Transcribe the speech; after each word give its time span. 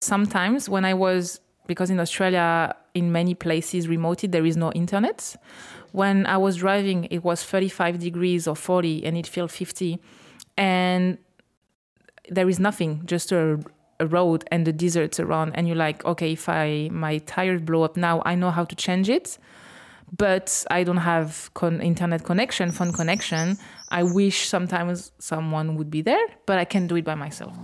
Sometimes 0.00 0.68
when 0.68 0.84
I 0.84 0.94
was, 0.94 1.40
because 1.66 1.90
in 1.90 2.00
Australia, 2.00 2.74
in 2.94 3.12
many 3.12 3.34
places 3.34 3.86
remoted, 3.86 4.32
there 4.32 4.46
is 4.46 4.56
no 4.56 4.72
internet. 4.72 5.36
When 5.92 6.26
I 6.26 6.36
was 6.36 6.56
driving, 6.56 7.04
it 7.10 7.22
was 7.22 7.42
35 7.42 7.98
degrees 7.98 8.48
or 8.48 8.56
40 8.56 9.04
and 9.04 9.16
it 9.16 9.26
felt 9.26 9.50
50. 9.50 9.98
And 10.56 11.18
there 12.28 12.48
is 12.48 12.58
nothing, 12.58 13.02
just 13.04 13.30
a, 13.30 13.60
a 13.98 14.06
road 14.06 14.44
and 14.50 14.66
the 14.66 14.72
deserts 14.72 15.20
around. 15.20 15.52
And 15.54 15.66
you're 15.66 15.76
like, 15.76 16.04
okay, 16.04 16.32
if 16.32 16.48
I 16.48 16.88
my 16.90 17.18
tires 17.18 17.60
blow 17.60 17.82
up 17.82 17.96
now, 17.96 18.22
I 18.24 18.34
know 18.34 18.50
how 18.50 18.64
to 18.64 18.74
change 18.74 19.08
it 19.08 19.38
but 20.16 20.64
I 20.70 20.82
don't 20.82 20.96
have 20.96 21.50
con- 21.54 21.80
internet 21.80 22.24
connection, 22.24 22.72
phone 22.72 22.92
connection. 22.92 23.56
I 23.90 24.02
wish 24.02 24.48
sometimes 24.48 25.12
someone 25.18 25.76
would 25.76 25.90
be 25.90 26.02
there, 26.02 26.26
but 26.46 26.58
I 26.58 26.64
can 26.64 26.86
do 26.86 26.96
it 26.96 27.04
by 27.04 27.14
myself. 27.14 27.56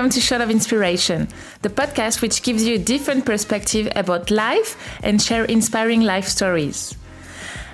Welcome 0.00 0.08
to 0.08 0.20
Shot 0.20 0.40
of 0.40 0.50
Inspiration, 0.50 1.26
the 1.62 1.68
podcast 1.68 2.22
which 2.22 2.42
gives 2.42 2.64
you 2.64 2.76
a 2.76 2.78
different 2.78 3.26
perspective 3.26 3.88
about 3.96 4.30
life 4.30 4.76
and 5.02 5.20
share 5.20 5.44
inspiring 5.44 6.02
life 6.02 6.28
stories. 6.28 6.94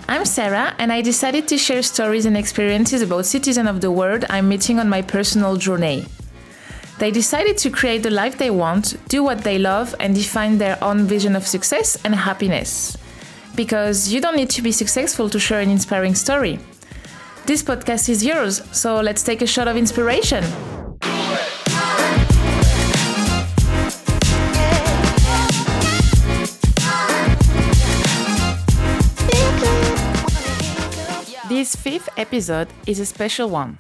I'm 0.08 0.24
Sarah, 0.24 0.74
and 0.78 0.92
I 0.92 1.02
decided 1.02 1.46
to 1.48 1.58
share 1.58 1.82
stories 1.82 2.24
and 2.24 2.36
experiences 2.36 3.02
about 3.02 3.26
citizens 3.26 3.68
of 3.68 3.80
the 3.80 3.90
world 3.90 4.24
I'm 4.30 4.48
meeting 4.48 4.78
on 4.78 4.88
my 4.88 5.02
personal 5.02 5.56
journey. 5.56 6.06
They 6.98 7.10
decided 7.10 7.58
to 7.58 7.70
create 7.70 8.02
the 8.02 8.10
life 8.10 8.38
they 8.38 8.48
want, 8.48 8.96
do 9.08 9.22
what 9.22 9.44
they 9.44 9.58
love, 9.58 9.94
and 10.00 10.14
define 10.14 10.56
their 10.56 10.82
own 10.82 11.04
vision 11.04 11.36
of 11.36 11.46
success 11.46 11.98
and 12.04 12.14
happiness. 12.14 12.96
Because 13.54 14.10
you 14.10 14.18
don't 14.18 14.34
need 14.34 14.48
to 14.50 14.62
be 14.62 14.72
successful 14.72 15.28
to 15.28 15.38
share 15.38 15.60
an 15.60 15.68
inspiring 15.68 16.14
story. 16.14 16.58
This 17.44 17.62
podcast 17.62 18.08
is 18.08 18.24
yours, 18.24 18.62
so 18.72 19.00
let's 19.00 19.22
take 19.22 19.42
a 19.42 19.46
shot 19.46 19.68
of 19.68 19.76
inspiration. 19.76 20.42
This 31.48 31.76
fifth 31.76 32.08
episode 32.16 32.68
is 32.86 33.00
a 33.00 33.06
special 33.06 33.50
one. 33.50 33.76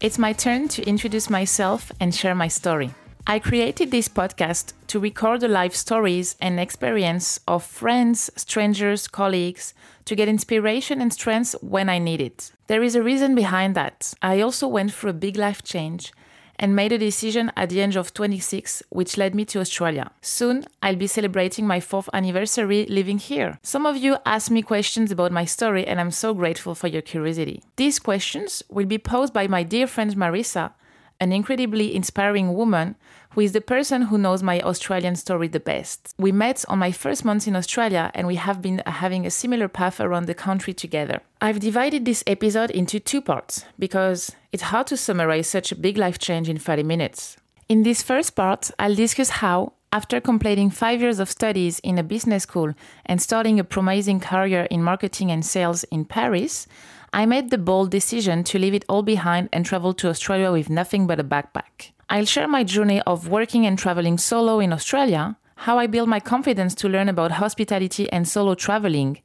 It's 0.00 0.18
my 0.18 0.32
turn 0.32 0.68
to 0.68 0.82
introduce 0.82 1.30
myself 1.30 1.90
and 1.98 2.14
share 2.14 2.34
my 2.34 2.48
story. 2.48 2.90
I 3.26 3.38
created 3.38 3.90
this 3.90 4.08
podcast 4.08 4.74
to 4.88 5.00
record 5.00 5.40
the 5.40 5.48
life 5.48 5.74
stories 5.74 6.36
and 6.40 6.60
experience 6.60 7.40
of 7.48 7.64
friends, 7.64 8.30
strangers, 8.36 9.08
colleagues 9.08 9.72
to 10.04 10.14
get 10.14 10.28
inspiration 10.28 11.00
and 11.00 11.10
strength 11.10 11.54
when 11.62 11.88
I 11.88 11.98
need 11.98 12.20
it. 12.20 12.52
There 12.66 12.82
is 12.82 12.94
a 12.94 13.02
reason 13.02 13.34
behind 13.34 13.74
that. 13.76 14.12
I 14.20 14.40
also 14.40 14.68
went 14.68 14.92
through 14.92 15.10
a 15.10 15.14
big 15.14 15.36
life 15.36 15.62
change 15.62 16.12
and 16.58 16.76
made 16.76 16.92
a 16.92 16.98
decision 16.98 17.52
at 17.56 17.70
the 17.70 17.80
age 17.80 17.96
of 17.96 18.14
26, 18.14 18.82
which 18.90 19.16
led 19.16 19.34
me 19.34 19.44
to 19.46 19.60
Australia. 19.60 20.10
Soon, 20.20 20.64
I'll 20.82 20.96
be 20.96 21.06
celebrating 21.06 21.66
my 21.66 21.80
fourth 21.80 22.08
anniversary 22.12 22.86
living 22.86 23.18
here. 23.18 23.58
Some 23.62 23.86
of 23.86 23.96
you 23.96 24.18
asked 24.24 24.50
me 24.50 24.62
questions 24.62 25.10
about 25.10 25.32
my 25.32 25.44
story, 25.44 25.86
and 25.86 26.00
I'm 26.00 26.10
so 26.10 26.34
grateful 26.34 26.74
for 26.74 26.88
your 26.88 27.02
curiosity. 27.02 27.62
These 27.76 27.98
questions 27.98 28.62
will 28.68 28.86
be 28.86 28.98
posed 28.98 29.32
by 29.32 29.46
my 29.46 29.62
dear 29.62 29.86
friend 29.86 30.14
Marissa, 30.16 30.72
an 31.20 31.32
incredibly 31.32 31.94
inspiring 31.94 32.54
woman 32.54 32.96
who 33.30 33.40
is 33.40 33.52
the 33.52 33.60
person 33.60 34.02
who 34.02 34.18
knows 34.18 34.42
my 34.42 34.60
Australian 34.60 35.16
story 35.16 35.48
the 35.48 35.60
best. 35.60 36.14
We 36.18 36.30
met 36.30 36.64
on 36.68 36.78
my 36.78 36.92
first 36.92 37.24
month 37.24 37.48
in 37.48 37.56
Australia 37.56 38.10
and 38.14 38.26
we 38.26 38.36
have 38.36 38.62
been 38.62 38.82
having 38.86 39.26
a 39.26 39.30
similar 39.30 39.68
path 39.68 40.00
around 40.00 40.26
the 40.26 40.34
country 40.34 40.72
together. 40.72 41.20
I've 41.40 41.60
divided 41.60 42.04
this 42.04 42.22
episode 42.26 42.70
into 42.70 43.00
two 43.00 43.20
parts 43.20 43.64
because 43.78 44.32
it's 44.52 44.64
hard 44.64 44.86
to 44.88 44.96
summarize 44.96 45.48
such 45.48 45.72
a 45.72 45.76
big 45.76 45.98
life 45.98 46.18
change 46.18 46.48
in 46.48 46.58
30 46.58 46.84
minutes. 46.84 47.36
In 47.68 47.82
this 47.82 48.02
first 48.02 48.36
part, 48.36 48.70
I'll 48.78 48.94
discuss 48.94 49.30
how, 49.30 49.72
after 49.92 50.20
completing 50.20 50.70
five 50.70 51.00
years 51.00 51.18
of 51.18 51.30
studies 51.30 51.78
in 51.80 51.98
a 51.98 52.02
business 52.02 52.42
school 52.42 52.74
and 53.06 53.20
starting 53.20 53.58
a 53.58 53.64
promising 53.64 54.20
career 54.20 54.68
in 54.70 54.82
marketing 54.82 55.30
and 55.30 55.44
sales 55.44 55.84
in 55.84 56.04
Paris, 56.04 56.66
I 57.14 57.26
made 57.26 57.50
the 57.50 57.58
bold 57.58 57.92
decision 57.92 58.42
to 58.42 58.58
leave 58.58 58.74
it 58.74 58.84
all 58.88 59.04
behind 59.04 59.48
and 59.52 59.64
travel 59.64 59.94
to 59.94 60.08
Australia 60.08 60.50
with 60.50 60.68
nothing 60.68 61.06
but 61.06 61.20
a 61.20 61.24
backpack. 61.24 61.92
I'll 62.10 62.24
share 62.24 62.48
my 62.48 62.64
journey 62.64 63.00
of 63.02 63.28
working 63.28 63.64
and 63.66 63.78
traveling 63.78 64.18
solo 64.18 64.58
in 64.58 64.72
Australia, 64.72 65.36
how 65.54 65.78
I 65.78 65.86
built 65.86 66.08
my 66.08 66.18
confidence 66.18 66.74
to 66.74 66.88
learn 66.88 67.08
about 67.08 67.30
hospitality 67.30 68.10
and 68.10 68.26
solo 68.26 68.56
traveling, 68.56 69.22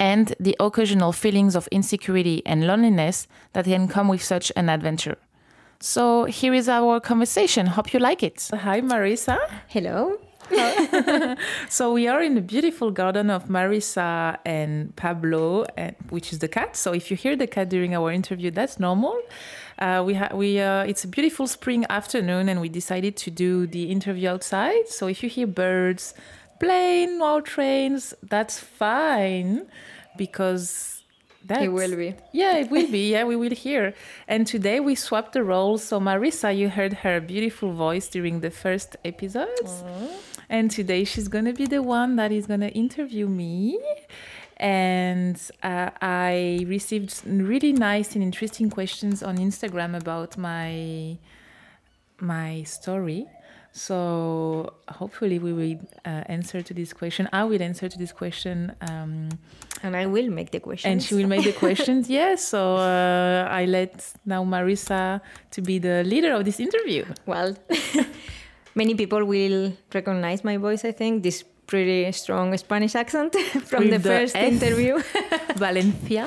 and 0.00 0.34
the 0.40 0.56
occasional 0.58 1.12
feelings 1.12 1.54
of 1.54 1.68
insecurity 1.68 2.42
and 2.44 2.66
loneliness 2.66 3.28
that 3.52 3.66
can 3.66 3.86
come 3.86 4.08
with 4.08 4.22
such 4.22 4.50
an 4.56 4.68
adventure. 4.68 5.16
So 5.78 6.24
here 6.24 6.54
is 6.54 6.68
our 6.68 6.98
conversation. 6.98 7.66
Hope 7.66 7.92
you 7.92 8.00
like 8.00 8.24
it. 8.24 8.50
Hi, 8.52 8.80
Marissa. 8.80 9.38
Hello. 9.68 10.18
so 11.68 11.92
we 11.92 12.08
are 12.08 12.22
in 12.22 12.34
the 12.34 12.40
beautiful 12.40 12.90
garden 12.90 13.30
of 13.30 13.44
Marissa 13.48 14.38
and 14.44 14.94
Pablo, 14.96 15.64
and, 15.76 15.94
which 16.10 16.32
is 16.32 16.38
the 16.38 16.48
cat. 16.48 16.76
So 16.76 16.92
if 16.92 17.10
you 17.10 17.16
hear 17.16 17.36
the 17.36 17.46
cat 17.46 17.68
during 17.68 17.94
our 17.94 18.10
interview, 18.10 18.50
that's 18.50 18.78
normal. 18.80 19.18
Uh, 19.78 20.02
we 20.04 20.14
ha- 20.14 20.34
we 20.34 20.60
uh, 20.60 20.82
it's 20.84 21.04
a 21.04 21.08
beautiful 21.08 21.46
spring 21.46 21.86
afternoon, 21.88 22.48
and 22.48 22.60
we 22.60 22.68
decided 22.68 23.16
to 23.18 23.30
do 23.30 23.66
the 23.66 23.90
interview 23.90 24.28
outside. 24.28 24.88
So 24.88 25.06
if 25.06 25.22
you 25.22 25.28
hear 25.28 25.46
birds, 25.46 26.14
plane 26.58 27.20
or 27.22 27.40
trains, 27.42 28.14
that's 28.22 28.58
fine 28.58 29.66
because 30.16 31.02
that's, 31.44 31.62
it 31.62 31.68
will 31.68 31.96
be. 31.96 32.14
Yeah, 32.32 32.56
it 32.56 32.70
will 32.70 32.90
be. 32.90 33.12
Yeah, 33.12 33.24
we 33.24 33.36
will 33.36 33.54
hear. 33.54 33.94
And 34.26 34.46
today 34.46 34.80
we 34.80 34.94
swapped 34.94 35.32
the 35.32 35.42
roles. 35.42 35.82
So 35.82 35.98
Marissa, 36.00 36.56
you 36.56 36.68
heard 36.68 36.92
her 36.92 37.20
beautiful 37.20 37.72
voice 37.72 38.08
during 38.08 38.40
the 38.40 38.50
first 38.50 38.96
episodes. 39.04 39.84
And 40.50 40.70
today 40.70 41.04
she's 41.04 41.28
going 41.28 41.44
to 41.44 41.52
be 41.52 41.66
the 41.66 41.82
one 41.82 42.16
that 42.16 42.32
is 42.32 42.46
going 42.46 42.60
to 42.60 42.70
interview 42.70 43.26
me. 43.26 43.78
And 44.56 45.40
uh, 45.62 45.90
I 46.00 46.64
received 46.66 47.22
really 47.26 47.72
nice 47.72 48.14
and 48.14 48.24
interesting 48.24 48.70
questions 48.70 49.22
on 49.22 49.36
Instagram 49.38 49.96
about 49.96 50.36
my 50.36 51.18
my 52.20 52.64
story. 52.64 53.26
So 53.72 54.72
hopefully 54.88 55.38
we 55.38 55.52
will 55.52 55.78
uh, 56.04 56.24
answer 56.26 56.62
to 56.62 56.74
this 56.74 56.92
question. 56.92 57.28
I 57.32 57.44
will 57.44 57.62
answer 57.62 57.88
to 57.88 57.98
this 57.98 58.12
question. 58.12 58.74
Um, 58.80 59.28
and 59.82 59.94
I 59.94 60.06
will 60.06 60.30
make 60.30 60.50
the 60.50 60.58
questions. 60.58 60.90
And 60.90 61.02
she 61.02 61.14
will 61.14 61.28
make 61.28 61.44
the 61.44 61.52
questions. 61.52 62.10
yes. 62.20 62.42
So 62.42 62.76
uh, 62.76 63.46
I 63.48 63.66
let 63.66 64.12
now 64.26 64.44
Marissa 64.44 65.20
to 65.52 65.62
be 65.62 65.78
the 65.78 66.02
leader 66.02 66.32
of 66.32 66.44
this 66.44 66.58
interview. 66.58 67.04
Well, 67.26 67.56
many 68.78 68.94
people 68.94 69.24
will 69.24 69.72
recognize 69.92 70.44
my 70.44 70.56
voice. 70.56 70.84
I 70.84 70.92
think 70.92 71.22
this 71.26 71.44
pretty 71.66 72.10
strong 72.12 72.56
Spanish 72.56 72.94
accent 72.94 73.34
from 73.70 73.80
With 73.84 73.90
the, 73.90 73.98
the 73.98 74.08
first 74.08 74.36
F 74.36 74.52
interview. 74.52 74.94
Valencia. 75.56 76.24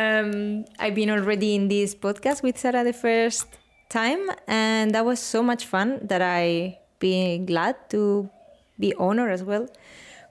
um, 0.00 0.64
I've 0.78 0.94
been 0.94 1.10
already 1.10 1.54
in 1.58 1.68
this 1.68 1.94
podcast 1.94 2.42
with 2.42 2.56
Sarah 2.56 2.84
the 2.84 2.94
first 2.94 3.46
time, 3.90 4.22
and 4.46 4.94
that 4.94 5.04
was 5.04 5.18
so 5.20 5.42
much 5.42 5.66
fun 5.66 6.00
that 6.10 6.22
I 6.22 6.78
be 6.98 7.38
glad 7.50 7.76
to 7.90 8.30
be 8.78 8.94
honored 8.94 9.32
as 9.32 9.42
well 9.42 9.66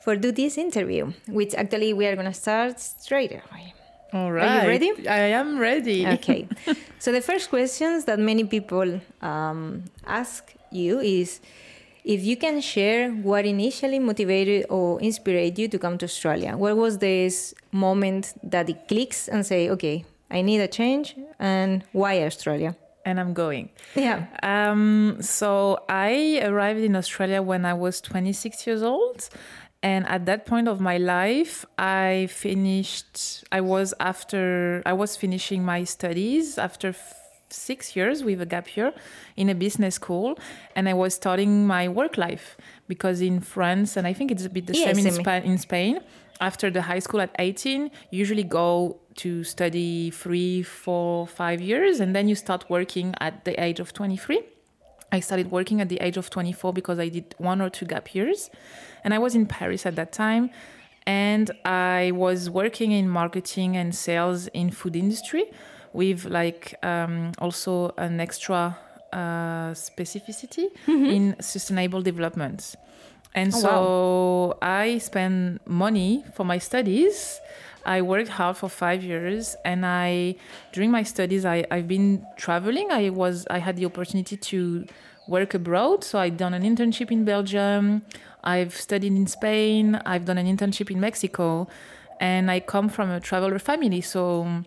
for 0.03 0.15
do 0.15 0.31
this 0.31 0.57
interview, 0.57 1.13
which 1.27 1.53
actually 1.55 1.93
we 1.93 2.07
are 2.07 2.15
gonna 2.15 2.33
start 2.33 2.79
straight 2.79 3.31
away. 3.31 3.73
All 4.13 4.31
right. 4.31 4.47
Are 4.47 4.61
you 4.63 4.67
ready? 4.67 5.07
I 5.07 5.33
am 5.41 5.57
ready. 5.57 6.07
Okay. 6.07 6.47
so 6.99 7.11
the 7.11 7.21
first 7.21 7.49
questions 7.49 8.05
that 8.05 8.19
many 8.19 8.43
people 8.43 9.01
um, 9.21 9.85
ask 10.05 10.53
you 10.71 10.99
is 10.99 11.41
if 12.03 12.23
you 12.23 12.37
can 12.37 12.61
share 12.61 13.09
what 13.09 13.45
initially 13.45 13.97
motivated 13.97 14.67
or 14.69 15.01
inspired 15.01 15.57
you 15.57 15.67
to 15.67 15.79
come 15.79 15.97
to 15.97 16.05
Australia. 16.05 16.55
What 16.55 16.77
was 16.77 16.99
this 16.99 17.55
moment 17.71 18.33
that 18.43 18.69
it 18.69 18.87
clicks 18.87 19.27
and 19.27 19.43
say, 19.43 19.71
okay, 19.71 20.05
I 20.29 20.41
need 20.41 20.59
a 20.61 20.67
change, 20.67 21.15
and 21.39 21.83
why 21.91 22.23
Australia? 22.23 22.75
and 23.05 23.19
I'm 23.19 23.33
going. 23.33 23.69
Yeah. 23.95 24.27
Um, 24.41 25.17
so 25.21 25.83
I 25.89 26.41
arrived 26.43 26.79
in 26.79 26.95
Australia 26.95 27.41
when 27.41 27.65
I 27.65 27.73
was 27.73 28.01
26 28.01 28.65
years 28.65 28.81
old. 28.81 29.29
And 29.83 30.07
at 30.07 30.25
that 30.27 30.45
point 30.45 30.69
of 30.69 30.79
my 30.79 30.97
life, 30.97 31.65
I 31.77 32.27
finished, 32.31 33.43
I 33.51 33.59
was 33.59 33.93
after, 33.99 34.81
I 34.85 34.93
was 34.93 35.17
finishing 35.17 35.65
my 35.65 35.83
studies 35.83 36.57
after 36.57 36.89
f- 36.89 37.19
six 37.49 37.93
years 37.93 38.23
with 38.23 38.41
a 38.41 38.45
gap 38.45 38.77
year 38.77 38.93
in 39.35 39.49
a 39.49 39.55
business 39.55 39.95
school. 39.95 40.39
And 40.77 40.87
I 40.87 40.93
was 40.93 41.13
starting 41.13 41.67
my 41.67 41.89
work 41.89 42.17
life 42.17 42.55
because 42.87 43.19
in 43.19 43.41
France, 43.41 43.97
and 43.97 44.07
I 44.07 44.13
think 44.13 44.31
it's 44.31 44.45
a 44.45 44.49
bit 44.49 44.67
the 44.67 44.73
same 44.73 44.97
in, 44.99 45.11
Spa- 45.11 45.43
in 45.43 45.57
Spain, 45.57 45.99
after 46.39 46.71
the 46.71 46.81
high 46.81 46.99
school 46.99 47.19
at 47.19 47.35
18, 47.37 47.91
usually 48.09 48.43
go 48.43 49.01
to 49.15 49.43
study 49.43 50.11
three, 50.11 50.63
four, 50.63 51.27
five 51.27 51.59
years, 51.59 51.99
and 51.99 52.15
then 52.15 52.29
you 52.29 52.35
start 52.35 52.69
working 52.69 53.13
at 53.19 53.43
the 53.43 53.61
age 53.61 53.81
of 53.81 53.93
23. 53.93 54.41
I 55.13 55.19
started 55.21 55.51
working 55.51 55.79
at 55.79 55.89
the 55.89 55.99
age 56.07 56.17
of 56.17 56.29
24 56.29 56.73
because 56.73 56.97
I 56.99 57.07
did 57.09 57.35
one 57.37 57.61
or 57.61 57.69
two 57.69 57.85
gap 57.85 58.13
years. 58.15 58.49
And 59.03 59.13
I 59.13 59.19
was 59.19 59.35
in 59.35 59.45
Paris 59.45 59.85
at 59.85 59.95
that 59.95 60.11
time. 60.11 60.49
And 61.05 61.51
I 61.65 62.11
was 62.15 62.49
working 62.49 62.91
in 62.91 63.05
marketing 63.09 63.77
and 63.77 63.93
sales 63.93 64.47
in 64.47 64.71
food 64.71 64.95
industry 64.95 65.45
with 65.93 66.25
like 66.25 66.73
um, 66.81 67.31
also 67.37 67.93
an 67.97 68.19
extra 68.19 68.77
uh, 69.11 69.71
specificity 69.73 70.65
in 70.87 71.35
sustainable 71.39 72.01
development. 72.01 72.75
And 73.35 73.53
Oh, 73.53 73.59
so 73.59 74.57
I 74.61 74.97
spent 74.99 75.65
money 75.67 76.23
for 76.35 76.43
my 76.45 76.57
studies. 76.57 77.39
I 77.85 78.01
worked 78.01 78.29
hard 78.29 78.57
for 78.57 78.69
five 78.69 79.03
years, 79.03 79.55
and 79.65 79.85
I 79.85 80.35
during 80.71 80.91
my 80.91 81.03
studies 81.03 81.45
I 81.45 81.65
I've 81.69 81.87
been 81.87 82.25
traveling. 82.37 82.91
I 82.91 83.09
was 83.09 83.45
I 83.49 83.59
had 83.59 83.75
the 83.75 83.85
opportunity 83.85 84.37
to 84.37 84.85
work 85.27 85.53
abroad, 85.53 86.03
so 86.03 86.19
I've 86.19 86.37
done 86.37 86.53
an 86.53 86.63
internship 86.63 87.11
in 87.11 87.25
Belgium. 87.25 88.03
I've 88.43 88.75
studied 88.75 89.13
in 89.13 89.27
Spain. 89.27 89.95
I've 90.05 90.25
done 90.25 90.37
an 90.37 90.47
internship 90.47 90.91
in 90.91 90.99
Mexico, 90.99 91.67
and 92.19 92.49
I 92.49 92.59
come 92.59 92.89
from 92.89 93.09
a 93.09 93.19
traveler 93.19 93.59
family, 93.59 94.01
so. 94.01 94.63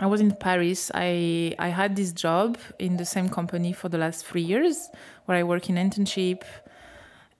I 0.00 0.06
was 0.06 0.20
in 0.20 0.32
Paris. 0.32 0.90
I 0.92 1.54
I 1.56 1.68
had 1.68 1.94
this 1.94 2.12
job 2.12 2.58
in 2.80 2.96
the 2.96 3.04
same 3.04 3.28
company 3.28 3.72
for 3.72 3.88
the 3.88 3.96
last 3.96 4.26
three 4.26 4.42
years, 4.42 4.90
where 5.26 5.38
I 5.38 5.44
work 5.44 5.70
in 5.70 5.76
internship 5.76 6.42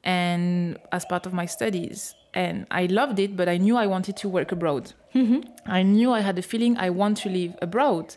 and 0.04 0.78
as 0.92 1.04
part 1.04 1.26
of 1.26 1.32
my 1.32 1.46
studies. 1.46 2.14
And 2.34 2.66
I 2.70 2.86
loved 2.86 3.18
it, 3.20 3.36
but 3.36 3.48
I 3.48 3.56
knew 3.58 3.76
I 3.76 3.86
wanted 3.86 4.16
to 4.18 4.28
work 4.28 4.50
abroad. 4.52 4.92
Mm-hmm. 5.14 5.40
I 5.66 5.82
knew 5.82 6.10
I 6.10 6.20
had 6.20 6.36
a 6.38 6.42
feeling 6.42 6.76
I 6.76 6.90
want 6.90 7.16
to 7.18 7.28
live 7.28 7.54
abroad. 7.62 8.16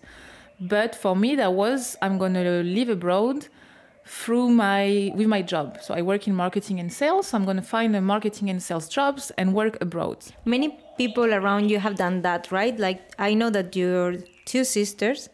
But 0.60 0.96
for 0.96 1.16
me, 1.16 1.36
that 1.36 1.54
was 1.54 1.96
I'm 2.02 2.18
going 2.18 2.34
to 2.34 2.64
live 2.64 2.90
abroad 2.90 3.48
through 4.06 4.50
my 4.50 5.12
with 5.16 5.28
my 5.28 5.42
job. 5.44 5.78
So 5.84 5.94
I 5.94 6.02
work 6.02 6.28
in 6.28 6.34
marketing 6.36 6.80
and 6.80 6.92
sales. 6.92 7.28
So 7.28 7.38
I'm 7.38 7.46
going 7.46 7.58
to 7.58 7.70
find 7.78 7.96
a 7.96 8.02
marketing 8.02 8.50
and 8.50 8.62
sales 8.64 8.88
jobs 8.90 9.32
and 9.38 9.54
work 9.54 9.78
abroad. 9.82 10.18
Many 10.46 10.80
people 10.98 11.32
around 11.34 11.70
you 11.70 11.80
have 11.80 11.96
done 11.96 12.22
that, 12.24 12.52
right? 12.52 12.78
Like 12.80 13.02
I 13.20 13.34
know 13.36 13.50
that 13.52 13.76
your 13.76 14.16
two 14.46 14.64
sisters, 14.64 15.30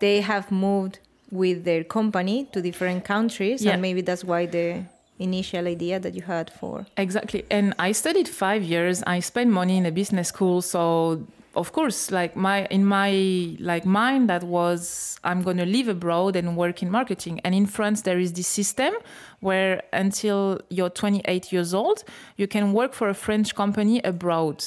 they 0.00 0.20
have 0.20 0.52
moved 0.52 1.00
with 1.30 1.64
their 1.64 1.82
company 1.82 2.46
to 2.52 2.60
different 2.60 3.04
countries, 3.04 3.64
Yeah. 3.64 3.72
and 3.72 3.82
maybe 3.82 4.02
that's 4.02 4.22
why 4.22 4.44
the 4.46 4.84
initial 5.22 5.66
idea 5.66 6.00
that 6.00 6.14
you 6.14 6.22
had 6.22 6.50
for 6.50 6.86
Exactly. 6.96 7.44
And 7.50 7.74
I 7.78 7.92
studied 7.92 8.28
five 8.28 8.62
years. 8.62 9.02
I 9.06 9.20
spent 9.20 9.50
money 9.50 9.76
in 9.76 9.86
a 9.86 9.92
business 9.92 10.28
school. 10.28 10.62
So 10.62 11.26
of 11.54 11.72
course, 11.72 12.10
like 12.10 12.34
my 12.34 12.66
in 12.66 12.84
my 12.84 13.56
like 13.60 13.84
mind 13.84 14.28
that 14.30 14.42
was 14.42 15.18
I'm 15.22 15.42
gonna 15.42 15.66
live 15.66 15.88
abroad 15.88 16.36
and 16.36 16.56
work 16.56 16.82
in 16.82 16.90
marketing. 16.90 17.40
And 17.44 17.54
in 17.54 17.66
France 17.66 18.02
there 18.02 18.18
is 18.18 18.32
this 18.32 18.48
system 18.48 18.94
where 19.40 19.82
until 19.92 20.60
you're 20.70 20.90
28 20.90 21.52
years 21.52 21.74
old, 21.74 22.04
you 22.36 22.46
can 22.46 22.72
work 22.72 22.94
for 22.94 23.08
a 23.08 23.14
French 23.14 23.54
company 23.54 24.00
abroad. 24.02 24.64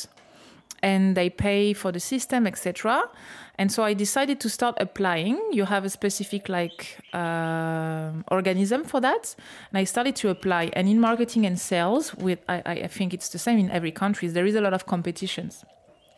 And 0.84 1.18
they 1.18 1.30
pay 1.31 1.74
for 1.74 1.92
the 1.92 2.00
system, 2.00 2.46
etc. 2.46 3.10
And 3.57 3.72
so 3.72 3.84
I 3.84 3.94
decided 3.94 4.40
to 4.42 4.50
start 4.50 4.75
applying. 4.80 5.40
You 5.52 5.66
have 5.66 5.86
a 5.86 5.90
specific 5.90 6.50
like 6.50 7.00
um 7.13 8.24
organism 8.30 8.84
for 8.84 9.00
that, 9.02 9.36
and 9.72 9.78
I 9.78 9.86
started 9.86 10.16
to 10.18 10.30
apply. 10.30 10.72
And 10.74 10.88
in 10.90 11.00
marketing 11.00 11.46
and 11.46 11.60
sales, 11.60 12.13
with 12.16 12.40
I, 12.50 12.62
I 12.66 12.74
I 12.84 12.88
think 12.88 13.13
it's 13.13 13.30
the 13.30 13.40
same 13.40 13.60
in 13.60 13.69
every 13.72 13.92
country. 13.92 14.28
There 14.28 14.46
is 14.46 14.56
a 14.56 14.62
lot 14.62 14.74
of 14.74 14.86
competitions, 14.86 15.63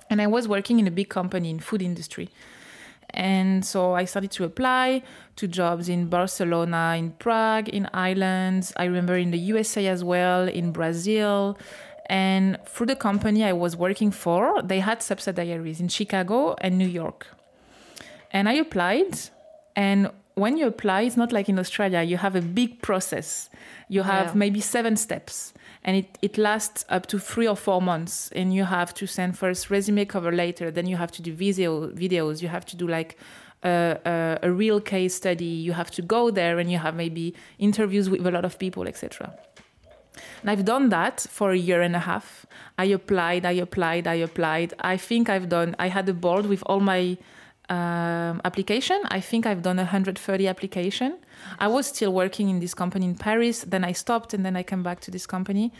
and 0.10 0.22
I 0.22 0.28
was 0.28 0.48
working 0.48 0.80
in 0.80 0.88
a 0.88 0.92
big 0.92 1.10
company 1.10 1.50
in 1.50 1.60
food 1.60 1.82
industry. 1.82 2.30
And 3.12 3.66
so 3.66 3.94
I 3.94 4.06
started 4.06 4.32
to 4.32 4.44
apply 4.44 5.02
to 5.38 5.48
jobs 5.48 5.88
in 5.88 6.08
Barcelona, 6.08 6.96
in 6.98 7.12
Prague, 7.12 7.70
in 7.70 7.88
Ireland. 7.94 8.72
I 8.76 8.86
remember 8.86 9.16
in 9.16 9.32
the 9.32 9.38
USA 9.38 9.88
as 9.88 10.04
well, 10.04 10.48
in 10.48 10.72
Brazil. 10.72 11.58
And 12.10 12.58
through 12.66 12.88
the 12.88 12.96
company 12.96 13.44
I 13.44 13.54
was 13.54 13.76
working 13.76 14.12
for, 14.12 14.62
they 14.62 14.80
had 14.80 15.02
subsidiaries 15.02 15.80
in 15.80 15.90
Chicago 15.90 16.56
and 16.62 16.78
New 16.78 16.88
York. 16.88 17.28
And 18.32 18.48
I 18.48 18.54
applied. 18.54 19.20
And 19.76 20.10
when 20.36 20.58
you 20.58 20.68
apply, 20.68 21.02
it's 21.02 21.18
not 21.18 21.32
like 21.32 21.50
in 21.50 21.60
Australia, 21.60 22.02
you 22.04 22.18
have 22.18 22.36
a 22.36 22.42
big 22.42 22.82
process. 22.82 23.50
You 23.90 24.04
have 24.04 24.28
Yeah. 24.28 24.34
maybe 24.36 24.62
seven 24.62 24.96
steps. 24.96 25.54
And 25.84 25.96
it, 25.98 26.18
it 26.22 26.38
lasts 26.38 26.86
up 26.90 27.06
to 27.08 27.20
three 27.20 27.48
or 27.48 27.56
four 27.56 27.82
months. 27.82 28.32
And 28.36 28.54
you 28.54 28.64
have 28.66 28.94
to 28.96 29.08
send 29.08 29.38
first 29.38 29.70
resume 29.70 30.06
cover 30.06 30.32
later. 30.32 30.72
Then 30.72 30.86
you 30.88 30.98
have 30.98 31.12
to 31.14 31.22
do 31.22 31.34
video 31.34 31.88
videos. 31.90 32.42
You 32.42 32.48
have 32.50 32.66
to 32.68 32.78
do 32.78 32.88
like 32.88 33.18
a, 33.64 33.98
a, 34.44 34.48
a 34.48 34.52
real 34.52 34.80
case 34.80 35.16
study. 35.16 35.46
You 35.46 35.74
have 35.74 35.92
to 35.92 36.02
go 36.02 36.30
there 36.32 36.60
and 36.60 36.72
you 36.72 36.78
have 36.78 36.96
maybe 36.96 37.34
interviews 37.60 38.10
with 38.10 38.26
a 38.26 38.32
lot 38.32 38.46
of 38.46 38.58
people, 38.60 38.88
etc. 38.88 39.34
And 40.42 40.50
I've 40.50 40.66
done 40.66 40.90
that 40.90 41.26
for 41.30 41.52
a 41.52 41.58
year 41.58 41.82
and 41.82 41.96
a 41.96 42.00
half. 42.00 42.46
I 42.78 42.86
applied, 42.86 43.46
I 43.46 43.54
applied, 43.54 44.08
I 44.08 44.16
applied. 44.16 44.74
I 44.80 44.98
think 44.98 45.30
I've 45.30 45.50
done, 45.50 45.76
I 45.80 45.88
had 45.88 46.08
a 46.10 46.14
board 46.14 46.46
with 46.46 46.64
all 46.66 46.80
my 46.80 47.18
um, 47.70 48.42
application. 48.46 49.02
I 49.10 49.20
think 49.20 49.46
I've 49.46 49.62
done 49.62 49.78
130 49.78 50.48
application. 50.48 51.18
I 51.60 51.68
was 51.68 51.88
still 51.88 52.14
working 52.14 52.50
in 52.50 52.60
this 52.60 52.74
company 52.74 53.06
in 53.06 53.16
Paris. 53.16 53.66
Then 53.68 53.84
I 53.84 53.92
stopped 53.92 54.34
and 54.34 54.46
then 54.46 54.56
I 54.56 54.64
came 54.64 54.84
back 54.84 55.00
to 55.02 55.12
this 55.12 55.26
company. 55.26 55.74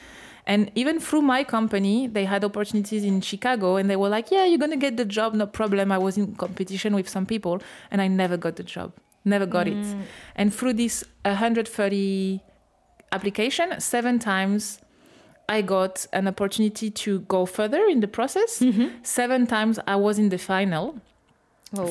And 0.46 0.72
even 0.76 1.00
through 1.00 1.24
my 1.24 1.44
company, 1.44 2.08
they 2.08 2.24
had 2.24 2.44
opportunities 2.44 3.04
in 3.04 3.20
Chicago 3.22 3.76
and 3.76 3.90
they 3.90 3.98
were 3.98 4.10
like, 4.10 4.32
yeah, 4.32 4.46
you're 4.46 4.58
going 4.58 4.72
to 4.72 4.78
get 4.78 4.96
the 4.96 5.06
job, 5.06 5.34
no 5.34 5.46
problem. 5.46 5.92
I 5.92 5.98
was 5.98 6.18
in 6.18 6.36
competition 6.36 6.96
with 6.96 7.10
some 7.10 7.26
people 7.26 7.62
and 7.92 8.02
I 8.02 8.08
never 8.08 8.38
got 8.38 8.56
the 8.56 8.64
job, 8.64 8.94
never 9.26 9.46
got 9.46 9.68
it. 9.68 9.74
And 10.36 10.54
through 10.54 10.74
this 10.74 11.04
130 11.26 12.42
application, 13.12 13.80
seven 13.80 14.20
times 14.20 14.80
I 15.50 15.62
got 15.62 16.06
an 16.12 16.28
opportunity 16.28 16.90
to 16.92 17.20
go 17.22 17.46
further 17.46 17.86
in 17.86 18.02
the 18.02 18.08
process. 18.08 18.60
Mm-hmm. 18.60 18.88
Seven 19.04 19.48
times 19.48 19.80
I 19.88 19.96
was 19.96 20.20
in 20.20 20.30
the 20.30 20.38
final. 20.38 21.00
Oh. 21.78 21.86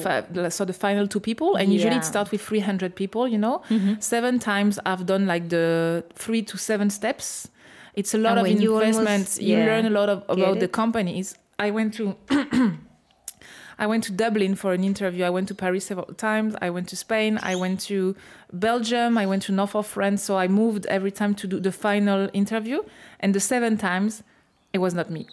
So 0.50 0.64
the 0.64 0.72
final 0.72 1.06
two 1.06 1.20
people, 1.20 1.56
and 1.56 1.72
usually 1.72 1.92
Yeah. 1.94 1.98
it 2.00 2.04
starts 2.04 2.30
with 2.30 2.40
300 2.40 2.94
people, 2.94 3.28
you 3.28 3.38
know. 3.38 3.62
Mm-hmm. 3.68 3.94
Seven 4.00 4.38
times 4.38 4.78
I've 4.86 5.04
done 5.06 5.26
like 5.26 5.48
the 5.50 6.04
three 6.14 6.42
to 6.42 6.56
seven 6.58 6.88
steps. 6.90 7.48
It's 7.94 8.12
a 8.14 8.18
lot 8.18 8.32
And 8.38 8.40
of 8.40 8.46
when 8.52 8.60
you 8.62 8.74
almost- 8.74 8.98
investments. 8.98 9.40
You, 9.40 9.56
learn 9.58 9.86
a 9.86 9.90
lot 9.90 10.08
of, 10.08 10.22
about 10.28 10.60
the 10.60 10.68
companies. 10.68 11.34
I 11.58 11.70
went 11.70 11.94
to 11.94 12.14
I 13.78 13.86
went 13.86 14.04
to 14.04 14.12
Dublin 14.12 14.54
for 14.54 14.72
an 14.72 14.82
interview. 14.84 15.24
I 15.24 15.30
went 15.30 15.48
to 15.48 15.54
Paris 15.54 15.86
several 15.86 16.06
times. 16.14 16.54
I 16.62 16.70
went 16.70 16.88
to 16.88 16.96
Spain. 16.96 17.38
I 17.42 17.56
went 17.56 17.80
to 17.82 18.16
Belgium. 18.52 19.18
I 19.18 19.26
went 19.26 19.42
to 19.44 19.52
north 19.52 19.74
of 19.74 19.86
France. 19.86 20.22
So 20.22 20.38
I 20.38 20.48
moved 20.48 20.86
every 20.86 21.10
time 21.10 21.34
to 21.36 21.46
do 21.46 21.60
the 21.60 21.72
final 21.72 22.30
interview. 22.32 22.82
And 23.20 23.34
the 23.34 23.40
seven 23.40 23.76
times, 23.76 24.22
it 24.72 24.78
was 24.78 24.94
not 24.94 25.10
me. 25.10 25.26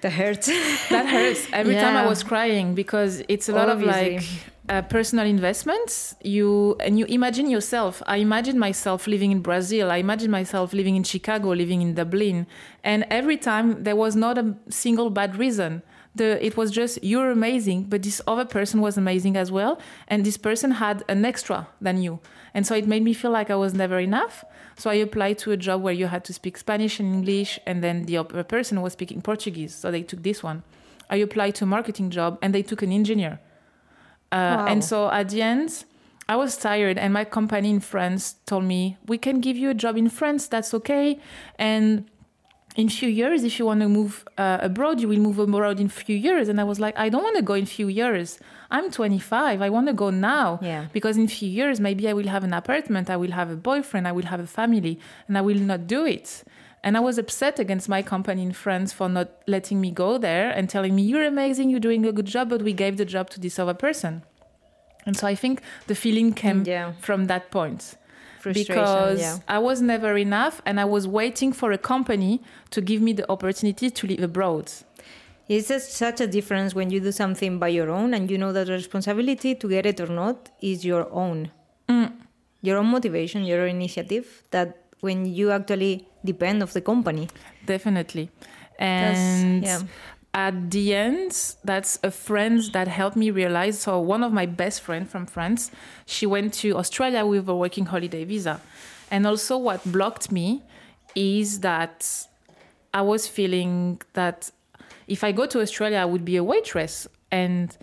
That 0.00 0.12
hurts. 0.12 0.48
That 0.90 1.06
hurts. 1.06 1.46
Every 1.52 1.74
time 1.74 1.96
I 1.96 2.06
was 2.06 2.22
crying 2.22 2.74
because 2.74 3.22
it's 3.28 3.48
a 3.48 3.52
lot 3.52 3.68
Obviously. 3.68 4.16
of 4.16 4.22
like 4.22 4.28
uh, 4.68 4.82
personal 4.82 5.26
investments. 5.26 6.14
You 6.22 6.76
and 6.80 6.98
you 6.98 7.06
imagine 7.06 7.50
yourself. 7.50 8.02
I 8.06 8.16
imagine 8.16 8.58
myself 8.58 9.06
living 9.06 9.32
in 9.32 9.40
Brazil. 9.40 9.90
I 9.90 9.96
imagine 9.96 10.30
myself 10.30 10.72
living 10.72 10.96
in 10.96 11.02
Chicago, 11.02 11.50
living 11.50 11.82
in 11.82 11.94
Dublin, 11.94 12.46
and 12.84 13.06
every 13.10 13.36
time 13.36 13.82
there 13.84 13.96
was 13.96 14.14
not 14.14 14.38
a 14.38 14.54
single 14.68 15.10
bad 15.10 15.36
reason. 15.36 15.82
The, 16.14 16.44
it 16.44 16.56
was 16.56 16.70
just 16.70 17.02
you're 17.04 17.30
amazing, 17.30 17.84
but 17.84 18.02
this 18.02 18.20
other 18.26 18.44
person 18.44 18.80
was 18.80 18.96
amazing 18.96 19.36
as 19.36 19.52
well, 19.52 19.78
and 20.08 20.24
this 20.24 20.36
person 20.36 20.72
had 20.72 21.04
an 21.08 21.24
extra 21.24 21.68
than 21.80 22.02
you, 22.02 22.18
and 22.54 22.66
so 22.66 22.74
it 22.74 22.86
made 22.88 23.02
me 23.04 23.14
feel 23.14 23.30
like 23.30 23.50
I 23.50 23.56
was 23.56 23.72
never 23.74 23.98
enough. 24.00 24.44
So 24.76 24.90
I 24.90 24.94
applied 24.94 25.38
to 25.38 25.52
a 25.52 25.56
job 25.56 25.82
where 25.82 25.94
you 25.94 26.06
had 26.06 26.24
to 26.24 26.32
speak 26.32 26.56
Spanish 26.56 26.98
and 27.00 27.14
English, 27.14 27.60
and 27.66 27.82
then 27.84 28.06
the 28.06 28.16
other 28.16 28.42
person 28.42 28.80
was 28.80 28.92
speaking 28.94 29.22
Portuguese, 29.22 29.74
so 29.74 29.90
they 29.90 30.02
took 30.02 30.22
this 30.22 30.42
one. 30.42 30.62
I 31.10 31.16
applied 31.16 31.54
to 31.56 31.64
a 31.64 31.66
marketing 31.66 32.10
job, 32.10 32.38
and 32.42 32.54
they 32.54 32.62
took 32.62 32.82
an 32.82 32.92
engineer. 32.92 33.38
Uh, 34.32 34.36
Wow. 34.36 34.66
And 34.66 34.84
so 34.84 35.08
at 35.10 35.28
the 35.28 35.42
end, 35.42 35.84
I 36.28 36.36
was 36.36 36.56
tired, 36.56 36.98
and 36.98 37.12
my 37.12 37.24
company 37.24 37.70
in 37.70 37.80
France 37.80 38.34
told 38.44 38.64
me, 38.64 38.96
"We 39.06 39.18
can 39.18 39.40
give 39.40 39.56
you 39.56 39.70
a 39.70 39.74
job 39.74 39.96
in 39.96 40.08
France. 40.10 40.48
That's 40.48 40.74
okay." 40.74 41.18
And 41.58 42.04
in 42.78 42.88
few 42.88 43.08
years, 43.08 43.42
if 43.42 43.58
you 43.58 43.66
want 43.66 43.80
to 43.80 43.88
move 43.88 44.24
uh, 44.38 44.58
abroad, 44.70 45.00
you 45.00 45.08
will 45.08 45.18
move 45.18 45.38
abroad 45.40 45.80
in 45.80 45.88
few 45.88 46.16
years. 46.16 46.48
And 46.48 46.60
I 46.60 46.64
was 46.64 46.78
like, 46.78 46.96
I 46.96 47.08
don't 47.08 47.24
want 47.24 47.34
to 47.36 47.42
go 47.42 47.54
in 47.54 47.66
few 47.66 47.88
years. 47.88 48.38
I'm 48.70 48.88
25. 48.92 49.60
I 49.60 49.68
want 49.68 49.88
to 49.88 49.92
go 49.92 50.10
now. 50.10 50.60
Yeah. 50.62 50.86
Because 50.92 51.16
in 51.16 51.26
few 51.26 51.48
years, 51.48 51.80
maybe 51.80 52.08
I 52.08 52.12
will 52.12 52.28
have 52.28 52.44
an 52.44 52.54
apartment. 52.54 53.10
I 53.10 53.16
will 53.16 53.32
have 53.32 53.50
a 53.50 53.56
boyfriend. 53.56 54.06
I 54.06 54.12
will 54.12 54.26
have 54.26 54.38
a 54.38 54.46
family, 54.46 55.00
and 55.26 55.36
I 55.36 55.40
will 55.40 55.58
not 55.58 55.88
do 55.88 56.06
it. 56.06 56.44
And 56.84 56.96
I 56.96 57.00
was 57.00 57.18
upset 57.18 57.58
against 57.58 57.88
my 57.88 58.00
company 58.00 58.42
in 58.44 58.52
France 58.52 58.92
for 58.92 59.08
not 59.08 59.28
letting 59.48 59.80
me 59.80 59.90
go 59.90 60.16
there 60.16 60.48
and 60.56 60.70
telling 60.70 60.94
me, 60.94 61.02
"You're 61.02 61.24
amazing. 61.26 61.70
You're 61.70 61.80
doing 61.88 62.06
a 62.06 62.12
good 62.12 62.26
job, 62.26 62.48
but 62.48 62.62
we 62.62 62.72
gave 62.72 62.96
the 62.96 63.04
job 63.04 63.28
to 63.30 63.40
this 63.40 63.58
other 63.58 63.74
person." 63.74 64.22
And 65.04 65.16
so 65.16 65.26
I 65.26 65.34
think 65.34 65.62
the 65.88 65.96
feeling 65.96 66.32
came 66.32 66.62
Yeah. 66.64 66.92
from 67.00 67.26
that 67.26 67.50
point. 67.50 67.96
Because 68.44 69.20
yeah. 69.20 69.38
I 69.48 69.58
was 69.58 69.80
never 69.80 70.16
enough 70.16 70.60
and 70.64 70.80
I 70.80 70.84
was 70.84 71.06
waiting 71.06 71.52
for 71.52 71.72
a 71.72 71.78
company 71.78 72.42
to 72.70 72.80
give 72.80 73.00
me 73.02 73.12
the 73.12 73.30
opportunity 73.30 73.90
to 73.90 74.06
live 74.06 74.22
abroad. 74.22 74.72
It's 75.48 75.68
just 75.68 75.92
such 75.92 76.20
a 76.20 76.26
difference 76.26 76.74
when 76.74 76.90
you 76.90 77.00
do 77.00 77.10
something 77.10 77.58
by 77.58 77.68
your 77.68 77.90
own 77.90 78.12
and 78.12 78.30
you 78.30 78.36
know 78.36 78.52
that 78.52 78.66
the 78.66 78.74
responsibility 78.74 79.54
to 79.54 79.68
get 79.68 79.86
it 79.86 80.00
or 80.00 80.08
not 80.08 80.50
is 80.60 80.84
your 80.84 81.10
own. 81.12 81.50
Mm. 81.88 82.12
your 82.60 82.76
own 82.78 82.86
motivation, 82.86 83.44
your 83.44 83.62
own 83.62 83.70
initiative 83.70 84.42
that 84.50 84.84
when 85.00 85.26
you 85.26 85.50
actually 85.50 86.06
depend 86.24 86.62
of 86.62 86.72
the 86.72 86.80
company. 86.80 87.28
Definitely. 87.64 88.30
And 88.78 89.64
yeah. 89.64 89.80
At 90.34 90.70
the 90.70 90.94
end, 90.94 91.56
that's 91.64 91.98
a 92.02 92.10
friend 92.10 92.62
that 92.72 92.86
helped 92.86 93.16
me 93.16 93.30
realize. 93.30 93.80
So 93.80 93.98
one 94.00 94.22
of 94.22 94.32
my 94.32 94.46
best 94.46 94.82
friends 94.82 95.10
from 95.10 95.26
France, 95.26 95.70
she 96.06 96.26
went 96.26 96.54
to 96.54 96.76
Australia 96.76 97.24
with 97.24 97.48
a 97.48 97.56
working 97.56 97.86
holiday 97.86 98.24
visa. 98.24 98.60
And 99.10 99.26
also 99.26 99.56
what 99.56 99.90
blocked 99.90 100.30
me 100.30 100.62
is 101.14 101.60
that 101.60 102.26
I 102.92 103.02
was 103.02 103.26
feeling 103.26 104.00
that 104.12 104.50
if 105.06 105.24
I 105.24 105.32
go 105.32 105.46
to 105.46 105.60
Australia, 105.60 105.98
I 105.98 106.04
would 106.04 106.24
be 106.24 106.36
a 106.36 106.44
waitress. 106.44 107.08
And 107.30 107.76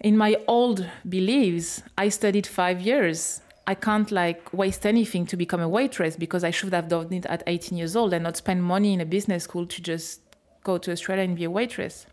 in 0.00 0.16
my 0.16 0.36
old 0.48 0.86
beliefs, 1.08 1.82
I 1.96 2.08
studied 2.08 2.46
five 2.46 2.80
years. 2.80 3.40
I 3.66 3.74
can't 3.74 4.10
like 4.10 4.52
waste 4.52 4.84
anything 4.84 5.24
to 5.26 5.36
become 5.36 5.60
a 5.60 5.68
waitress 5.68 6.16
because 6.16 6.44
I 6.44 6.50
should 6.50 6.74
have 6.74 6.88
done 6.88 7.12
it 7.12 7.24
at 7.26 7.42
18 7.46 7.78
years 7.78 7.96
old 7.96 8.12
and 8.12 8.24
not 8.24 8.36
spend 8.36 8.62
money 8.62 8.92
in 8.92 9.00
a 9.00 9.06
business 9.06 9.44
school 9.44 9.66
to 9.66 9.80
just 9.80 10.20
go 10.64 10.78
to 10.78 10.90
Australia 10.90 11.24
and 11.24 11.36
be 11.36 11.44
a 11.44 11.50
waitress. 11.50 12.06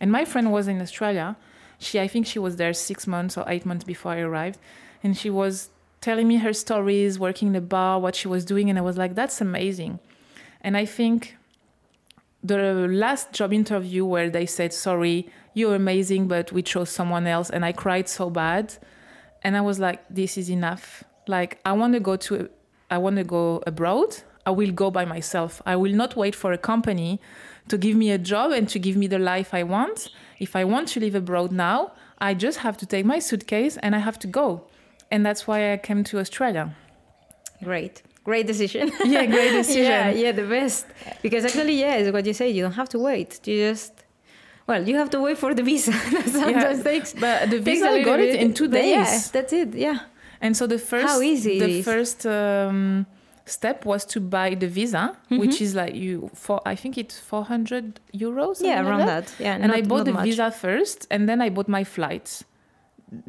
And 0.00 0.10
my 0.10 0.24
friend 0.24 0.52
was 0.52 0.68
in 0.68 0.80
Australia. 0.80 1.36
She, 1.78 2.00
I 2.00 2.08
think 2.08 2.26
she 2.26 2.38
was 2.38 2.56
there 2.56 2.72
six 2.72 3.06
months 3.06 3.36
or 3.36 3.44
eight 3.48 3.66
months 3.66 3.84
before 3.84 4.12
I 4.12 4.20
arrived. 4.20 4.58
And 5.02 5.16
she 5.16 5.28
was 5.28 5.68
telling 6.00 6.26
me 6.28 6.36
her 6.36 6.52
stories, 6.52 7.18
working 7.18 7.48
in 7.48 7.54
the 7.54 7.60
bar, 7.60 8.00
what 8.00 8.14
she 8.14 8.28
was 8.28 8.44
doing. 8.44 8.70
And 8.70 8.78
I 8.78 8.82
was 8.82 8.96
like, 8.96 9.14
that's 9.14 9.40
amazing. 9.40 9.98
And 10.62 10.76
I 10.76 10.84
think 10.84 11.36
the 12.42 12.56
last 12.88 13.32
job 13.32 13.52
interview 13.52 14.04
where 14.04 14.30
they 14.30 14.46
said, 14.46 14.72
sorry, 14.72 15.28
you're 15.54 15.74
amazing, 15.74 16.28
but 16.28 16.52
we 16.52 16.62
chose 16.62 16.90
someone 16.90 17.26
else. 17.26 17.50
And 17.50 17.64
I 17.64 17.72
cried 17.72 18.08
so 18.08 18.30
bad. 18.30 18.74
And 19.42 19.56
I 19.56 19.60
was 19.60 19.78
like, 19.78 20.04
this 20.08 20.38
is 20.38 20.50
enough. 20.50 21.04
Like, 21.26 21.58
I 21.64 21.72
want 21.72 21.94
to 21.94 22.00
go 22.00 22.16
to, 22.16 22.48
I 22.90 22.98
want 22.98 23.16
to 23.16 23.24
go 23.24 23.62
abroad. 23.66 24.16
I 24.44 24.50
will 24.50 24.70
go 24.70 24.90
by 24.90 25.04
myself. 25.04 25.60
I 25.66 25.76
will 25.76 25.92
not 25.92 26.14
wait 26.14 26.34
for 26.34 26.52
a 26.52 26.58
company 26.58 27.20
to 27.68 27.78
give 27.78 27.96
me 27.96 28.10
a 28.10 28.18
job 28.18 28.52
and 28.52 28.68
to 28.68 28.78
give 28.78 28.96
me 28.96 29.06
the 29.06 29.18
life 29.18 29.52
I 29.52 29.62
want. 29.62 30.10
If 30.38 30.54
I 30.54 30.64
want 30.64 30.88
to 30.88 31.00
live 31.00 31.14
abroad 31.14 31.52
now, 31.52 31.92
I 32.18 32.34
just 32.34 32.58
have 32.58 32.76
to 32.78 32.86
take 32.86 33.04
my 33.04 33.18
suitcase 33.18 33.76
and 33.78 33.94
I 33.94 33.98
have 33.98 34.18
to 34.20 34.26
go. 34.26 34.64
And 35.10 35.24
that's 35.24 35.46
why 35.46 35.72
I 35.72 35.76
came 35.76 36.04
to 36.04 36.18
Australia. 36.18 36.74
Great. 37.62 38.02
Great 38.24 38.46
decision. 38.46 38.90
Yeah, 39.04 39.24
great 39.26 39.52
decision. 39.52 39.84
yeah, 39.84 40.10
yeah, 40.10 40.32
the 40.32 40.42
best. 40.42 40.86
Because 41.22 41.44
actually, 41.44 41.74
yeah, 41.80 41.94
it's 41.96 42.12
what 42.12 42.26
you 42.26 42.32
say. 42.34 42.50
You 42.50 42.62
don't 42.62 42.72
have 42.82 42.88
to 42.90 42.98
wait. 42.98 43.40
You 43.46 43.68
just 43.68 43.92
well, 44.66 44.86
you 44.88 44.96
have 44.96 45.10
to 45.10 45.20
wait 45.20 45.38
for 45.38 45.54
the 45.54 45.62
visa. 45.62 45.92
that 46.12 46.28
sometimes 46.28 46.78
Yeah, 46.78 46.82
takes. 46.82 47.12
But 47.12 47.50
the 47.50 47.60
visa, 47.60 47.88
I 47.88 48.02
got 48.02 48.18
it 48.18 48.34
in 48.34 48.52
two 48.52 48.68
But 48.68 48.84
yeah, 48.84 49.20
that's 49.32 49.52
it. 49.52 49.74
Yeah. 49.74 50.00
And 50.40 50.56
so 50.56 50.66
the 50.66 50.78
first, 50.78 51.06
How 51.06 51.20
easy 51.22 51.58
the 51.60 51.82
first 51.82 52.26
um, 52.26 53.06
step 53.46 53.84
was 53.86 54.04
to 54.04 54.20
buy 54.20 54.54
the 54.54 54.68
visa, 54.68 55.16
Mm-hmm. 55.30 55.38
which 55.38 55.60
is 55.62 55.74
like 55.74 55.94
you 55.94 56.30
for 56.34 56.60
I 56.66 56.74
think 56.74 56.98
it's 56.98 57.18
four 57.18 57.44
hundred 57.44 58.00
euros. 58.14 58.60
Yeah, 58.60 58.76
something 58.76 58.84
like 58.84 58.86
around 58.86 59.06
that. 59.06 59.34
Yeah. 59.38 59.54
And 59.54 59.68
not, 59.68 59.76
I 59.76 59.82
bought 59.82 60.04
the 60.04 60.12
much. 60.12 60.24
visa 60.24 60.50
first, 60.50 61.06
and 61.10 61.28
then 61.28 61.40
I 61.40 61.48
bought 61.50 61.68
my 61.68 61.84
flights. 61.84 62.44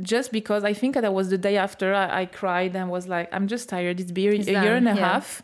Just 0.01 0.31
because 0.31 0.63
I 0.63 0.73
think 0.73 0.95
that 0.95 1.13
was 1.13 1.29
the 1.29 1.37
day 1.37 1.55
after 1.57 1.93
I, 1.93 2.21
I 2.21 2.25
cried 2.25 2.75
and 2.75 2.89
was 2.89 3.07
like, 3.07 3.29
I'm 3.31 3.47
just 3.47 3.69
tired. 3.69 3.99
It's 3.99 4.11
been 4.11 4.33
It's 4.33 4.47
a 4.47 4.51
year 4.63 4.75
and 4.75 4.87
a 4.87 4.95
yeah. 4.95 5.07
half 5.13 5.43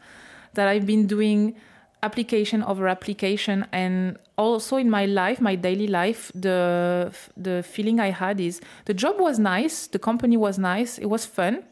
that 0.56 0.68
I've 0.68 0.88
been 0.88 1.06
doing 1.06 1.56
application 2.02 2.64
over 2.64 2.88
application 2.88 3.66
and 3.72 4.18
also 4.38 4.76
in 4.76 4.90
my 4.90 5.06
life 5.06 5.40
my 5.40 5.56
daily 5.56 5.88
life 5.88 6.30
the 6.36 7.10
the 7.38 7.64
feeling 7.64 7.98
i 8.02 8.10
had 8.10 8.42
is 8.42 8.60
the 8.86 8.94
job 8.94 9.16
was 9.22 9.40
nice 9.40 9.88
the 9.88 9.98
company 10.00 10.36
was 10.36 10.60
nice 10.60 10.98
it 10.98 11.06
was 11.06 11.26
fun 11.26 11.64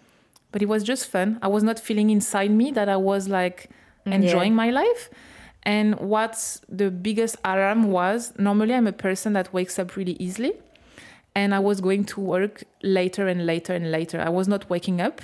but 0.52 0.62
it 0.62 0.68
was 0.68 0.84
just 0.84 1.08
fun. 1.08 1.40
I 1.42 1.48
was 1.48 1.64
not 1.64 1.80
feeling 1.80 2.10
inside 2.10 2.52
me 2.52 2.72
that 2.72 2.90
i 2.90 2.98
was 2.98 3.28
like 3.28 3.70
Mm, 4.06 4.14
enjoying 4.14 4.56
my 4.56 4.70
life. 4.72 5.10
And 5.64 6.00
what's 6.00 6.60
the 6.68 6.90
biggest 6.90 7.36
alarm 7.46 7.92
was 7.92 8.34
normally 8.38 8.74
i'm 8.74 8.88
a 8.88 8.92
person 9.08 9.34
that 9.34 9.54
wakes 9.54 9.78
up 9.78 9.96
really 9.96 10.18
easily 10.20 10.54
and 11.36 11.54
i 11.54 11.60
was 11.60 11.82
going 11.82 12.04
to 12.06 12.20
work 12.20 12.64
later 12.82 13.28
and 13.28 13.46
later 13.46 13.74
and 13.74 13.92
later. 13.92 14.20
I 14.20 14.30
was 14.30 14.48
not 14.48 14.70
waking 14.72 15.00
up 15.02 15.22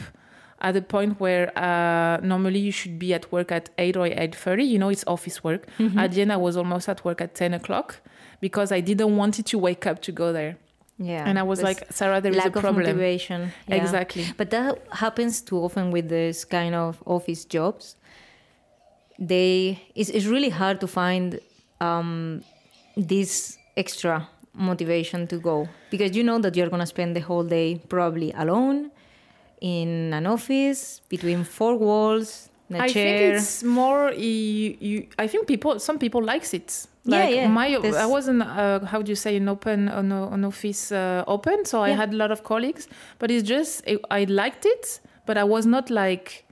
at 0.62 0.74
the 0.74 0.82
point 0.82 1.20
where 1.20 1.52
uh, 1.58 2.18
normally 2.22 2.60
you 2.60 2.72
should 2.72 2.98
be 3.00 3.14
at 3.14 3.32
work 3.32 3.52
at 3.52 3.70
8 3.80 3.98
or 3.98 4.08
8.30 4.08 4.68
you 4.68 4.78
know 4.80 4.90
it's 4.90 5.04
office 5.08 5.44
work. 5.44 5.68
Mm-hmm. 5.80 5.98
at 6.00 6.12
the 6.12 6.22
end 6.22 6.32
i 6.32 6.38
was 6.38 6.56
almost 6.56 6.88
at 6.90 7.04
work 7.04 7.20
at 7.22 7.34
10 7.34 7.54
o'clock 7.56 8.00
because 8.42 8.72
i 8.72 8.80
didn't 8.80 9.16
want 9.18 9.40
it 9.40 9.46
to 9.48 9.58
wake 9.58 9.86
up 9.88 10.02
to 10.04 10.12
go 10.12 10.32
there 10.32 10.58
Yeah. 11.00 11.28
and 11.28 11.38
i 11.38 11.44
was 11.44 11.62
like 11.62 11.86
sarah 11.92 12.20
there 12.22 12.32
is 12.32 12.38
lack 12.38 12.56
a 12.56 12.58
of 12.58 12.62
problem 12.62 12.84
motivation. 12.86 13.52
Yeah. 13.68 13.76
exactly 13.76 14.26
But 14.36 14.50
that 14.50 14.80
happens 14.92 15.42
too 15.42 15.58
often 15.60 15.92
with 15.92 16.10
this 16.10 16.44
kind 16.46 16.74
of 16.74 17.02
office 17.06 17.46
jobs. 17.46 17.96
They 19.20 19.82
it's, 19.96 20.10
it's 20.10 20.26
really 20.26 20.50
hard 20.50 20.80
to 20.82 20.88
find 20.88 21.40
um, 21.82 22.44
this 22.96 23.58
extra 23.76 24.28
motivation 24.54 25.28
to 25.28 25.38
go 25.38 25.70
because 25.92 26.16
you 26.16 26.24
know 26.24 26.40
that 26.40 26.56
you're 26.56 26.70
gonna 26.70 26.86
spend 26.88 27.16
the 27.16 27.22
whole 27.22 27.44
day 27.44 27.80
probably 27.90 28.32
alone 28.34 28.92
in 29.62 30.14
an 30.14 30.26
office 30.28 31.02
between 31.10 31.44
four 31.44 31.76
walls, 31.76 32.47
a 32.70 32.82
I 32.84 32.88
chair. 32.90 33.20
think 33.20 33.36
it's 33.38 33.64
more 33.64 34.12
you, 34.14 34.78
you 34.80 35.08
I 35.18 35.28
think 35.28 35.48
people 35.48 35.80
some 35.80 35.98
people 36.00 36.24
likes 36.24 36.54
it. 36.54 36.88
Yeah, 37.06 37.20
Like 37.20 37.36
yeah. 37.36 37.48
my 37.48 37.70
There's- 37.82 37.96
I 37.96 38.06
wasn't 38.06 38.42
uh, 38.44 38.80
how 38.86 39.02
do 39.02 39.10
you 39.10 39.16
say 39.16 39.38
an 39.38 39.48
open 39.48 39.88
an, 39.88 40.12
an 40.12 40.44
office 40.44 40.92
uh, 40.92 41.24
open 41.28 41.64
so 41.66 41.82
I 41.82 41.92
had 41.92 42.14
a 42.14 42.18
lot 42.18 42.32
of 42.32 42.44
colleagues 42.44 42.88
but 43.20 43.32
it's 43.32 43.48
just 43.48 43.84
I, 43.88 43.98
I 44.22 44.24
liked 44.26 44.66
it 44.66 45.00
but 45.26 45.38
I 45.38 45.44
was 45.46 45.66
not 45.66 45.90
like 45.90 46.44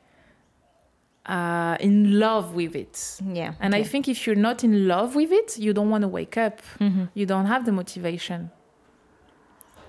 uh, 1.25 1.75
in 1.79 2.19
love 2.19 2.53
with 2.53 2.75
it. 2.75 3.19
yeah, 3.34 3.53
And 3.60 3.74
I 3.74 3.84
think 3.84 4.07
if 4.07 4.25
you're 4.27 4.36
not 4.50 4.63
in 4.63 4.88
love 4.88 5.15
with 5.15 5.31
it, 5.31 5.57
you 5.57 5.74
don't 5.74 5.89
want 5.89 6.03
to 6.03 6.07
wake 6.07 6.38
up. 6.38 6.62
Mhm. 6.79 7.10
You 7.15 7.25
don't 7.25 7.48
have 7.48 7.65
the 7.65 7.72
motivation. 7.72 8.51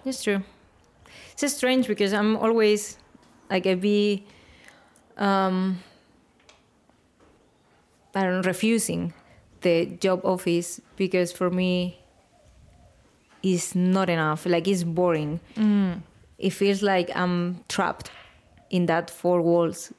It's 0.04 0.22
true. 0.22 0.42
It's 1.38 1.52
strange 1.54 1.86
because 1.88 2.12
I'm 2.14 2.36
always 2.36 2.96
like 3.50 3.66
I 3.66 3.74
be 3.74 4.24
um 5.18 5.78
I 8.16 8.22
don't 8.24 8.46
refusing 8.46 9.12
the 9.60 9.86
job 10.00 10.20
office 10.24 10.80
because 10.96 11.30
for 11.32 11.50
me 11.50 12.00
it's 13.42 13.74
not 13.74 14.08
enough. 14.10 14.46
Like 14.46 14.66
it's 14.66 14.82
boring. 14.84 15.40
Mm. 15.54 16.00
It 16.38 16.50
feels 16.50 16.82
like 16.82 17.10
I'm 17.14 17.62
trapped 17.68 18.10
in 18.70 18.86
that 18.86 19.10
four 19.10 19.40
walls 19.42 19.92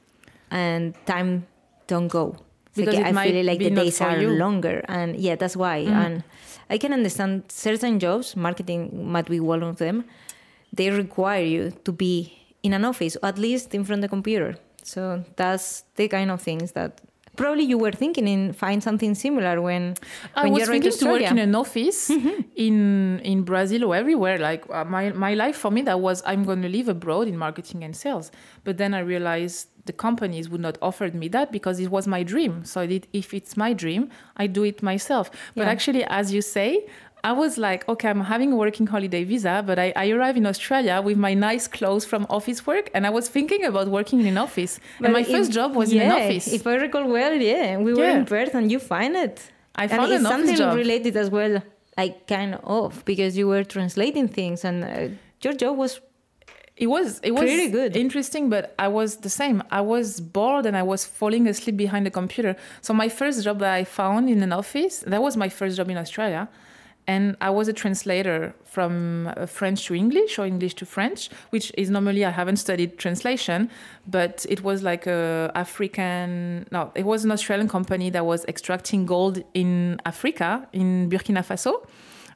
and 0.50 0.94
time 1.06 1.46
don't 1.86 2.08
go. 2.08 2.36
It's 2.68 2.76
Because 2.76 2.94
like 2.94 3.14
I 3.16 3.30
feel 3.30 3.44
like 3.44 3.58
the 3.60 3.70
days 3.70 4.00
are 4.00 4.18
you. 4.20 4.30
longer 4.30 4.84
and 4.88 5.16
yeah, 5.16 5.36
that's 5.36 5.56
why. 5.56 5.84
Mm. 5.84 5.92
And 6.04 6.24
I 6.70 6.76
can 6.78 6.92
understand 6.92 7.44
certain 7.48 7.98
jobs, 7.98 8.36
marketing 8.36 9.10
might 9.10 9.26
be 9.28 9.40
one 9.40 9.62
of 9.62 9.76
them, 9.78 10.04
they 10.72 10.90
require 10.90 11.42
you 11.44 11.70
to 11.84 11.92
be 11.92 12.34
in 12.62 12.72
an 12.74 12.84
office, 12.84 13.16
or 13.22 13.26
at 13.28 13.38
least 13.38 13.74
in 13.74 13.84
front 13.84 14.00
of 14.00 14.02
the 14.02 14.08
computer. 14.08 14.56
So 14.82 15.24
that's 15.36 15.84
the 15.96 16.08
kind 16.08 16.30
of 16.30 16.42
things 16.42 16.72
that 16.72 17.00
probably 17.42 17.64
you 17.72 17.78
were 17.84 17.92
thinking 18.02 18.26
in 18.34 18.42
find 18.52 18.78
something 18.88 19.12
similar 19.14 19.54
when 19.68 19.82
I 20.34 20.42
when 20.42 20.52
was 20.52 20.58
you're 20.60 20.72
thinking 20.74 20.92
to 21.02 21.06
work 21.14 21.22
in 21.34 21.38
an 21.48 21.54
office 21.64 22.00
in 22.66 23.20
in 23.32 23.42
Brazil 23.50 23.84
or 23.88 23.94
everywhere. 24.02 24.38
Like 24.38 24.62
uh, 24.70 24.84
my 24.84 25.04
my 25.26 25.32
life 25.34 25.56
for 25.56 25.70
me, 25.70 25.80
that 25.82 25.98
was 26.00 26.22
I'm 26.26 26.44
going 26.44 26.62
to 26.62 26.68
live 26.68 26.88
abroad 26.88 27.26
in 27.28 27.36
marketing 27.46 27.84
and 27.84 27.94
sales. 28.04 28.30
But 28.64 28.76
then 28.80 28.92
I 28.94 29.00
realized 29.14 29.68
the 29.86 29.92
companies 30.06 30.50
would 30.50 30.60
not 30.68 30.76
offer 30.82 31.06
me 31.22 31.28
that 31.28 31.50
because 31.50 31.76
it 31.80 31.90
was 31.96 32.06
my 32.06 32.22
dream. 32.22 32.64
So 32.72 32.78
it, 32.82 33.06
if 33.12 33.32
it's 33.32 33.56
my 33.56 33.72
dream, 33.72 34.02
I 34.36 34.46
do 34.46 34.62
it 34.70 34.82
myself. 34.82 35.30
But 35.56 35.64
Yeah. 35.66 35.72
actually, 35.74 36.04
as 36.20 36.26
you 36.36 36.42
say. 36.42 36.86
I 37.24 37.32
was 37.32 37.58
like, 37.58 37.88
okay, 37.88 38.08
I'm 38.08 38.20
having 38.20 38.52
a 38.52 38.56
working 38.56 38.86
holiday 38.86 39.24
visa, 39.24 39.62
but 39.66 39.78
I, 39.78 39.92
I 39.96 40.10
arrive 40.10 40.36
in 40.36 40.46
Australia 40.46 41.00
with 41.02 41.16
my 41.18 41.34
nice 41.34 41.66
clothes 41.66 42.04
from 42.04 42.26
office 42.30 42.66
work, 42.66 42.90
and 42.94 43.06
I 43.06 43.10
was 43.10 43.28
thinking 43.28 43.64
about 43.64 43.88
working 43.88 44.20
in 44.20 44.26
an 44.26 44.38
office. 44.38 44.78
and 45.02 45.12
my 45.12 45.22
But 45.22 45.30
first 45.32 45.50
job 45.52 45.74
was 45.74 45.92
in 45.92 46.00
an 46.02 46.12
office. 46.12 46.52
If 46.52 46.66
I 46.66 46.74
recall 46.76 47.06
well, 47.08 47.34
yeah, 47.34 47.76
we 47.76 47.92
were 47.92 48.04
Yeah. 48.04 48.18
in 48.18 48.24
Perth 48.24 48.54
and 48.54 48.70
you 48.70 48.78
find 48.78 49.16
it. 49.16 49.50
I 49.74 49.82
and 49.82 49.90
found 49.90 50.12
it's 50.12 50.20
an 50.20 50.26
office 50.26 50.36
something 50.38 50.56
job. 50.56 50.76
related 50.76 51.16
as 51.16 51.28
well, 51.30 51.62
like 51.96 52.26
kind 52.26 52.54
of 52.62 53.04
because 53.04 53.36
you 53.36 53.46
were 53.48 53.64
translating 53.64 54.26
things 54.28 54.64
and 54.64 54.84
uh, 54.84 55.08
your 55.44 55.54
job 55.62 55.76
was 55.76 55.92
It 56.84 56.88
was 56.96 57.08
it 57.28 57.32
was 57.32 57.42
Pretty 57.42 57.70
good. 57.78 57.92
interesting, 57.96 58.44
but 58.54 58.64
I 58.86 58.88
was 58.98 59.10
the 59.26 59.32
same. 59.42 59.56
I 59.80 59.82
was 59.94 60.06
bored 60.36 60.64
and 60.68 60.76
I 60.82 60.84
was 60.92 61.00
falling 61.20 61.44
asleep 61.52 61.76
behind 61.86 62.02
the 62.08 62.14
computer. 62.20 62.52
So 62.86 62.90
my 63.02 63.08
first 63.20 63.36
job 63.46 63.56
that 63.64 63.72
I 63.80 63.84
found 64.00 64.22
in 64.34 64.40
an 64.48 64.52
office, 64.62 64.94
that 65.12 65.20
was 65.26 65.34
my 65.44 65.48
first 65.58 65.74
job 65.78 65.88
in 65.94 65.98
Australia. 66.04 66.42
And 67.08 67.36
I 67.40 67.48
was 67.48 67.66
a 67.68 67.72
translator 67.72 68.54
from 68.64 69.28
uh, 69.28 69.46
French 69.46 69.86
to 69.86 69.94
English 69.94 70.38
or 70.38 70.44
English 70.44 70.74
to 70.74 70.86
French, 70.86 71.30
which 71.50 71.72
is 71.78 71.88
normally 71.88 72.22
I 72.24 72.30
haven't 72.30 72.58
studied 72.58 72.98
translation, 72.98 73.70
but 74.06 74.44
it 74.48 74.62
was 74.62 74.82
like 74.82 75.06
a 75.06 75.50
African 75.54 76.66
no, 76.70 76.92
it 76.94 77.06
was 77.06 77.24
an 77.24 77.30
Australian 77.30 77.68
company 77.68 78.10
that 78.10 78.26
was 78.26 78.44
extracting 78.44 79.06
gold 79.06 79.42
in 79.54 79.98
Africa, 80.04 80.68
in 80.72 81.08
Burkina 81.10 81.42
Faso 81.42 81.74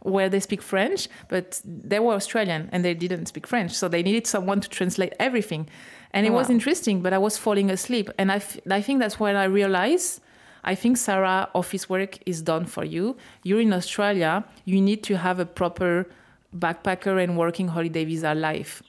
where 0.05 0.29
they 0.29 0.41
speak 0.41 0.61
French, 0.63 1.09
but 1.29 1.61
they 1.65 2.01
were 2.01 2.15
Australian 2.15 2.69
and 2.73 2.85
they 2.85 2.95
didn't 2.95 3.27
speak 3.27 3.47
French. 3.47 3.73
So 3.73 3.89
they 3.89 4.03
needed 4.03 4.27
someone 4.27 4.61
to 4.61 4.69
translate 4.69 5.13
everything. 5.21 5.69
and 6.13 6.27
it 6.27 6.33
was 6.33 6.51
interesting. 6.51 7.03
But 7.03 7.13
I 7.13 7.19
was 7.19 7.39
falling 7.39 7.71
asleep, 7.71 8.11
and 8.19 8.31
I, 8.33 8.37
f- 8.37 8.59
I 8.71 8.83
think 8.83 9.01
that's 9.01 9.19
when 9.21 9.37
I 9.37 9.45
realized. 9.45 10.21
I 10.65 10.75
think 10.75 10.97
Sarah, 10.97 11.49
office 11.55 11.89
work 11.89 12.19
is 12.27 12.43
done 12.43 12.67
for 12.67 12.85
you. 12.85 13.17
You're 13.43 13.61
in 13.61 13.73
Australia. 13.73 14.45
You 14.65 14.81
need 14.81 15.03
to 15.05 15.17
have 15.17 15.39
a 15.41 15.47
proper 15.47 16.07
backpacker 16.57 17.23
and 17.23 17.37
working 17.37 17.69
holiday 17.69 18.05
visa 18.05 18.35
life. 18.35 18.83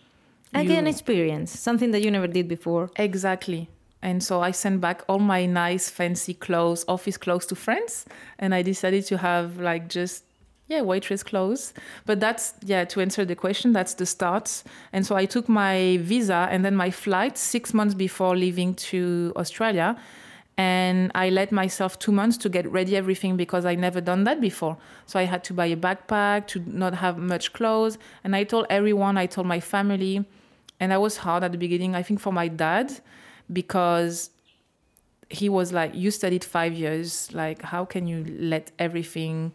Again, 0.53 0.86
You- 0.86 0.92
experience 0.92 1.58
something 1.60 1.92
that 1.92 2.01
you 2.03 2.12
never 2.12 2.27
did 2.27 2.48
before. 2.48 2.92
Exactly. 2.98 3.70
And 4.03 4.22
so 4.22 4.42
I 4.42 4.51
sent 4.51 4.82
back 4.82 5.01
all 5.08 5.20
my 5.20 5.46
nice, 5.46 5.89
fancy 5.89 6.34
clothes, 6.34 6.84
office 6.88 7.18
clothes 7.18 7.46
to 7.48 7.56
friends. 7.56 8.06
And 8.38 8.53
I 8.53 8.62
decided 8.62 9.06
to 9.06 9.18
have 9.18 9.60
like 9.60 9.88
just, 9.88 10.25
yeah, 10.68 10.82
waitress 10.82 11.24
clothes. 11.24 11.74
But 12.06 12.20
that's, 12.20 12.53
yeah, 12.65 12.84
to 12.86 13.00
answer 13.01 13.24
the 13.25 13.36
question, 13.36 13.72
that's 13.72 13.94
the 13.96 14.06
start. 14.06 14.62
And 14.92 15.06
so 15.06 15.15
I 15.15 15.25
took 15.25 15.48
my 15.48 15.98
visa 16.01 16.48
and 16.51 16.63
then 16.65 16.75
my 16.75 16.92
flight 16.92 17.38
six 17.38 17.74
months 17.74 17.96
before 17.96 18.36
leaving 18.36 18.75
to 18.92 19.32
Australia. 19.38 19.96
And 20.55 21.12
I 21.15 21.29
let 21.29 21.51
myself 21.51 21.98
two 21.98 22.12
months 22.12 22.38
to 22.38 22.50
get 22.50 22.72
ready 22.72 22.95
everything 22.95 23.38
because 23.38 23.65
I 23.65 23.74
never 23.74 24.00
done 24.00 24.24
that 24.25 24.39
before. 24.39 24.77
So 25.07 25.19
I 25.19 25.24
had 25.24 25.43
to 25.45 25.53
buy 25.53 25.65
a 25.65 25.75
backpack 25.75 26.48
to 26.48 26.60
not 26.67 26.93
have 26.93 27.17
much 27.17 27.53
clothes. 27.53 27.98
And 28.24 28.36
I 28.36 28.43
told 28.43 28.67
everyone, 28.69 29.17
I 29.17 29.25
told 29.25 29.48
my 29.48 29.60
family, 29.60 30.25
and 30.79 30.91
that 30.91 31.01
was 31.01 31.17
hard 31.17 31.43
at 31.43 31.51
the 31.53 31.57
beginning. 31.57 31.95
I 31.95 32.03
think 32.03 32.19
for 32.19 32.31
my 32.31 32.48
dad, 32.48 32.93
because 33.51 34.29
he 35.29 35.50
was 35.50 35.74
like, 35.74 35.95
"You 35.95 36.12
studied 36.12 36.43
five 36.43 36.74
years. 36.74 37.33
Like, 37.33 37.63
how 37.63 37.86
can 37.86 38.07
you 38.07 38.24
let 38.38 38.72
everything 38.77 39.53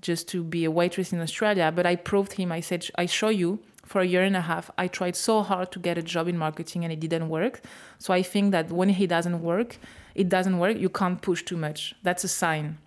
just 0.00 0.26
to 0.28 0.42
be 0.42 0.64
a 0.64 0.70
waitress 0.70 1.12
in 1.12 1.20
Australia?" 1.20 1.70
But 1.74 1.86
I 1.86 1.94
proved 1.94 2.32
him. 2.32 2.50
I 2.50 2.60
said, 2.60 2.86
"I 2.96 3.06
show 3.06 3.28
you." 3.28 3.60
For 3.84 4.00
a 4.00 4.04
year 4.04 4.22
and 4.22 4.36
a 4.36 4.42
half, 4.42 4.70
I 4.78 4.86
tried 4.86 5.16
so 5.16 5.42
hard 5.42 5.72
to 5.72 5.80
get 5.80 5.98
a 5.98 6.02
job 6.02 6.28
in 6.28 6.38
marketing 6.38 6.84
and 6.84 6.92
it 6.92 7.00
didn't 7.00 7.28
work. 7.28 7.60
So 7.98 8.14
I 8.14 8.22
think 8.22 8.52
that 8.52 8.70
when 8.70 8.90
he 8.90 9.06
doesn't 9.08 9.42
work, 9.42 9.78
it 10.14 10.28
doesn't 10.28 10.58
work. 10.58 10.76
You 10.78 10.88
can't 10.88 11.20
push 11.22 11.42
too 11.44 11.56
much. 11.56 11.94
That's 12.02 12.24
a 12.24 12.28
sign. 12.28 12.78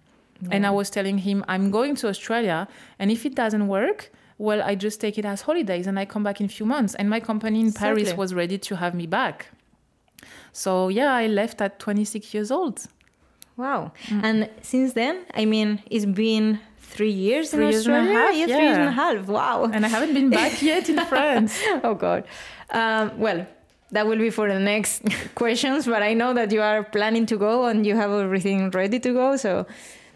And 0.52 0.66
I 0.68 0.72
was 0.72 0.90
telling 0.90 1.20
him, 1.20 1.46
I'm 1.48 1.72
going 1.72 1.96
to 1.98 2.10
Australia, 2.10 2.68
and 3.00 3.10
if 3.12 3.26
it 3.26 3.34
doesn't 3.34 3.68
work, 3.70 4.12
well, 4.38 4.62
I 4.62 4.76
just 4.76 5.00
take 5.00 5.18
it 5.18 5.24
as 5.24 5.42
holidays 5.42 5.88
and 5.88 5.98
I 5.98 6.04
come 6.06 6.22
back 6.24 6.42
in 6.42 6.48
a 6.48 6.50
few 6.50 6.66
months. 6.66 6.96
And 6.96 7.10
my 7.10 7.22
company 7.22 7.62
in 7.62 7.72
Paris 7.72 8.02
Exactly. 8.02 8.20
was 8.20 8.34
ready 8.34 8.58
to 8.58 8.76
have 8.76 8.94
me 8.94 9.08
back. 9.08 9.48
So 10.52 10.90
yeah, 10.90 11.14
I 11.14 11.28
left 11.28 11.62
at 11.62 11.80
26 11.80 12.34
years 12.34 12.52
old. 12.52 12.86
Wow. 13.56 13.94
And 14.10 14.50
since 14.62 14.94
then, 14.94 15.26
I 15.34 15.46
mean, 15.46 15.82
it's 15.90 16.06
been 16.06 16.60
three 16.80 17.12
years 17.12 17.52
Three 17.52 17.66
in 17.68 17.72
years 17.72 17.86
and 17.88 17.96
a 17.96 18.00
Australia. 18.00 18.20
half, 18.20 18.36
yeah, 18.36 18.46
three 18.56 18.66
years 18.66 18.78
and 18.78 18.88
a 18.90 18.92
half. 18.92 19.28
Wow. 19.28 19.66
And 19.72 19.86
I 19.86 19.90
haven't 19.90 20.14
been 20.14 20.30
back 20.30 20.62
yet 20.72 20.90
in 20.90 21.00
France. 21.06 21.58
oh 21.84 21.94
God. 21.94 22.26
Um, 22.72 23.18
well, 23.20 23.46
that 23.94 24.06
will 24.08 24.18
be 24.18 24.30
for 24.30 24.48
the 24.48 24.60
next 24.60 25.04
questions. 25.36 25.86
But 25.86 26.04
I 26.04 26.14
know 26.14 26.34
that 26.34 26.52
you 26.52 26.62
are 26.62 26.84
planning 26.84 27.26
to 27.28 27.38
go 27.38 27.66
and 27.66 27.86
you 27.86 27.96
have 27.96 28.12
everything 28.12 28.70
ready 28.72 29.00
to 29.00 29.14
go. 29.14 29.38
So 29.38 29.66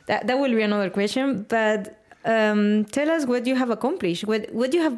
that 0.07 0.27
that 0.27 0.37
will 0.39 0.53
be 0.53 0.61
another 0.61 0.89
question. 0.89 1.45
But 1.47 1.97
um, 2.25 2.85
tell 2.85 3.09
us 3.09 3.25
what 3.25 3.47
you 3.47 3.55
have 3.55 3.69
accomplished. 3.69 4.25
What 4.25 4.51
what 4.51 4.73
you 4.73 4.81
have 4.81 4.97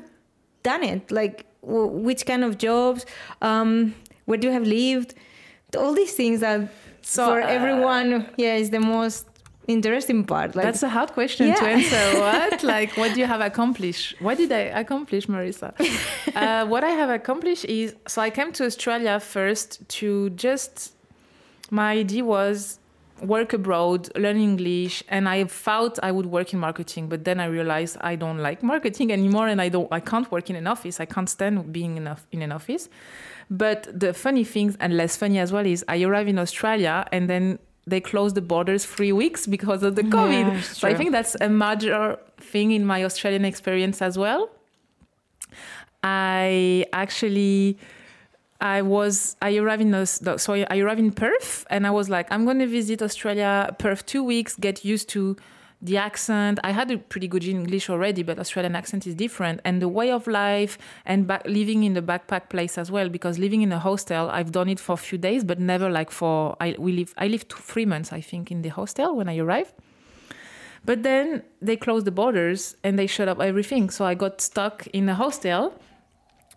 done 0.64 0.84
it 0.84 1.12
like. 1.12 1.46
Which 1.62 2.26
kind 2.26 2.44
of 2.46 2.58
jobs? 2.58 3.06
Um, 3.42 3.94
where 4.26 4.38
do 4.38 4.48
you 4.48 4.54
have 4.54 4.66
lived? 4.66 5.14
All 5.78 5.94
these 5.94 6.14
things 6.16 6.40
that 6.40 6.72
So, 7.02 7.26
for 7.28 7.42
uh, 7.42 7.48
everyone, 7.48 8.30
yeah, 8.38 8.56
is 8.56 8.70
the 8.70 8.80
most 8.80 9.26
interesting 9.70 10.24
part. 10.26 10.56
Like 10.56 10.66
That's 10.66 10.84
a 10.84 10.90
hard 10.90 11.12
question 11.14 11.54
to 11.54 11.64
answer. 11.64 12.20
What? 12.20 12.64
like, 12.64 12.98
what 12.98 13.14
do 13.14 13.20
you 13.20 13.26
have 13.28 13.42
accomplished? 13.42 14.16
What 14.20 14.38
did 14.38 14.52
I 14.52 14.64
accomplish, 14.82 15.28
Marissa? 15.28 15.74
uh, 16.36 16.66
what 16.68 16.84
I 16.84 16.90
have 16.90 17.10
accomplished 17.10 17.66
is 17.66 17.96
so 18.08 18.22
I 18.22 18.30
came 18.30 18.52
to 18.54 18.66
Australia 18.66 19.20
first 19.20 19.88
to 20.00 20.32
just, 20.32 20.94
my 21.70 21.92
idea 21.92 22.26
was 22.26 22.80
work 23.22 23.54
abroad, 23.54 24.10
learn 24.18 24.38
English, 24.38 25.04
and 25.10 25.28
I 25.28 25.44
thought 25.44 26.00
I 26.02 26.12
would 26.12 26.26
work 26.26 26.54
in 26.54 26.60
marketing, 26.60 27.10
but 27.10 27.26
then 27.26 27.40
I 27.40 27.46
realized 27.46 27.98
I 28.02 28.16
don't 28.16 28.40
like 28.40 28.64
marketing 28.64 29.12
anymore, 29.12 29.48
and 29.48 29.62
I 29.62 29.70
don't, 29.70 29.88
I 29.92 30.00
can't 30.00 30.32
work 30.32 30.50
in 30.50 30.56
an 30.56 30.68
office. 30.68 31.00
I 31.00 31.06
can't 31.06 31.30
stand 31.30 31.72
being 31.72 31.98
in, 31.98 32.08
a, 32.08 32.18
in 32.32 32.42
an 32.42 32.52
office. 32.52 32.90
But 33.50 33.88
the 34.00 34.14
funny 34.14 34.44
thing, 34.44 34.76
and 34.80 34.96
less 34.96 35.18
funny 35.18 35.40
as 35.40 35.52
well, 35.52 35.66
is 35.66 35.84
I 35.88 36.02
arrived 36.04 36.30
in 36.30 36.40
Australia, 36.40 37.06
and 37.12 37.30
then 37.30 37.60
they 37.90 38.02
closed 38.02 38.36
the 38.36 38.42
borders 38.42 38.86
three 38.86 39.12
weeks 39.12 39.48
because 39.48 39.84
of 39.84 39.96
the 39.96 40.04
COVID. 40.04 40.54
Yeah, 40.54 40.62
so 40.62 40.88
I 40.88 40.94
think 40.94 41.12
that's 41.12 41.36
a 41.42 41.50
major 41.50 42.18
thing 42.38 42.72
in 42.72 42.86
my 42.86 43.04
Australian 43.04 43.46
experience 43.46 44.02
as 44.02 44.18
well. 44.18 44.50
I 46.04 46.86
actually 46.94 47.78
I 48.62 48.82
was 48.82 49.36
I 49.42 49.56
arrived 49.58 49.82
in 49.82 49.94
I 49.94 50.80
arrived 50.80 51.00
in 51.00 51.12
Perth 51.12 51.66
and 51.70 51.88
I 51.88 51.92
was 51.92 52.10
like 52.10 52.32
I'm 52.32 52.46
going 52.46 52.60
to 52.60 52.68
visit 52.68 53.02
Australia 53.02 53.76
Perth 53.80 54.06
two 54.06 54.24
weeks 54.24 54.56
get 54.56 54.84
used 54.84 55.10
to 55.10 55.36
the 55.82 55.98
accent. 55.98 56.60
I 56.64 56.72
had 56.72 56.92
a 56.92 56.98
pretty 56.98 57.28
good 57.28 57.44
English 57.44 57.90
already 57.90 58.24
but 58.24 58.38
Australian 58.40 58.76
accent 58.76 59.08
is 59.08 59.16
different. 59.16 59.62
And 59.64 59.82
the 59.82 59.88
way 59.88 60.12
of 60.12 60.28
life 60.28 60.78
and 61.06 61.28
back, 61.28 61.44
living 61.46 61.84
in 61.84 61.94
the 61.94 62.02
backpack 62.02 62.50
place 62.50 62.78
as 62.78 62.92
well 62.92 63.10
because 63.10 63.40
living 63.40 63.62
in 63.62 63.72
a 63.72 63.80
hostel 63.80 64.30
I've 64.30 64.52
done 64.52 64.70
it 64.70 64.80
for 64.80 64.94
a 64.94 64.98
few 64.98 65.18
days 65.18 65.44
but 65.44 65.60
never 65.60 65.90
like 65.90 66.12
for 66.12 66.56
I 66.60 66.76
we 66.78 66.92
live 66.92 67.14
I 67.18 67.28
lived 67.28 67.54
three 67.54 67.86
months 67.86 68.12
I 68.12 68.22
think 68.22 68.52
in 68.52 68.62
the 68.62 68.70
hostel 68.70 69.16
when 69.16 69.30
I 69.30 69.38
arrived. 69.38 69.74
But 70.86 71.04
then 71.04 71.44
they 71.62 71.76
closed 71.76 72.06
the 72.06 72.12
borders 72.12 72.76
and 72.84 72.98
they 72.98 73.08
shut 73.08 73.28
up 73.28 73.42
everything. 73.42 73.90
So 73.90 74.06
I 74.06 74.16
got 74.16 74.42
stuck 74.42 74.88
in 74.88 75.10
a 75.10 75.16
hostel 75.16 75.80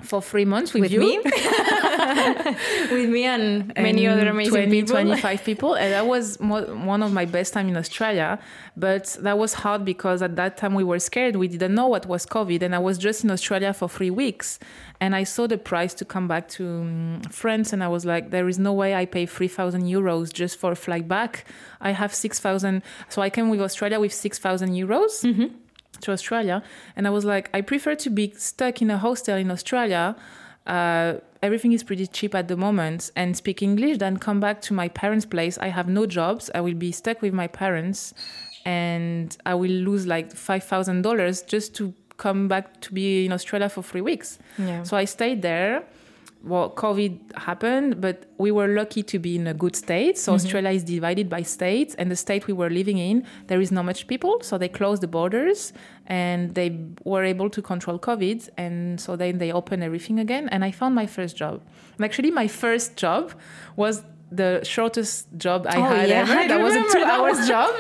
for 0.03 0.21
three 0.21 0.45
months 0.45 0.73
with, 0.73 0.83
with 0.83 0.93
you. 0.93 1.01
me, 1.01 1.19
with 2.91 3.09
me 3.09 3.25
and 3.25 3.73
many 3.77 4.07
and 4.07 4.21
other 4.21 4.31
amazing 4.31 4.53
20, 4.53 4.71
people. 4.71 4.95
25 4.95 5.45
people. 5.45 5.75
And 5.75 5.93
that 5.93 6.07
was 6.07 6.41
mo- 6.41 6.75
one 6.85 7.03
of 7.03 7.12
my 7.12 7.25
best 7.25 7.53
time 7.53 7.69
in 7.69 7.77
australia. 7.77 8.38
But 8.77 9.17
that 9.21 9.38
was 9.38 9.55
hard 9.55 9.85
because 9.85 10.23
at 10.23 10.37
that 10.37 10.57
time 10.57 10.75
we 10.75 10.85
were 10.85 10.99
scared. 10.99 11.37
We 11.37 11.49
didn't 11.49 11.75
know 11.75 11.87
what 11.87 12.07
was 12.07 12.27
covid. 12.27 12.62
And 12.62 12.75
i 12.75 12.79
was 12.79 12.99
just 12.99 13.25
in 13.25 13.31
australia 13.31 13.73
for 13.73 13.88
three 13.88 14.11
weeks. 14.11 14.59
And 15.01 15.15
i 15.15 15.25
saw 15.25 15.47
the 15.47 15.59
price 15.59 15.95
to 15.95 16.05
come 16.05 16.29
back 16.29 16.49
to 16.51 16.67
um, 16.67 17.21
france. 17.31 17.73
And 17.73 17.83
i 17.83 17.88
was 17.88 18.05
like 18.05 18.31
there 18.31 18.49
is 18.49 18.59
no 18.59 18.73
way 18.73 18.95
i 18.95 19.05
pay 19.05 19.27
3000 19.27 19.83
euros 19.83 20.33
just 20.33 20.59
for 20.59 20.73
a 20.73 20.77
flight 20.77 21.09
back. 21.09 21.45
I 21.81 21.91
have 21.91 22.15
6000 22.15 22.83
so 23.09 23.23
i 23.23 23.31
came 23.31 23.49
with 23.51 23.61
australia 23.61 23.99
with 24.01 24.12
6000 24.12 24.71
euros 24.71 25.25
to 26.03 26.12
Australia, 26.12 26.62
and 26.97 27.07
I 27.07 27.11
was 27.11 27.25
like, 27.25 27.51
I 27.55 27.61
prefer 27.61 27.95
to 27.97 28.11
be 28.11 28.33
stuck 28.37 28.83
in 28.83 28.91
a 28.91 28.99
hostel 28.99 29.37
in 29.37 29.51
Australia. 29.51 30.15
Uh, 30.67 31.15
everything 31.43 31.73
is 31.73 31.83
pretty 31.83 32.07
cheap 32.07 32.35
at 32.35 32.47
the 32.49 32.57
moment, 32.57 33.11
and 33.17 33.37
speak 33.37 33.62
English 33.62 33.99
than 33.99 34.19
come 34.19 34.41
back 34.41 34.61
to 34.62 34.75
my 34.75 34.88
parents' 34.88 35.27
place. 35.27 35.59
I 35.59 35.69
have 35.69 35.88
no 35.88 36.07
jobs. 36.07 36.51
I 36.55 36.61
will 36.61 36.75
be 36.75 36.93
stuck 36.93 37.23
with 37.23 37.35
my 37.35 37.49
parents, 37.49 38.15
and 38.65 39.37
I 39.45 39.55
will 39.55 39.71
lose 39.71 40.07
like 40.07 40.33
five 40.33 40.65
thousand 40.65 41.03
dollars 41.03 41.43
just 41.43 41.75
to 41.77 41.95
come 42.17 42.47
back 42.47 42.81
to 42.83 42.93
be 42.93 43.25
in 43.27 43.33
Australia 43.33 43.69
for 43.69 43.83
three 43.83 44.03
weeks. 44.03 44.38
Yeah. 44.59 44.85
So 44.85 44.97
I 44.97 45.07
stayed 45.07 45.43
there. 45.43 45.83
Well, 46.45 46.71
COVID 46.71 47.37
happened, 47.37 48.01
but 48.01 48.27
we 48.37 48.51
were 48.51 48.67
lucky 48.67 49.05
to 49.05 49.19
be 49.21 49.37
in 49.37 49.47
a 49.47 49.55
good 49.55 49.77
state. 49.77 50.19
So 50.19 50.33
mm-hmm. 50.33 50.45
Australia 50.45 50.71
is 50.71 50.83
divided 50.83 51.29
by 51.29 51.43
states, 51.43 51.95
and 51.95 52.11
the 52.11 52.17
state 52.17 52.49
we 52.49 52.53
were 52.53 52.69
living 52.69 52.99
in, 52.99 53.25
there 53.47 53.61
is 53.61 53.71
not 53.71 53.85
much 53.85 54.09
people. 54.09 54.41
So 54.43 54.59
they 54.59 54.69
closed 54.69 55.03
the 55.03 55.07
borders, 55.07 55.73
and 56.07 56.55
they 56.57 56.81
were 57.05 57.23
able 57.23 57.49
to 57.51 57.63
control 57.63 57.99
COVID. 57.99 58.49
And 58.57 59.01
so 59.01 59.15
then 59.15 59.39
they 59.39 59.53
opened 59.53 59.85
everything 59.85 60.19
again, 60.19 60.49
and 60.49 60.65
I 60.65 60.73
found 60.73 60.97
my 60.97 61.07
first 61.07 61.37
job. 61.37 61.63
And 61.97 62.05
actually, 62.05 62.33
my 62.33 62.49
first 62.49 62.97
job 62.97 63.33
was 63.77 64.03
the 64.40 64.61
shortest 64.64 65.27
job 65.37 65.66
I 65.68 65.77
Oh, 65.77 65.83
had 65.83 66.09
yeah, 66.09 66.21
ever. 66.23 66.33
I 66.33 66.49
that 66.49 66.61
was 66.66 66.75
a 66.75 66.85
two 66.95 67.05
hours 67.14 67.38
job. 67.49 67.71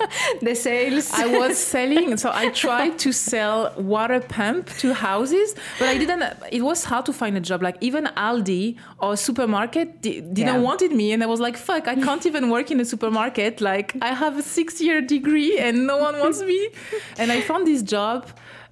the 0.42 0.54
sales. 0.54 1.10
I 1.12 1.26
was 1.38 1.56
selling, 1.74 2.16
so 2.16 2.30
I 2.32 2.48
tried 2.64 2.98
to 3.04 3.12
sell 3.12 3.72
water 3.76 4.20
pump 4.20 4.68
to 4.82 4.92
houses, 4.94 5.54
but 5.78 5.86
I 5.88 5.96
didn't. 5.98 6.22
It 6.50 6.62
was 6.70 6.84
hard 6.84 7.04
to 7.06 7.12
find 7.12 7.36
a 7.36 7.40
job. 7.50 7.62
Like 7.62 7.76
even 7.88 8.04
Aldi 8.28 8.76
or 8.98 9.16
supermarket 9.16 9.88
di- 10.02 10.20
didn't 10.20 10.54
Yeah. 10.56 10.68
wanted 10.68 10.92
me, 11.00 11.12
and 11.14 11.22
I 11.22 11.26
was 11.34 11.40
like, 11.46 11.56
"Fuck, 11.56 11.84
I 11.94 11.96
can't 12.06 12.24
even 12.30 12.50
work 12.50 12.70
in 12.70 12.78
a 12.80 12.84
supermarket. 12.84 13.60
Like 13.60 13.88
I 14.02 14.12
have 14.22 14.34
a 14.38 14.42
six-year 14.42 14.98
degree, 15.16 15.58
and 15.58 15.86
no 15.86 15.96
one 16.06 16.14
wants 16.18 16.40
me." 16.42 16.60
And 17.20 17.30
I 17.36 17.40
found 17.50 17.66
this 17.66 17.82
job. 17.96 18.18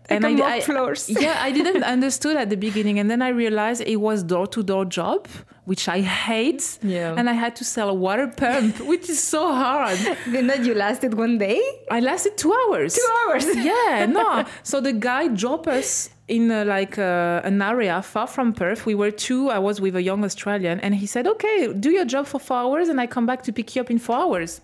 And 0.09 0.25
I, 0.27 0.57
I- 0.57 0.61
floors. 0.61 1.09
yeah, 1.25 1.39
I 1.41 1.53
didn't 1.53 1.83
understood 1.85 2.37
at 2.37 2.49
the 2.51 2.57
beginning, 2.57 2.99
and 2.99 3.11
then 3.11 3.21
I 3.23 3.29
realized 3.29 3.83
it 3.83 3.97
was 3.97 4.23
door-to-door 4.23 4.87
job, 4.87 5.29
which 5.67 5.87
I 5.89 6.01
hate. 6.01 6.79
Yeah. 6.83 7.15
And 7.17 7.29
I 7.29 7.35
had 7.35 7.55
to 7.57 7.65
sell 7.65 7.89
a 7.91 7.95
water 7.95 8.27
pump, 8.29 8.81
which 8.93 9.09
is 9.11 9.23
so 9.23 9.53
hard. 9.53 9.99
Then 10.27 10.65
you 10.65 10.75
lasted 10.75 11.15
one 11.15 11.37
day? 11.39 11.61
I 11.91 12.01
lasted 12.01 12.39
two 12.39 12.55
hours. 12.61 12.95
Two 12.95 13.09
hours. 13.29 13.45
yeah, 13.71 14.07
no. 14.07 14.45
So 14.63 14.81
the 14.81 14.95
guy 14.95 15.29
dropped 15.29 15.69
us 15.69 16.09
in 16.27 16.51
uh, 16.51 16.65
like 16.65 16.99
uh, 16.99 17.41
an 17.45 17.61
area 17.61 18.01
far 18.03 18.27
from 18.27 18.53
Perth. 18.53 18.87
We 18.87 18.95
were 18.95 19.11
two. 19.11 19.51
I 19.51 19.59
was 19.59 19.81
with 19.81 19.95
a 19.97 20.03
young 20.03 20.25
Australian, 20.25 20.81
and 20.81 20.95
he 20.95 21.07
said, 21.07 21.27
"Okay, 21.27 21.73
do 21.73 21.91
your 21.91 22.05
job 22.05 22.27
for 22.27 22.39
four 22.39 22.59
hours, 22.59 22.89
and 22.89 23.01
I 23.01 23.07
come 23.07 23.27
back 23.27 23.43
to 23.43 23.53
pick 23.53 23.75
you 23.77 23.83
up 23.83 23.91
in 23.91 23.99
four 23.99 24.17
hours." 24.17 24.61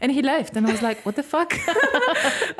And 0.00 0.12
he 0.12 0.22
left, 0.22 0.56
and 0.56 0.64
I 0.66 0.70
was 0.70 0.80
like, 0.80 1.04
"What 1.04 1.16
the 1.16 1.24
fuck? 1.24 1.52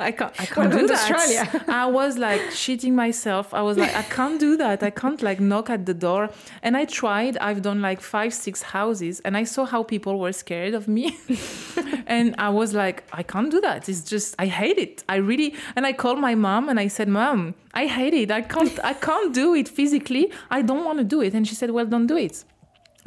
I 0.09 0.11
can't, 0.19 0.33
I 0.41 0.47
can't 0.47 0.71
Welcome 0.71 0.79
do 0.81 0.87
that." 0.89 0.99
Australia. 0.99 1.65
I 1.69 1.87
was 1.87 2.19
like 2.19 2.41
shitting 2.51 2.95
myself. 2.95 3.55
I 3.55 3.63
was 3.63 3.77
like, 3.79 3.95
"I 3.95 4.03
can't 4.03 4.41
do 4.41 4.57
that. 4.57 4.83
I 4.83 4.91
can't 4.91 5.23
like 5.23 5.39
knock 5.39 5.71
at 5.71 5.87
the 5.87 5.95
door." 5.95 6.31
And 6.65 6.77
I 6.77 6.85
tried. 6.85 7.39
I've 7.39 7.63
done 7.63 7.81
like 7.81 8.01
five, 8.01 8.35
six 8.35 8.63
houses, 8.63 9.21
and 9.21 9.37
I 9.37 9.45
saw 9.45 9.65
how 9.67 9.85
people 9.85 10.19
were 10.19 10.33
scared 10.33 10.75
of 10.75 10.89
me, 10.89 11.17
and 12.09 12.35
I 12.39 12.49
was 12.49 12.75
like, 12.75 13.05
"I 13.13 13.23
can't 13.23 13.51
do 13.53 13.61
that. 13.61 13.89
It's 13.89 14.03
just 14.03 14.35
I 14.39 14.47
hate 14.47 14.79
it. 14.79 15.05
I 15.09 15.17
really." 15.17 15.55
And 15.77 15.87
I 15.87 15.93
called 15.93 16.19
my 16.19 16.35
mom, 16.35 16.69
and 16.69 16.81
I 16.81 16.89
said, 16.89 17.09
"Mom, 17.09 17.55
I 17.73 17.87
hate 17.87 18.15
it. 18.15 18.31
I 18.33 18.43
can't. 18.43 18.77
I 18.83 18.95
can't 18.95 19.33
do 19.33 19.55
it 19.55 19.69
physically. 19.69 20.33
I 20.51 20.63
don't 20.63 20.85
want 20.85 20.99
to 20.99 21.05
do 21.05 21.23
it." 21.23 21.35
And 21.35 21.47
she 21.47 21.55
said, 21.55 21.71
"Well, 21.71 21.87
don't 21.87 22.09
do 22.09 22.17
it." 22.17 22.45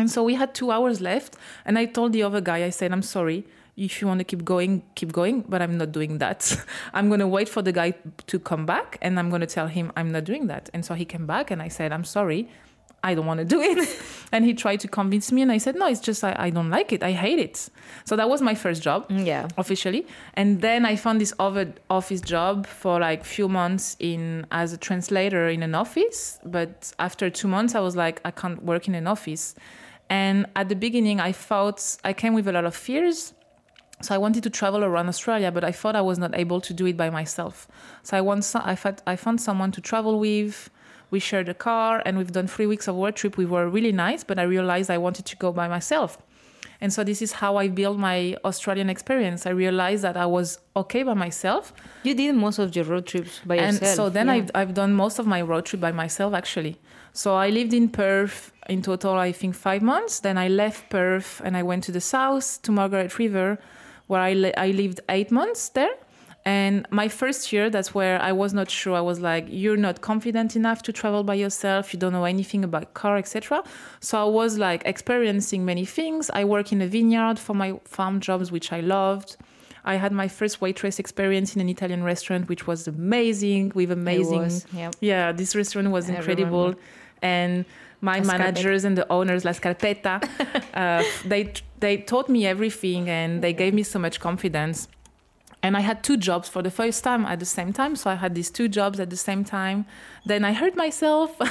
And 0.02 0.10
so 0.10 0.24
we 0.24 0.34
had 0.36 0.56
two 0.56 0.72
hours 0.72 1.00
left, 1.00 1.36
and 1.66 1.78
I 1.78 1.86
told 1.86 2.14
the 2.14 2.24
other 2.24 2.42
guy, 2.42 2.64
I 2.64 2.72
said, 2.72 2.92
I'm 2.92 3.04
sorry. 3.04 3.46
If 3.78 4.02
you 4.02 4.08
want 4.08 4.20
to 4.20 4.24
keep 4.26 4.44
going, 4.44 4.84
keep 4.96 5.12
going, 5.12 5.42
but 5.48 5.62
I'm 5.62 5.78
not 5.78 5.92
doing 5.92 6.18
that. 6.20 6.56
I'm 6.94 7.08
going 7.08 7.22
to 7.22 7.28
wait 7.28 7.48
for 7.50 7.62
the 7.62 7.72
guy 7.72 7.94
to 8.28 8.40
come 8.40 8.66
back, 8.66 8.98
and 9.02 9.18
I'm 9.18 9.30
going 9.30 9.42
to 9.42 9.48
tell 9.48 9.68
him 9.68 9.92
I'm 9.96 10.12
not 10.12 10.26
doing 10.26 10.48
that. 10.48 10.70
And 10.74 10.84
so 10.86 10.94
he 10.94 11.06
came 11.06 11.26
back, 11.26 11.52
and 11.52 11.62
I 11.62 11.70
said, 11.70 11.92
I'm 11.92 12.04
sorry. 12.04 12.50
I 13.04 13.16
don't 13.16 13.26
want 13.26 13.40
to 13.40 13.46
do 13.46 13.60
it. 13.62 13.90
and 14.32 14.46
he 14.46 14.54
tried 14.54 14.80
to 14.82 14.88
convince 14.88 15.32
me, 15.32 15.42
and 15.42 15.52
I 15.52 15.58
said, 15.58 15.76
No, 15.76 15.88
it's 15.88 16.02
just 16.02 16.24
I, 16.24 16.36
I 16.38 16.50
don't 16.52 16.70
like 16.70 16.92
it. 16.94 17.02
I 17.02 17.14
hate 17.14 17.40
it. 17.40 17.68
So 18.06 18.16
that 18.16 18.30
was 18.30 18.42
my 18.44 18.54
first 18.54 18.84
job 18.84 19.10
mm, 19.10 19.26
Yeah. 19.26 19.48
officially 19.58 20.06
and 20.36 20.62
then 20.62 20.86
i 20.86 20.96
found 20.96 21.20
this 21.20 21.34
other 21.40 21.74
office 21.90 22.22
job 22.22 22.68
for 22.68 23.00
like 23.00 23.24
few 23.26 23.48
months 23.50 23.96
in 24.00 24.46
as 24.52 24.72
a 24.74 24.78
translator 24.78 25.48
in 25.50 25.64
an 25.64 25.74
office 25.76 26.40
but 26.46 26.94
after 27.00 27.30
two 27.30 27.48
months 27.48 27.74
i 27.76 27.80
was 27.80 27.96
like 27.96 28.22
i 28.24 28.32
can't 28.32 28.62
work 28.64 28.88
in 28.88 28.96
an 28.96 29.08
office 29.08 29.56
and 30.10 30.46
at 30.56 30.70
the 30.70 30.76
beginning 30.76 31.20
i 31.20 31.32
felt 31.32 31.98
i 32.04 32.14
came 32.14 32.34
with 32.34 32.48
a 32.48 32.52
lot 32.52 32.66
of 32.66 32.76
fears 32.76 33.34
so 34.06 34.16
I 34.16 34.18
wanted 34.18 34.44
to 34.44 34.50
travel 34.50 34.84
around 34.84 35.08
Australia, 35.08 35.52
but 35.52 35.64
I 35.64 35.72
thought 35.72 35.96
I 35.96 36.02
was 36.02 36.18
not 36.18 36.36
able 36.36 36.62
to 36.62 36.74
do 36.74 36.86
it 36.86 36.98
by 36.98 37.10
myself. 37.10 37.68
So 38.04 38.18
I 38.18 38.22
want, 38.22 38.50
I 38.56 38.76
found, 38.76 39.02
I 39.06 39.16
found 39.16 39.42
someone 39.42 39.72
to 39.74 39.82
travel 39.82 40.20
with. 40.20 40.70
We 41.10 41.20
shared 41.20 41.50
a 41.50 41.54
car, 41.54 42.02
and 42.06 42.18
we've 42.18 42.32
done 42.32 42.48
three 42.48 42.66
weeks 42.66 42.88
of 42.88 42.96
road 42.96 43.16
trip. 43.16 43.36
We 43.36 43.46
were 43.46 43.68
really 43.68 43.92
nice, 43.92 44.24
but 44.24 44.40
I 44.40 44.44
realized 44.44 44.90
I 44.90 44.98
wanted 44.98 45.26
to 45.26 45.36
go 45.36 45.52
by 45.52 45.68
myself. 45.68 46.18
And 46.80 46.92
so 46.92 47.04
this 47.04 47.22
is 47.22 47.34
how 47.34 47.58
I 47.58 47.68
built 47.68 47.98
my 47.98 48.36
Australian 48.44 48.90
experience. 48.90 49.46
I 49.46 49.52
realized 49.52 50.04
that 50.04 50.18
I 50.18 50.26
was 50.26 50.58
okay 50.76 51.04
by 51.04 51.14
myself. 51.14 51.74
You 52.04 52.16
did 52.16 52.34
most 52.36 52.58
of 52.58 52.76
your 52.76 52.86
road 52.86 53.06
trips 53.06 53.40
by 53.46 53.58
and 53.58 53.74
yourself. 53.74 53.96
so 53.96 54.10
then 54.10 54.28
yeah. 54.28 54.34
I've, 54.34 54.52
I've 54.56 54.74
done 54.74 54.94
most 54.94 55.20
of 55.20 55.28
my 55.28 55.42
road 55.42 55.66
trip 55.66 55.80
by 55.80 55.92
myself, 55.92 56.34
actually. 56.34 56.80
So 57.14 57.36
I 57.36 57.50
lived 57.50 57.74
in 57.74 57.90
Perth 57.90 58.52
in 58.68 58.82
total, 58.82 59.14
I 59.14 59.32
think, 59.32 59.54
five 59.54 59.82
months. 59.84 60.22
Then 60.22 60.38
I 60.38 60.48
left 60.48 60.90
Perth 60.90 61.42
and 61.44 61.56
I 61.56 61.62
went 61.62 61.84
to 61.84 61.92
the 61.92 62.02
south 62.02 62.62
to 62.64 62.72
Margaret 62.72 63.20
River, 63.20 63.60
where 64.12 64.22
I, 64.32 64.34
li- 64.44 64.58
I 64.68 64.70
lived 64.84 65.00
eight 65.18 65.32
months 65.42 65.64
there. 65.78 65.96
And 66.44 66.76
my 67.02 67.08
first 67.22 67.42
year, 67.54 67.70
that's 67.76 67.92
where 67.98 68.18
I 68.30 68.32
was 68.44 68.52
not 68.60 68.68
sure. 68.80 68.96
I 69.04 69.06
was 69.12 69.20
like, 69.32 69.46
"You're 69.62 69.82
not 69.88 69.98
confident 70.12 70.50
enough 70.62 70.80
to 70.88 70.92
travel 71.02 71.24
by 71.32 71.36
yourself. 71.46 71.84
You 71.94 72.00
don't 72.04 72.14
know 72.18 72.26
anything 72.36 72.62
about 72.70 72.86
car, 73.02 73.16
etc." 73.24 73.64
So 74.08 74.14
I 74.26 74.30
was 74.42 74.52
like 74.68 74.82
experiencing 74.94 75.62
many 75.72 75.86
things. 76.00 76.24
I 76.42 76.44
work 76.56 76.68
in 76.76 76.80
a 76.82 76.88
vineyard 76.98 77.38
for 77.46 77.54
my 77.64 77.70
farm 77.98 78.16
jobs, 78.28 78.48
which 78.56 78.68
I 78.78 78.82
loved. 78.98 79.30
I 79.94 79.96
had 80.04 80.12
my 80.24 80.28
first 80.40 80.56
waitress 80.66 80.96
experience 81.04 81.50
in 81.56 81.60
an 81.66 81.70
Italian 81.76 82.02
restaurant, 82.14 82.44
which 82.52 82.64
was 82.72 82.80
amazing 82.88 83.64
with 83.80 83.90
It 83.92 83.98
amazing. 84.02 84.40
was, 84.48 84.66
yeah. 84.82 84.92
Yeah, 85.12 85.26
this 85.40 85.52
restaurant 85.62 85.90
was 85.98 86.06
I 86.10 86.14
incredible, 86.16 86.66
remember. 86.70 86.82
and 87.38 87.66
my 88.02 88.20
La 88.20 88.24
Scarpetta. 88.24 88.38
managers 88.38 88.84
and 88.86 88.98
the 88.98 89.08
owners, 89.12 89.46
La 89.46 89.52
Scarpetta, 89.52 90.22
uh, 90.74 91.04
they 91.26 91.54
they 91.80 91.98
taught 91.98 92.30
me 92.30 92.46
everything, 92.46 93.10
and 93.10 93.42
they 93.44 93.54
gave 93.54 93.74
me 93.74 93.84
so 93.84 94.00
much 94.00 94.20
confidence. 94.20 94.88
And 95.64 95.78
I 95.78 95.82
had 95.82 96.04
two 96.04 96.18
jobs 96.18 96.50
for 96.50 96.64
the 96.64 96.72
first 96.72 97.04
time 97.04 97.24
at 97.26 97.38
the 97.40 97.46
same 97.46 97.72
time. 97.72 97.96
So 97.96 98.10
I 98.10 98.16
had 98.16 98.34
these 98.34 98.50
two 98.50 98.68
jobs 98.68 99.00
at 99.00 99.12
the 99.12 99.16
same 99.16 99.44
time. 99.44 99.86
Then 100.26 100.44
I 100.44 100.54
hurt 100.54 100.76
myself, 100.76 101.38
which 101.40 101.50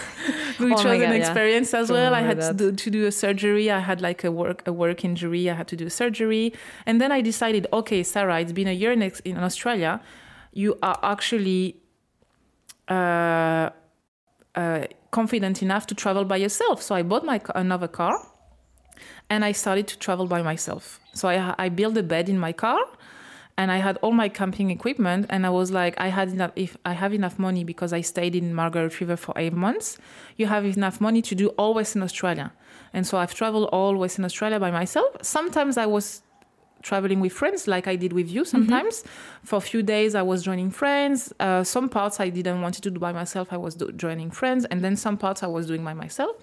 Oh 0.61 0.67
my 0.67 0.75
was 0.75 0.83
God, 0.83 0.95
an 0.95 1.01
yeah. 1.01 1.13
experience 1.15 1.73
as 1.75 1.93
well. 1.93 2.13
I 2.13 2.23
had 2.23 2.41
to 2.41 2.53
do, 2.53 2.73
to 2.73 2.91
do 2.91 3.07
a 3.07 3.13
surgery. 3.13 3.71
I 3.71 3.79
had 3.79 4.01
like 4.01 4.25
a 4.25 4.33
work 4.33 4.67
a 4.67 4.73
work 4.73 5.05
injury. 5.05 5.49
I 5.49 5.55
had 5.55 5.69
to 5.69 5.77
do 5.77 5.87
a 5.87 5.91
surgery. 5.91 6.53
And 6.87 7.01
then 7.01 7.13
I 7.13 7.21
decided, 7.21 7.69
okay, 7.73 8.03
Sarah, 8.03 8.41
it's 8.41 8.53
been 8.53 8.67
a 8.67 8.73
year 8.83 8.91
in, 8.91 9.03
in 9.25 9.39
Australia. 9.39 10.01
You 10.53 10.77
are 10.83 10.99
actually 11.05 11.77
uh, 12.89 13.71
uh, 14.57 14.87
confident 15.11 15.63
enough 15.63 15.87
to 15.87 15.95
travel 15.95 16.25
by 16.25 16.37
yourself. 16.37 16.83
So 16.83 16.95
I 16.95 17.03
bought 17.03 17.25
my 17.25 17.41
another 17.55 17.89
car, 17.89 18.27
and 19.29 19.45
I 19.45 19.53
started 19.53 19.87
to 19.89 19.99
travel 19.99 20.27
by 20.27 20.43
myself. 20.43 21.01
So 21.15 21.29
I 21.29 21.55
I 21.59 21.69
built 21.69 21.97
a 21.97 22.03
bed 22.03 22.29
in 22.29 22.39
my 22.39 22.53
car, 22.53 22.81
and 23.57 23.71
I 23.71 23.79
had 23.79 23.99
all 24.03 24.13
my 24.13 24.29
camping 24.29 24.71
equipment. 24.71 25.27
And 25.29 25.45
I 25.45 25.51
was 25.51 25.71
like, 25.71 25.95
I 26.01 26.09
had 26.09 26.29
enough. 26.31 26.53
If 26.57 26.77
I 26.85 26.93
have 26.93 27.13
enough 27.13 27.39
money 27.39 27.65
because 27.65 27.93
I 27.93 28.03
stayed 28.03 28.35
in 28.35 28.55
Margaret 28.55 29.01
River 29.01 29.17
for 29.17 29.35
eight 29.37 29.53
months, 29.53 29.99
you 30.37 30.47
have 30.47 30.65
enough 30.65 31.01
money 31.01 31.23
to 31.23 31.35
do 31.35 31.49
all 31.59 31.75
Western 31.75 32.03
Australia. 32.03 32.53
And 32.93 33.07
so 33.07 33.19
I've 33.19 33.35
traveled 33.35 33.69
all 33.73 33.97
Western 33.97 34.25
Australia 34.25 34.59
by 34.59 34.71
myself. 34.71 35.11
Sometimes 35.23 35.77
I 35.77 35.87
was 35.87 36.23
traveling 36.83 37.21
with 37.21 37.33
friends 37.33 37.67
like 37.67 37.87
I 37.87 37.97
did 37.97 38.13
with 38.13 38.29
you 38.31 38.45
sometimes. 38.45 39.05
For 39.45 39.57
a 39.57 39.61
few 39.61 39.83
days, 39.83 40.15
I 40.15 40.23
was 40.23 40.43
joining 40.43 40.71
friends. 40.71 41.33
Uh, 41.39 41.63
some 41.65 41.89
parts 41.89 42.21
I 42.21 42.29
didn't 42.29 42.61
want 42.63 42.75
to 42.77 42.91
do 42.91 42.99
by 42.99 43.13
myself, 43.13 43.53
I 43.53 43.57
was 43.57 43.75
do- 43.75 43.93
joining 43.93 44.31
friends. 44.31 44.65
And 44.67 44.83
then 44.83 44.97
some 44.97 45.17
parts 45.17 45.43
I 45.43 45.47
was 45.47 45.67
doing 45.67 45.85
by 45.85 45.95
myself. 45.95 46.37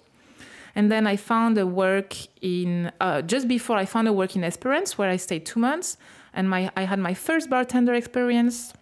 And 0.76 0.92
then 0.92 1.08
I 1.08 1.16
found 1.16 1.58
a 1.58 1.66
work 1.66 2.16
in, 2.42 2.92
uh, 3.02 3.24
just 3.24 3.48
before 3.48 3.78
I 3.78 3.86
found 3.86 4.08
a 4.08 4.14
work 4.14 4.36
in 4.36 4.44
Esperance 4.44 4.98
where 4.98 5.10
I 5.10 5.18
stayed 5.18 5.46
two 5.46 5.60
months. 5.60 5.98
And 6.34 6.50
my, 6.50 6.72
I 6.76 6.84
had 6.84 7.00
my 7.00 7.16
first 7.16 7.50
bartender 7.50 7.94
experience. 7.96 8.74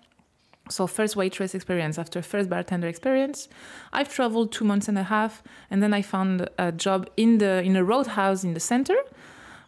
So 0.68 0.88
first 0.88 1.16
waitress 1.16 1.54
experience 1.54 1.98
after 2.00 2.22
first 2.22 2.50
bartender 2.50 2.88
experience. 2.88 3.48
I've 3.94 4.12
traveled 4.12 4.52
two 4.52 4.66
months 4.66 4.88
and 4.88 4.98
a 4.98 5.04
half, 5.04 5.44
and 5.70 5.82
then 5.84 5.94
I 5.94 6.02
found 6.02 6.50
a 6.58 6.72
job 6.72 7.08
in 7.18 7.38
the 7.38 7.62
in 7.62 7.76
a 7.76 7.84
roadhouse 7.84 8.44
in 8.44 8.56
the 8.56 8.60
center 8.60 8.96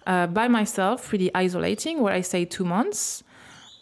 uh, 0.08 0.26
by 0.26 0.48
myself, 0.48 1.12
really 1.12 1.30
isolating, 1.36 2.02
where 2.02 2.14
I 2.14 2.22
stayed 2.22 2.50
two 2.50 2.66
months. 2.66 3.24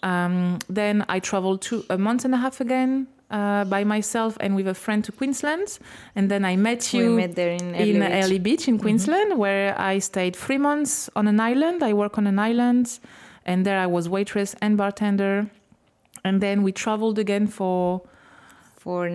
Um, 0.03 0.59
then 0.67 1.05
I 1.07 1.19
traveled 1.19 1.61
to 1.63 1.85
a 1.89 1.97
month 1.97 2.25
and 2.25 2.33
a 2.33 2.37
half 2.37 2.59
again 2.59 3.07
uh, 3.31 3.63
by 3.65 3.83
myself 3.83 4.37
and 4.39 4.55
with 4.55 4.67
a 4.67 4.73
friend 4.73 5.03
to 5.05 5.11
Queensland. 5.11 5.79
And 6.15 6.29
then 6.29 6.43
I 6.43 6.55
met 6.55 6.89
we 6.93 6.99
you 6.99 7.15
met 7.15 7.35
there 7.35 7.51
in 7.51 7.75
in 7.75 7.75
Airlie 7.75 7.99
Beach. 7.99 8.23
Airlie 8.23 8.39
Beach 8.39 8.67
in 8.67 8.77
Queensland, 8.79 9.37
where 9.37 9.79
I 9.79 9.99
stayed 9.99 10.35
three 10.35 10.57
months 10.57 11.09
on 11.15 11.27
an 11.27 11.39
island. 11.39 11.83
I 11.83 11.93
work 11.93 12.17
on 12.17 12.27
an 12.27 12.39
island, 12.39 12.99
and 13.45 13.65
there 13.65 13.79
I 13.79 13.87
was 13.87 14.09
waitress 14.09 14.55
and 14.61 14.77
bartender. 14.77 15.47
And 16.23 16.41
then 16.41 16.63
we 16.63 16.71
traveled 16.71 17.19
again 17.19 17.47
for 17.47 18.01
for 18.85 19.07
a 19.07 19.11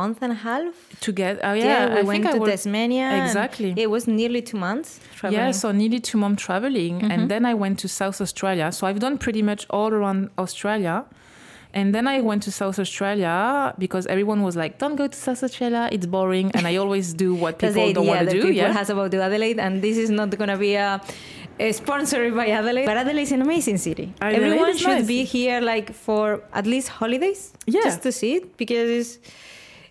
month 0.00 0.18
and 0.22 0.32
a 0.32 0.40
half. 0.48 0.72
to 1.04 1.10
get. 1.12 1.34
Oh 1.48 1.52
Yeah, 1.52 1.64
yeah, 1.64 1.94
we 1.94 2.00
I 2.00 2.02
went 2.02 2.24
to 2.32 2.38
worked- 2.38 2.50
Tasmania. 2.52 3.08
Exactly. 3.22 3.70
It 3.84 3.90
was 3.96 4.02
nearly 4.18 4.40
two 4.50 4.56
months 4.66 4.88
traveling. 5.18 5.40
Yeah, 5.40 5.50
so 5.62 5.66
nearly 5.70 6.00
two 6.00 6.18
months 6.24 6.42
traveling, 6.42 6.94
and 7.02 7.12
mm-hmm. 7.12 7.26
then 7.32 7.42
I 7.52 7.54
went 7.62 7.76
to 7.80 7.88
South 7.88 8.18
Australia. 8.26 8.66
So 8.76 8.86
I've 8.88 9.00
done 9.06 9.18
pretty 9.18 9.42
much 9.50 9.62
all 9.76 9.90
around 9.98 10.30
Australia. 10.38 10.96
And 11.74 11.94
then 11.94 12.06
I 12.06 12.20
went 12.20 12.42
to 12.42 12.52
South 12.52 12.78
Australia 12.78 13.74
because 13.78 14.04
everyone 14.14 14.40
was 14.48 14.54
like, 14.62 14.72
"Don't 14.82 14.96
go 15.02 15.06
to 15.14 15.18
South 15.28 15.42
Australia; 15.42 15.88
it's 15.94 16.04
boring." 16.16 16.50
And 16.56 16.66
I 16.66 16.76
always 16.76 17.14
do 17.24 17.30
what 17.34 17.58
people 17.62 17.92
don't 17.96 18.06
want 18.06 18.28
to 18.28 18.34
do. 18.36 18.42
people 18.42 18.62
Yeah, 18.62 18.72
has 18.80 18.90
about 18.90 19.10
the 19.10 19.22
Adelaide, 19.22 19.58
and 19.58 19.80
this 19.86 19.96
is 20.04 20.10
not 20.10 20.28
going 20.40 20.52
to 20.56 20.58
be 20.58 20.74
a 20.74 21.00
sponsored 21.70 22.34
by 22.34 22.48
Adelaide. 22.48 22.86
But 22.86 22.96
Adelaide 22.96 23.22
is 23.22 23.32
an 23.32 23.42
amazing 23.42 23.78
city. 23.78 24.12
Adelaide 24.20 24.44
Everyone 24.46 24.76
should 24.76 24.88
nice. 24.88 25.06
be 25.06 25.24
here, 25.24 25.60
like 25.60 25.92
for 25.94 26.42
at 26.52 26.66
least 26.66 26.88
holidays, 26.88 27.52
Yeah. 27.66 27.82
just 27.84 28.02
to 28.02 28.10
see 28.12 28.34
it 28.38 28.56
because 28.56 28.88
it's 28.90 29.18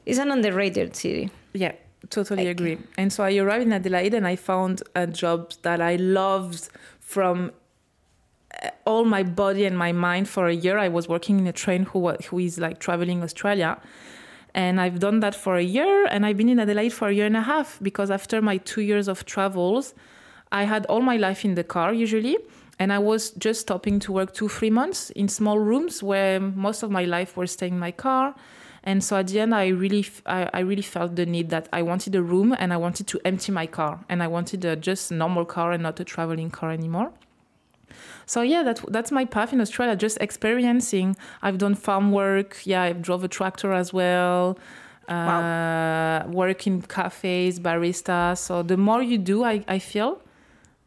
it's 0.05 0.19
an 0.19 0.31
underrated 0.31 0.95
city. 0.95 1.29
yeah, 1.53 1.73
totally 2.09 2.45
Like- 2.45 2.55
agree. 2.59 2.77
And 2.97 3.13
so 3.13 3.23
I 3.23 3.35
arrived 3.37 3.65
in 3.65 3.73
Adelaide, 3.73 4.13
and 4.15 4.25
I 4.27 4.35
found 4.35 4.81
a 4.95 5.05
job 5.07 5.39
that 5.61 5.79
I 5.79 5.95
loved 5.97 6.69
from 6.99 7.51
uh, 8.63 8.69
all 8.85 9.05
my 9.05 9.23
body 9.23 9.63
and 9.65 9.77
my 9.77 9.91
mind 9.93 10.27
for 10.27 10.47
a 10.47 10.53
year. 10.65 10.77
I 10.77 10.89
was 10.89 11.07
working 11.07 11.39
in 11.39 11.47
a 11.47 11.53
train 11.63 11.83
who 11.91 11.99
who 12.29 12.39
is 12.39 12.57
like 12.65 12.79
traveling 12.79 13.21
Australia. 13.23 13.77
And 14.53 14.81
I've 14.81 14.99
done 14.99 15.21
that 15.21 15.33
for 15.43 15.55
a 15.55 15.63
year, 15.77 16.05
and 16.13 16.25
I've 16.25 16.35
been 16.35 16.49
in 16.49 16.59
Adelaide 16.59 16.91
for 16.99 17.07
a 17.07 17.13
year 17.13 17.25
and 17.33 17.37
a 17.37 17.45
half 17.53 17.79
because 17.81 18.09
after 18.11 18.41
my 18.41 18.57
two 18.57 18.81
years 18.81 19.07
of 19.07 19.23
travels, 19.25 19.93
I 20.51 20.63
had 20.63 20.85
all 20.87 21.01
my 21.01 21.17
life 21.17 21.45
in 21.45 21.55
the 21.55 21.63
car 21.63 21.93
usually, 21.93 22.37
and 22.79 22.91
I 22.91 22.99
was 22.99 23.31
just 23.31 23.61
stopping 23.61 23.99
to 24.01 24.11
work 24.11 24.33
two, 24.33 24.49
three 24.49 24.69
months 24.69 25.09
in 25.11 25.27
small 25.27 25.59
rooms 25.59 26.01
where 26.03 26.39
most 26.39 26.83
of 26.83 26.91
my 26.91 27.05
life 27.05 27.37
was 27.37 27.51
staying 27.51 27.73
in 27.73 27.79
my 27.79 27.91
car. 27.91 28.35
And 28.83 29.03
so 29.03 29.17
at 29.17 29.27
the 29.27 29.39
end, 29.39 29.53
I 29.53 29.67
really, 29.67 29.99
f- 29.99 30.23
I, 30.25 30.49
I 30.53 30.59
really 30.61 30.81
felt 30.81 31.15
the 31.15 31.25
need 31.27 31.49
that 31.49 31.69
I 31.71 31.83
wanted 31.83 32.15
a 32.15 32.21
room 32.23 32.55
and 32.57 32.73
I 32.73 32.77
wanted 32.77 33.05
to 33.07 33.19
empty 33.23 33.51
my 33.51 33.67
car, 33.67 34.03
and 34.09 34.23
I 34.23 34.27
wanted 34.27 34.65
a 34.65 34.75
just 34.75 35.11
normal 35.11 35.45
car 35.45 35.71
and 35.71 35.83
not 35.83 35.99
a 35.99 36.03
traveling 36.03 36.49
car 36.49 36.71
anymore. 36.71 37.11
So 38.25 38.41
yeah, 38.41 38.63
that 38.63 38.83
that's 38.87 39.11
my 39.11 39.25
path 39.25 39.53
in 39.53 39.61
Australia. 39.61 39.95
Just 39.95 40.17
experiencing. 40.19 41.15
I've 41.41 41.57
done 41.57 41.75
farm 41.75 42.11
work. 42.11 42.57
Yeah, 42.63 42.81
I've 42.83 43.01
drove 43.01 43.23
a 43.23 43.27
tractor 43.27 43.73
as 43.73 43.93
well. 43.93 44.57
Uh, 45.07 46.23
Work 46.27 46.65
in 46.67 46.81
cafes, 46.81 47.59
barista. 47.59 48.37
So 48.37 48.63
the 48.63 48.77
more 48.77 49.03
you 49.03 49.17
do, 49.17 49.43
I, 49.43 49.63
I 49.67 49.79
feel. 49.79 50.21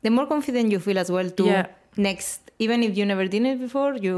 The 0.04 0.10
more 0.16 0.26
confident 0.26 0.70
you 0.76 0.80
feel 0.86 0.98
as 1.04 1.10
well 1.16 1.28
to 1.40 1.44
Yeah. 1.52 1.66
next 2.08 2.40
even 2.64 2.82
if 2.86 2.96
you 2.98 3.04
never 3.12 3.26
did 3.34 3.44
it 3.52 3.60
before, 3.66 3.92
you 4.06 4.16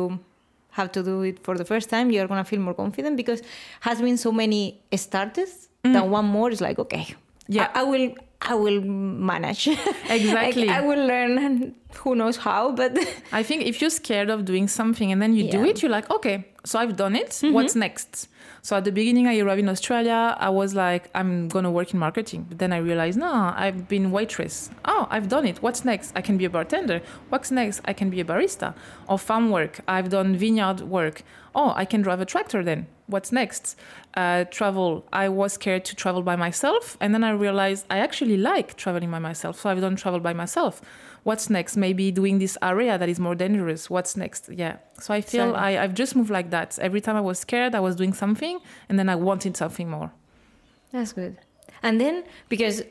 have 0.78 0.90
to 0.96 1.02
do 1.02 1.14
it 1.22 1.38
for 1.46 1.54
the 1.60 1.64
first 1.64 1.88
time. 1.94 2.10
You're 2.10 2.28
gonna 2.32 2.48
feel 2.52 2.60
more 2.68 2.74
confident 2.74 3.16
because 3.22 3.42
has 3.80 4.02
been 4.06 4.18
so 4.26 4.32
many 4.42 4.62
starters 5.04 5.52
mm. 5.84 5.92
that 5.94 6.06
one 6.18 6.26
more 6.36 6.50
is 6.56 6.60
like 6.60 6.78
okay, 6.86 7.04
Yeah. 7.48 7.70
I, 7.74 7.80
I 7.80 7.84
will. 7.84 8.08
I 8.52 8.54
will 8.54 8.80
manage. 8.82 9.62
Exactly. 10.16 10.66
Like, 10.66 10.76
I 10.76 10.80
will 10.88 11.02
learn. 11.12 11.74
Who 11.98 12.14
knows 12.14 12.36
how? 12.36 12.72
But 12.72 12.98
I 13.32 13.42
think 13.42 13.64
if 13.64 13.80
you're 13.80 13.90
scared 13.90 14.30
of 14.30 14.44
doing 14.44 14.68
something 14.68 15.10
and 15.12 15.20
then 15.20 15.34
you 15.34 15.50
do 15.50 15.64
it, 15.64 15.82
you're 15.82 15.90
like, 15.90 16.08
okay, 16.10 16.44
so 16.64 16.78
I've 16.78 16.96
done 16.96 17.16
it. 17.16 17.40
What's 17.42 17.74
next? 17.74 18.28
So 18.62 18.76
at 18.76 18.84
the 18.84 18.92
beginning, 18.92 19.26
I 19.28 19.38
arrived 19.38 19.60
in 19.60 19.68
Australia. 19.68 20.36
I 20.38 20.50
was 20.50 20.74
like, 20.74 21.08
I'm 21.14 21.48
gonna 21.48 21.70
work 21.70 21.92
in 21.92 21.98
marketing. 22.00 22.46
But 22.48 22.58
then 22.58 22.72
I 22.72 22.78
realized, 22.78 23.18
no, 23.18 23.52
I've 23.56 23.86
been 23.88 24.10
waitress. 24.10 24.70
Oh, 24.84 25.06
I've 25.10 25.28
done 25.28 25.46
it. 25.46 25.62
What's 25.62 25.84
next? 25.84 26.12
I 26.16 26.20
can 26.20 26.36
be 26.36 26.44
a 26.44 26.50
bartender. 26.50 27.00
What's 27.28 27.50
next? 27.50 27.80
I 27.84 27.92
can 27.92 28.10
be 28.10 28.20
a 28.20 28.24
barista 28.24 28.74
or 29.08 29.18
farm 29.18 29.50
work. 29.50 29.80
I've 29.86 30.08
done 30.08 30.36
vineyard 30.36 30.80
work. 30.80 31.22
Oh, 31.54 31.72
I 31.76 31.84
can 31.84 32.02
drive 32.02 32.20
a 32.20 32.26
tractor 32.26 32.62
then. 32.62 32.88
What's 33.06 33.30
next? 33.30 33.78
Uh, 34.14 34.44
travel. 34.44 35.06
I 35.12 35.28
was 35.28 35.52
scared 35.52 35.84
to 35.86 35.94
travel 35.94 36.22
by 36.22 36.34
myself, 36.34 36.96
and 37.00 37.14
then 37.14 37.22
I 37.22 37.30
realized 37.30 37.86
I 37.88 37.98
actually 37.98 38.36
like 38.36 38.76
traveling 38.76 39.10
by 39.12 39.20
myself. 39.20 39.60
So 39.60 39.70
I've 39.70 39.80
done 39.80 39.94
travel 39.96 40.20
by 40.20 40.32
myself. 40.32 40.82
What's 41.26 41.50
next? 41.50 41.76
Maybe 41.76 42.12
doing 42.12 42.38
this 42.38 42.56
area 42.62 42.96
that 42.98 43.08
is 43.08 43.18
more 43.18 43.34
dangerous. 43.34 43.90
What's 43.90 44.16
next? 44.16 44.48
Yeah. 44.48 44.76
So 45.00 45.12
I 45.12 45.20
feel 45.20 45.56
I, 45.56 45.70
I've 45.82 45.92
just 45.92 46.14
moved 46.14 46.30
like 46.30 46.50
that. 46.50 46.78
Every 46.78 47.00
time 47.00 47.16
I 47.16 47.20
was 47.20 47.40
scared, 47.40 47.74
I 47.74 47.80
was 47.80 47.96
doing 47.96 48.12
something, 48.12 48.60
and 48.88 48.96
then 48.96 49.08
I 49.08 49.16
wanted 49.16 49.56
something 49.56 49.90
more. 49.90 50.12
That's 50.92 51.12
good. 51.12 51.36
And 51.82 52.00
then 52.00 52.22
because 52.48 52.84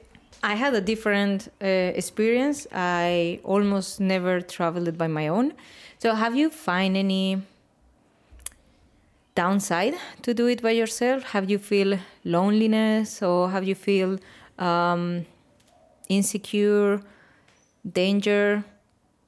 I 0.44 0.56
had 0.56 0.74
a 0.74 0.82
different 0.82 1.48
uh, 1.62 1.66
experience, 2.02 2.68
I 2.74 3.40
almost 3.46 4.02
never 4.02 4.42
traveled 4.42 4.98
by 4.98 5.08
my 5.08 5.30
own. 5.30 5.54
So 6.00 6.14
have 6.14 6.36
you 6.36 6.50
find 6.50 6.98
any 6.98 7.42
downside 9.34 9.96
to 10.24 10.34
do 10.34 10.48
it 10.48 10.62
by 10.62 10.72
yourself? 10.72 11.24
Have 11.24 11.50
you 11.50 11.58
feel 11.58 11.98
loneliness 12.26 13.24
or 13.24 13.50
have 13.50 13.64
you 13.64 13.76
feel 13.76 14.20
um, 14.60 15.26
insecure, 16.10 17.02
danger? 17.92 18.64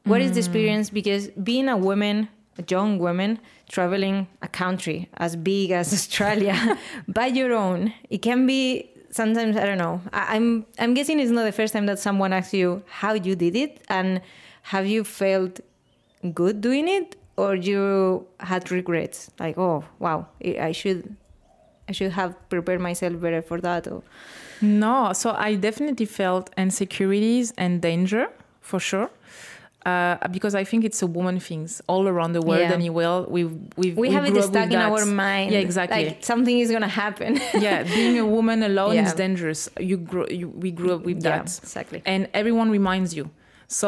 What 0.03 0.21
is 0.21 0.31
the 0.31 0.35
mm. 0.35 0.45
experience? 0.45 0.89
Because 0.89 1.27
being 1.29 1.67
a 1.67 1.77
woman, 1.77 2.29
a 2.57 2.63
young 2.67 2.97
woman, 2.97 3.39
traveling 3.69 4.27
a 4.41 4.47
country 4.47 5.09
as 5.17 5.35
big 5.35 5.71
as 5.71 5.93
Australia 5.97 6.77
by 7.07 7.27
your 7.27 7.53
own, 7.53 7.93
it 8.09 8.21
can 8.21 8.47
be 8.47 8.89
sometimes 9.11 9.57
I 9.57 9.65
don't 9.65 9.77
know. 9.77 10.01
I, 10.13 10.35
I'm 10.35 10.65
I'm 10.79 10.93
guessing 10.93 11.19
it's 11.19 11.31
not 11.31 11.43
the 11.43 11.51
first 11.51 11.73
time 11.73 11.85
that 11.87 11.99
someone 11.99 12.33
asks 12.33 12.53
you 12.53 12.83
how 12.87 13.13
you 13.13 13.35
did 13.35 13.55
it 13.55 13.81
and 13.89 14.21
have 14.63 14.85
you 14.87 15.03
felt 15.03 15.59
good 16.33 16.61
doing 16.61 16.87
it 16.87 17.15
or 17.35 17.55
you 17.55 18.25
had 18.39 18.71
regrets 18.71 19.29
like 19.39 19.57
oh 19.57 19.83
wow 19.99 20.27
I 20.43 20.57
I 20.69 20.71
should 20.71 21.15
I 21.87 21.91
should 21.93 22.11
have 22.11 22.35
prepared 22.49 22.81
myself 22.81 23.19
better 23.21 23.41
for 23.41 23.61
that 23.61 23.87
or 23.87 24.03
No, 24.61 25.13
so 25.13 25.31
I 25.31 25.55
definitely 25.55 26.07
felt 26.07 26.49
insecurities 26.57 27.53
and 27.57 27.81
danger 27.81 28.29
for 28.71 28.79
sure. 28.79 29.09
Uh, 29.85 30.17
because 30.37 30.53
I 30.61 30.65
think 30.69 30.83
it's 30.83 31.01
a 31.01 31.07
woman 31.07 31.39
things 31.39 31.81
all 31.87 32.05
around 32.11 32.31
the 32.33 32.41
world 32.49 32.59
Yeah. 32.69 32.73
anyway. 32.81 33.07
We've, 33.35 33.53
we've, 33.81 33.95
we, 34.03 34.09
have 34.11 34.25
it 34.25 34.35
stuck 34.43 34.65
in 34.65 34.79
that. 34.81 34.91
our 34.91 35.05
mind 35.05 35.51
Yeah, 35.53 35.59
exactly. 35.67 36.05
like 36.07 36.25
something 36.31 36.59
is 36.63 36.69
gonna 36.75 36.95
happen 37.05 37.31
yeah, 37.67 37.83
being 37.83 38.19
a 38.19 38.25
woman 38.37 38.59
alone 38.71 38.95
Yeah. 38.95 39.05
is 39.07 39.13
dangerous. 39.13 39.61
You 39.91 39.95
grow, 40.11 40.25
you, 40.39 40.49
we 40.63 40.69
grew 40.79 40.91
up 40.95 41.03
with 41.09 41.19
yeah 41.23 41.37
that, 41.37 41.45
exactly 41.63 41.99
and 42.05 42.21
everyone 42.33 42.69
reminds 42.79 43.11
you. 43.17 43.25
So, 43.81 43.87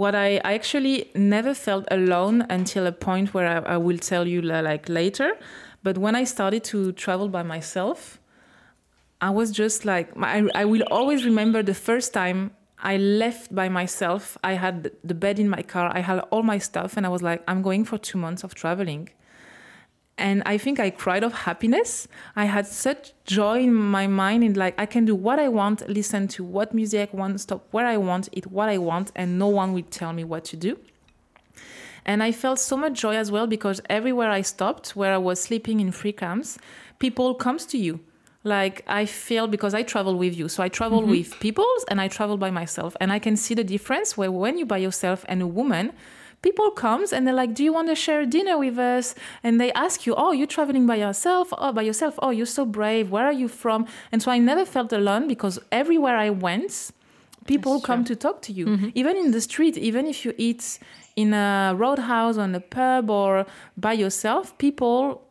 what 0.00 0.14
I, 0.14 0.30
I 0.44 0.52
actually 0.60 0.96
never 1.14 1.52
felt 1.54 1.84
alone 1.90 2.36
until 2.58 2.86
a 2.86 2.92
point 2.92 3.26
where 3.34 3.48
I, 3.56 3.74
I 3.74 3.78
will 3.86 4.00
tell 4.12 4.24
you 4.28 4.42
like 4.42 4.84
later. 5.00 5.30
But 5.86 5.94
when 6.04 6.14
I 6.14 6.24
started 6.24 6.62
to 6.72 6.92
travel 6.92 7.28
by 7.38 7.42
myself, 7.54 8.18
I 9.28 9.30
was 9.30 9.48
just 9.62 9.78
like 9.92 10.06
I, 10.20 10.38
I 10.62 10.64
will 10.66 10.84
always 10.90 11.24
remember 11.24 11.62
the 11.62 11.78
first 11.88 12.12
time 12.12 12.50
I 12.84 12.98
left 12.98 13.54
by 13.54 13.70
myself. 13.70 14.36
I 14.44 14.52
had 14.52 14.92
the 15.02 15.14
bed 15.14 15.38
in 15.38 15.48
my 15.48 15.62
car. 15.62 15.90
I 15.92 16.00
had 16.00 16.18
all 16.30 16.42
my 16.42 16.58
stuff, 16.58 16.96
and 16.96 17.06
I 17.06 17.08
was 17.08 17.22
like, 17.22 17.42
I'm 17.48 17.62
going 17.62 17.84
for 17.86 17.96
two 17.96 18.18
months 18.18 18.44
of 18.44 18.54
traveling. 18.54 19.08
And 20.18 20.42
I 20.46 20.58
think 20.58 20.78
I 20.78 20.90
cried 20.90 21.24
of 21.24 21.32
happiness. 21.32 22.06
I 22.36 22.44
had 22.44 22.66
such 22.66 23.14
joy 23.24 23.62
in 23.62 23.74
my 23.74 24.06
mind, 24.06 24.44
and 24.44 24.56
like 24.56 24.78
I 24.78 24.86
can 24.86 25.06
do 25.06 25.14
what 25.14 25.38
I 25.38 25.48
want, 25.48 25.88
listen 25.88 26.28
to 26.28 26.44
what 26.44 26.74
music 26.74 27.10
I 27.12 27.16
want, 27.16 27.40
stop 27.40 27.66
where 27.70 27.86
I 27.86 27.96
want, 27.96 28.28
eat 28.32 28.46
what 28.46 28.68
I 28.68 28.78
want, 28.78 29.10
and 29.16 29.38
no 29.38 29.48
one 29.48 29.72
will 29.72 29.88
tell 29.90 30.12
me 30.12 30.22
what 30.22 30.44
to 30.46 30.56
do. 30.56 30.78
And 32.04 32.22
I 32.22 32.32
felt 32.32 32.58
so 32.58 32.76
much 32.76 33.00
joy 33.00 33.16
as 33.16 33.30
well 33.30 33.46
because 33.46 33.80
everywhere 33.88 34.30
I 34.30 34.42
stopped, 34.42 34.94
where 34.94 35.14
I 35.14 35.18
was 35.18 35.40
sleeping 35.40 35.80
in 35.80 35.90
free 35.90 36.12
camps, 36.12 36.58
people 36.98 37.34
comes 37.34 37.64
to 37.66 37.78
you. 37.78 38.00
Like 38.44 38.84
I 38.86 39.06
feel 39.06 39.46
because 39.46 39.74
I 39.74 39.82
travel 39.82 40.16
with 40.16 40.36
you, 40.36 40.48
so 40.48 40.62
I 40.62 40.68
travel 40.68 41.00
mm-hmm. 41.00 41.10
with 41.10 41.40
peoples 41.40 41.84
and 41.88 42.00
I 42.00 42.08
travel 42.08 42.36
by 42.36 42.50
myself, 42.50 42.94
and 43.00 43.10
I 43.10 43.18
can 43.18 43.36
see 43.36 43.54
the 43.54 43.64
difference 43.64 44.16
where 44.18 44.30
when 44.30 44.58
you 44.58 44.66
by 44.66 44.78
yourself 44.78 45.24
and 45.28 45.40
a 45.40 45.46
woman, 45.46 45.92
people 46.42 46.70
comes 46.70 47.10
and 47.12 47.26
they're 47.26 47.34
like, 47.34 47.54
"Do 47.54 47.64
you 47.64 47.72
want 47.72 47.88
to 47.88 47.94
share 47.94 48.26
dinner 48.26 48.58
with 48.58 48.78
us?" 48.78 49.14
And 49.42 49.58
they 49.58 49.72
ask 49.72 50.06
you, 50.06 50.14
"Oh, 50.14 50.32
you're 50.32 50.54
traveling 50.58 50.86
by 50.86 50.96
yourself? 50.96 51.48
Oh, 51.56 51.72
by 51.72 51.82
yourself? 51.82 52.14
Oh, 52.18 52.30
you're 52.30 52.54
so 52.58 52.66
brave. 52.66 53.10
Where 53.10 53.24
are 53.24 53.38
you 53.42 53.48
from?" 53.48 53.86
And 54.12 54.22
so 54.22 54.30
I 54.30 54.38
never 54.38 54.66
felt 54.66 54.92
alone 54.92 55.26
because 55.26 55.58
everywhere 55.72 56.16
I 56.16 56.28
went, 56.28 56.92
people 57.46 57.74
That's 57.74 57.86
come 57.86 58.04
to 58.04 58.16
talk 58.16 58.42
to 58.42 58.52
you 58.52 58.66
mm-hmm. 58.66 58.88
even 58.94 59.16
in 59.16 59.30
the 59.32 59.40
street 59.40 59.76
even 59.76 60.06
if 60.06 60.24
you 60.24 60.34
eat 60.38 60.78
in 61.16 61.34
a 61.34 61.74
roadhouse 61.76 62.36
on 62.38 62.54
a 62.54 62.60
pub 62.60 63.10
or 63.10 63.46
by 63.76 63.92
yourself 63.92 64.56
people 64.58 65.23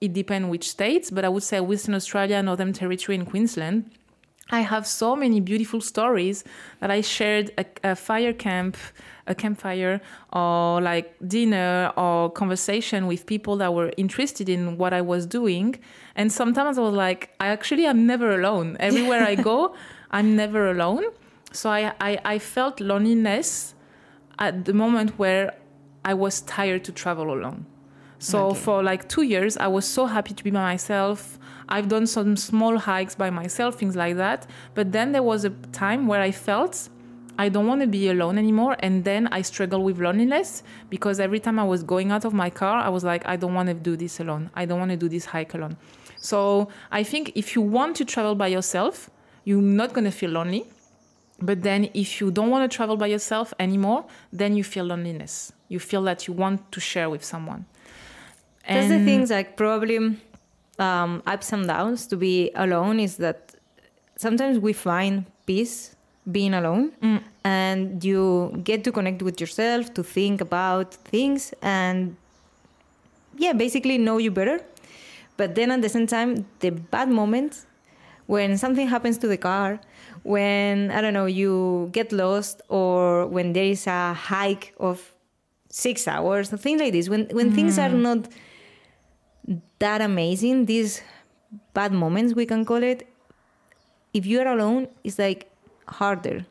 it 0.00 0.12
depends 0.12 0.48
which 0.48 0.68
states 0.68 1.10
but 1.10 1.24
i 1.24 1.28
would 1.28 1.42
say 1.42 1.60
western 1.60 1.94
australia 1.94 2.42
northern 2.42 2.72
territory 2.72 3.16
and 3.16 3.26
queensland. 3.28 3.90
I 4.50 4.60
have 4.60 4.86
so 4.86 5.14
many 5.14 5.40
beautiful 5.40 5.82
stories 5.82 6.42
that 6.80 6.90
i 6.90 7.02
shared 7.02 7.50
a, 7.58 7.64
a 7.84 7.94
fire 7.94 8.32
camp 8.32 8.78
a 9.26 9.34
campfire 9.34 10.00
or 10.32 10.80
like 10.80 11.14
dinner 11.26 11.92
or 11.98 12.30
conversation 12.30 13.06
with 13.06 13.26
people 13.26 13.56
that 13.58 13.74
were 13.74 13.92
interested 13.98 14.48
in 14.48 14.78
what 14.78 14.94
i 14.94 15.02
was 15.02 15.26
doing. 15.26 15.78
And 16.16 16.32
sometimes 16.32 16.78
i 16.78 16.80
was 16.80 16.94
like 16.94 17.34
i 17.40 17.48
actually 17.48 17.84
am 17.84 18.06
never 18.06 18.40
alone. 18.40 18.76
Everywhere 18.88 19.22
i 19.22 19.34
go 19.34 19.74
i'm 20.10 20.34
never 20.34 20.70
alone. 20.70 21.04
So 21.52 21.70
I, 21.70 21.92
I, 22.00 22.18
I 22.24 22.38
felt 22.38 22.80
loneliness 22.80 23.74
at 24.38 24.64
the 24.64 24.72
moment 24.72 25.18
where 25.18 25.54
I 26.04 26.14
was 26.14 26.40
tired 26.42 26.84
to 26.84 26.92
travel 26.92 27.32
alone. 27.32 27.66
So 28.18 28.48
Okay. 28.48 28.58
for 28.60 28.82
like 28.82 29.08
two 29.08 29.22
years, 29.22 29.56
I 29.56 29.68
was 29.68 29.86
so 29.86 30.06
happy 30.06 30.34
to 30.34 30.44
be 30.44 30.50
by 30.50 30.62
myself. 30.72 31.38
I've 31.68 31.88
done 31.88 32.06
some 32.06 32.36
small 32.36 32.78
hikes 32.78 33.14
by 33.14 33.30
myself, 33.30 33.76
things 33.76 33.94
like 33.94 34.16
that. 34.16 34.46
But 34.74 34.92
then 34.92 35.12
there 35.12 35.22
was 35.22 35.44
a 35.44 35.50
time 35.72 36.06
where 36.06 36.20
I 36.20 36.30
felt 36.32 36.88
I 37.38 37.48
don't 37.48 37.68
want 37.68 37.82
to 37.82 37.86
be 37.86 38.08
alone 38.08 38.36
anymore. 38.36 38.76
And 38.80 39.04
then 39.04 39.28
I 39.28 39.42
struggled 39.42 39.84
with 39.84 40.00
loneliness 40.00 40.64
because 40.90 41.20
every 41.20 41.38
time 41.38 41.58
I 41.60 41.64
was 41.64 41.84
going 41.84 42.10
out 42.10 42.24
of 42.24 42.34
my 42.34 42.50
car, 42.50 42.82
I 42.82 42.88
was 42.88 43.04
like, 43.04 43.24
I 43.26 43.36
don't 43.36 43.54
want 43.54 43.68
to 43.68 43.74
do 43.74 43.96
this 43.96 44.18
alone. 44.18 44.50
I 44.56 44.64
don't 44.64 44.80
want 44.80 44.90
to 44.90 44.96
do 44.96 45.08
this 45.08 45.26
hike 45.26 45.54
alone. 45.54 45.76
So 46.20 46.68
I 46.90 47.04
think 47.04 47.32
if 47.36 47.54
you 47.54 47.62
want 47.62 47.94
to 47.96 48.04
travel 48.04 48.34
by 48.34 48.48
yourself, 48.48 49.08
you're 49.44 49.62
not 49.62 49.92
going 49.92 50.04
to 50.04 50.10
feel 50.10 50.30
lonely. 50.30 50.64
But 51.40 51.62
then 51.62 51.88
if 51.94 52.20
you 52.20 52.32
don't 52.32 52.50
want 52.50 52.68
to 52.68 52.76
travel 52.76 52.96
by 52.96 53.06
yourself 53.06 53.54
anymore, 53.60 54.06
then 54.32 54.56
you 54.56 54.64
feel 54.64 54.84
loneliness. 54.86 55.52
You 55.68 55.78
feel 55.78 56.02
that 56.02 56.26
you 56.26 56.34
want 56.34 56.72
to 56.72 56.80
share 56.80 57.08
with 57.08 57.22
someone. 57.22 57.66
That's 58.68 58.88
the 58.88 59.04
things 59.04 59.30
like 59.30 59.56
probably 59.56 60.18
um, 60.78 61.22
ups 61.26 61.52
and 61.52 61.66
downs. 61.66 62.06
To 62.08 62.16
be 62.16 62.50
alone 62.54 63.00
is 63.00 63.16
that 63.16 63.54
sometimes 64.16 64.58
we 64.58 64.72
find 64.72 65.24
peace 65.46 65.96
being 66.30 66.54
alone. 66.54 66.92
Mm. 67.02 67.22
and 67.44 68.04
you 68.04 68.60
get 68.62 68.84
to 68.84 68.92
connect 68.92 69.22
with 69.22 69.40
yourself 69.40 69.94
to 69.94 70.02
think 70.02 70.42
about 70.42 70.92
things 70.92 71.54
and 71.62 72.16
yeah 73.38 73.54
basically 73.54 73.96
know 73.96 74.18
you 74.18 74.30
better. 74.30 74.60
But 75.38 75.54
then 75.54 75.70
at 75.70 75.80
the 75.80 75.88
same 75.88 76.06
time 76.06 76.44
the 76.60 76.70
bad 76.70 77.08
moments 77.08 77.66
when 78.26 78.58
something 78.58 78.86
happens 78.88 79.16
to 79.18 79.26
the 79.26 79.38
car 79.38 79.80
when 80.22 80.90
i 80.90 81.00
don't 81.00 81.14
know 81.14 81.24
you 81.24 81.88
get 81.92 82.12
lost 82.12 82.60
or 82.68 83.26
when 83.26 83.54
there 83.54 83.64
is 83.64 83.86
a 83.86 84.12
hike 84.12 84.74
of 84.78 85.14
six 85.70 86.08
hours 86.08 86.50
things 86.50 86.80
like 86.80 86.92
this. 86.92 87.08
When 87.08 87.28
when 87.32 87.52
things 87.52 87.78
are 87.78 87.88
not 87.88 88.28
that 89.78 90.00
amazing 90.00 90.66
these 90.66 91.02
bad 91.74 91.92
moments 91.92 92.34
we 92.34 92.44
can 92.46 92.64
call 92.64 92.82
it 92.82 93.06
if 94.12 94.26
you 94.26 94.40
are 94.40 94.48
alone 94.48 94.88
it's 95.04 95.18
like 95.18 95.50
harder 95.86 96.44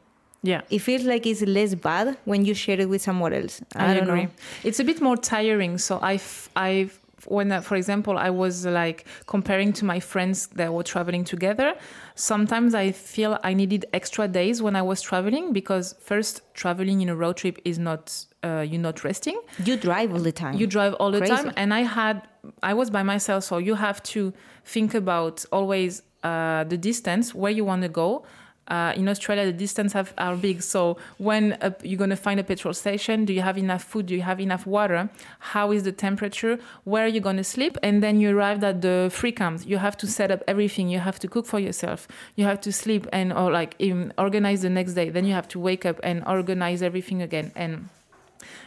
Yeah. 0.44 0.62
it 0.70 0.80
feels 0.80 1.04
like 1.04 1.26
it's 1.26 1.42
less 1.42 1.76
bad 1.76 2.18
when 2.26 2.46
you 2.46 2.54
share 2.54 2.80
it 2.80 2.88
with 2.90 3.02
someone 3.02 3.34
else 3.34 3.62
i, 3.76 3.92
I, 3.92 3.94
don't 3.94 4.10
agree. 4.10 4.24
know 4.24 4.30
It's 4.64 4.80
a 4.80 4.84
bit 4.84 5.02
more 5.02 5.18
tiring. 5.18 5.78
So 5.78 6.00
I've, 6.02 6.50
I've, 6.56 6.94
when, 7.26 7.52
uh, 7.52 7.62
for 7.62 7.76
example, 7.76 8.18
I 8.18 8.30
was 8.30 8.66
like 8.66 9.06
comparing 9.26 9.74
to 9.74 9.84
my 9.86 10.00
friends 10.00 10.48
that 10.60 10.72
were 10.74 10.84
traveling 10.84 11.24
together, 11.26 11.74
sometimes 12.18 12.76
I 12.76 12.92
feel 12.92 13.40
I 13.44 13.54
needed 13.54 13.86
extra 13.94 14.28
days 14.28 14.62
when 14.62 14.76
I 14.76 14.82
was 14.82 15.02
traveling 15.02 15.54
because 15.54 15.96
first, 16.02 16.42
traveling 16.54 17.02
in 17.02 17.10
a 17.10 17.16
road 17.16 17.38
trip 17.38 17.60
is 17.64 17.80
not 17.80 18.26
uh, 18.44 18.66
you're 18.68 18.82
not 18.82 19.04
resting. 19.04 19.40
You 19.64 19.78
drive 19.78 20.14
all 20.14 20.20
the 20.20 20.32
time. 20.32 20.56
You 20.58 20.68
drive 20.68 20.94
all 20.96 21.12
the 21.12 21.20
Crazy. 21.20 21.34
time, 21.36 21.54
and 21.56 21.74
I 21.74 21.82
had 21.82 22.28
I 22.64 22.74
was 22.74 22.90
by 22.90 23.04
myself, 23.04 23.44
so 23.44 23.58
you 23.58 23.76
have 23.76 24.02
to 24.04 24.34
think 24.66 24.94
about 24.94 25.46
always 25.52 26.02
uh, 26.24 26.64
the 26.66 26.78
distance 26.78 27.34
where 27.34 27.52
you 27.52 27.66
want 27.66 27.84
to 27.84 27.90
go. 27.90 28.26
Uh, 28.68 28.94
in 28.96 29.08
Australia, 29.08 29.46
the 29.46 29.54
distance 29.54 29.94
have, 29.94 30.14
are 30.18 30.36
big. 30.36 30.62
So 30.62 30.98
when 31.18 31.54
uh, 31.62 31.72
you're 31.84 31.98
going 31.98 32.10
to 32.10 32.16
find 32.18 32.40
a 32.40 32.44
petrol 32.44 32.74
station, 32.74 33.26
do 33.26 33.34
you 33.34 33.42
have 33.42 33.58
enough 33.58 33.84
food? 33.84 34.08
Do 34.08 34.16
you 34.16 34.24
have 34.24 34.40
enough 34.40 34.66
water? 34.66 35.10
How 35.40 35.72
is 35.72 35.84
the 35.84 35.92
temperature? 35.92 36.60
Where 36.84 37.06
are 37.06 37.08
you 37.08 37.22
going 37.22 37.38
to 37.38 37.44
sleep? 37.44 37.78
And 37.82 38.04
then 38.04 38.20
you 38.20 38.36
arrive 38.36 38.64
at 38.64 38.82
the 38.82 39.10
free 39.12 39.32
camp. 39.32 39.62
You 39.66 39.78
have 39.78 39.96
to 39.98 40.08
set 40.08 40.32
up 40.32 40.44
everything. 40.48 40.90
You 40.90 41.00
have 41.00 41.20
to 41.20 41.28
cook 41.28 41.46
for 41.46 41.60
yourself. 41.60 42.08
You 42.36 42.46
have 42.46 42.60
to 42.62 42.72
sleep 42.72 43.08
and 43.14 43.32
or 43.32 43.52
like 43.52 43.82
organize 44.18 44.62
the 44.62 44.70
next 44.70 44.94
day. 44.94 45.10
Then 45.10 45.26
you 45.26 45.34
have 45.34 45.48
to 45.50 45.60
wake 45.60 45.86
up 45.86 46.00
and 46.04 46.24
organize 46.28 46.82
everything 46.82 47.22
again. 47.22 47.52
And 47.56 47.90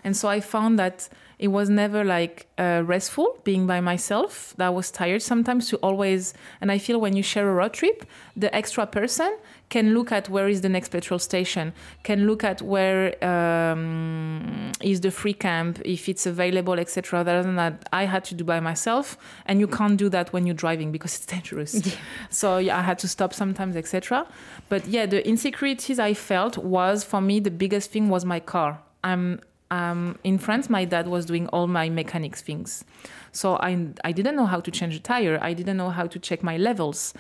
and 0.05 0.17
so 0.17 0.29
I 0.29 0.41
found 0.41 0.79
that 0.79 1.09
it 1.39 1.49
was 1.49 1.71
never 1.71 2.05
like 2.05 2.47
uh, 2.59 2.83
restful 2.85 3.39
being 3.45 3.67
by 3.67 3.81
myself. 3.81 4.55
That 4.59 4.75
was 4.75 4.91
tired 4.91 5.23
sometimes 5.23 5.69
to 5.71 5.77
always. 5.79 6.35
And 6.61 6.71
I 6.71 6.79
feel 6.79 7.01
when 7.01 7.17
you 7.17 7.23
share 7.23 7.49
a 7.49 7.55
road 7.55 7.73
trip, 7.73 8.05
the 8.37 8.55
extra 8.55 8.87
person 8.87 9.37
can 9.71 9.95
look 9.95 10.13
at 10.13 10.29
where 10.29 10.49
is 10.49 10.61
the 10.61 10.69
next 10.69 10.91
petrol 10.91 11.19
station, 11.19 11.73
can 12.03 12.27
look 12.27 12.45
at 12.45 12.61
where 12.61 13.03
um, 13.25 14.73
is 14.83 15.01
the 15.01 15.11
free 15.11 15.33
camp, 15.33 15.81
if 15.85 16.09
it's 16.09 16.27
available, 16.27 16.79
etc. 16.79 17.21
Rather 17.21 17.43
than 17.43 17.57
that, 17.57 17.89
I 17.93 18.05
had 18.05 18.25
to 18.25 18.35
do 18.35 18.45
by 18.45 18.61
myself, 18.61 19.17
and 19.47 19.59
you 19.61 19.69
can't 19.69 19.97
do 19.97 20.09
that 20.11 20.33
when 20.33 20.45
you're 20.47 20.55
driving 20.67 20.93
because 20.93 21.17
it's 21.17 21.27
dangerous. 21.27 21.75
Yeah. 21.91 21.97
So 22.29 22.59
yeah, 22.59 22.79
I 22.79 22.83
had 22.83 22.99
to 23.01 23.09
stop 23.09 23.33
sometimes, 23.33 23.75
etc. 23.75 24.27
But 24.69 24.87
yeah, 24.87 25.07
the 25.07 25.27
insecurities 25.27 25.99
I 25.99 26.15
felt 26.15 26.59
was 26.59 27.05
for 27.05 27.21
me 27.21 27.41
the 27.41 27.51
biggest 27.51 27.91
thing 27.91 28.09
was 28.09 28.25
my 28.25 28.39
car. 28.39 28.81
I'm 29.03 29.41
um, 29.71 30.19
in 30.25 30.39
France, 30.39 30.69
my 30.69 30.85
dad 30.85 31.07
was 31.07 31.27
doing 31.27 31.47
all 31.49 31.67
my 31.67 31.89
mechanics 31.89 32.43
things. 32.43 32.85
So 33.33 33.57
I, 33.57 33.87
I 34.05 34.13
didn't 34.13 34.35
know 34.35 34.47
how 34.47 34.61
to 34.61 34.71
change 34.71 34.97
a 34.97 35.01
tire. 35.01 35.39
I 35.41 35.53
didn't 35.53 35.77
know 35.77 35.91
how 35.91 36.07
to 36.09 36.19
check 36.19 36.43
my 36.43 36.57
levels. 36.57 37.15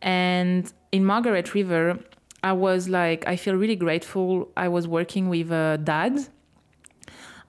And 0.00 0.72
in 0.92 1.04
Margaret 1.04 1.54
River, 1.54 1.98
I 2.42 2.52
was 2.52 2.88
like, 2.88 3.26
I 3.26 3.36
feel 3.36 3.54
really 3.54 3.76
grateful. 3.76 4.48
I 4.56 4.68
was 4.68 4.86
working 4.86 5.28
with 5.28 5.50
a 5.50 5.80
dad 5.82 6.18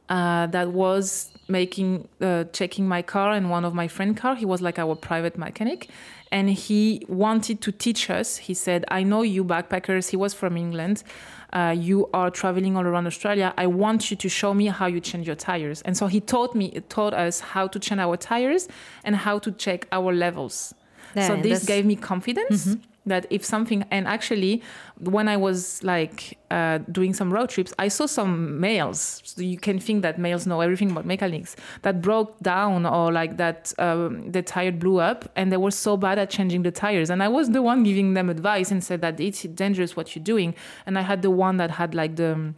uh, 0.10 0.48
that 0.48 0.72
was 0.72 1.32
making, 1.48 2.08
uh, 2.22 2.46
checking 2.46 2.88
my 2.88 3.02
car 3.02 3.32
and 3.32 3.50
one 3.50 3.66
of 3.66 3.74
my 3.74 3.88
friend 3.88 4.16
car. 4.16 4.36
He 4.36 4.46
was 4.46 4.62
like 4.62 4.80
our 4.80 4.96
private 4.96 5.38
mechanic. 5.38 5.90
And 6.32 6.50
he 6.50 7.06
wanted 7.08 7.62
to 7.62 7.72
teach 7.72 8.10
us. 8.10 8.38
He 8.38 8.56
said, 8.56 8.86
I 8.88 9.04
know 9.04 9.22
you 9.22 9.44
backpackers. 9.44 10.10
He 10.10 10.18
was 10.18 10.34
from 10.34 10.58
England 10.58 11.04
uh, 11.54 11.76
you 11.78 12.10
are 12.14 12.32
traveling 12.32 12.76
all 12.76 12.86
around 12.86 13.06
Australia. 13.06 13.54
I 13.58 13.68
want 13.68 14.10
you 14.10 14.18
to 14.18 14.28
show 14.28 14.54
me 14.54 14.66
how 14.66 14.88
you 14.88 15.00
change 15.00 15.28
your 15.28 15.36
tires. 15.36 15.82
And 15.84 15.96
so 15.96 16.08
he 16.08 16.20
taught 16.20 16.56
me, 16.56 16.72
taught 16.90 17.14
us 17.14 17.40
how 17.40 17.68
to 17.68 17.80
change 17.80 18.02
our 18.02 18.18
tires 18.18 18.68
and 19.04 19.16
how 19.16 19.40
to 19.40 19.52
check 19.52 19.88
our 19.92 20.12
levels. 20.12 20.74
Yeah, 21.16 21.28
so 21.28 21.36
this 21.36 21.64
gave 21.64 21.86
me 21.86 21.96
confidence 21.96 22.76
that 23.06 23.26
if 23.30 23.44
something, 23.44 23.84
and 23.92 24.08
actually, 24.08 24.62
when 25.00 25.28
I 25.28 25.38
was 25.38 25.84
like 25.84 26.38
uh, 26.52 26.80
doing 26.92 27.14
some 27.14 27.34
road 27.34 27.50
trips, 27.50 27.74
I 27.78 27.88
saw 27.90 28.06
some 28.06 28.60
males. 28.60 29.22
So 29.26 29.42
you 29.42 29.58
can 29.58 29.80
think 29.80 30.02
that 30.04 30.18
males 30.18 30.48
know 30.48 30.62
everything 30.62 30.92
about 30.92 31.06
mechanics 31.06 31.56
that 31.82 32.02
broke 32.02 32.40
down 32.40 32.86
or 32.86 33.12
like 33.12 33.38
that 33.38 33.74
um, 33.78 34.32
the 34.32 34.42
tire 34.42 34.72
blew 34.72 35.00
up, 35.00 35.30
and 35.36 35.52
they 35.52 35.58
were 35.58 35.72
so 35.72 35.98
bad 35.98 36.18
at 36.18 36.30
changing 36.30 36.64
the 36.64 36.72
tires. 36.72 37.10
And 37.10 37.22
I 37.22 37.28
was 37.28 37.50
the 37.50 37.62
one 37.62 37.84
giving 37.84 38.14
them 38.14 38.30
advice 38.30 38.72
and 38.72 38.84
said 38.84 39.02
that 39.02 39.20
it's 39.20 39.44
dangerous 39.44 39.96
what 39.96 40.16
you're 40.16 40.24
doing. 40.24 40.56
And 40.86 40.98
I 40.98 41.02
had 41.02 41.22
the 41.22 41.32
one 41.32 41.58
that 41.58 41.72
had 41.72 41.94
like 41.94 42.16
the 42.16 42.54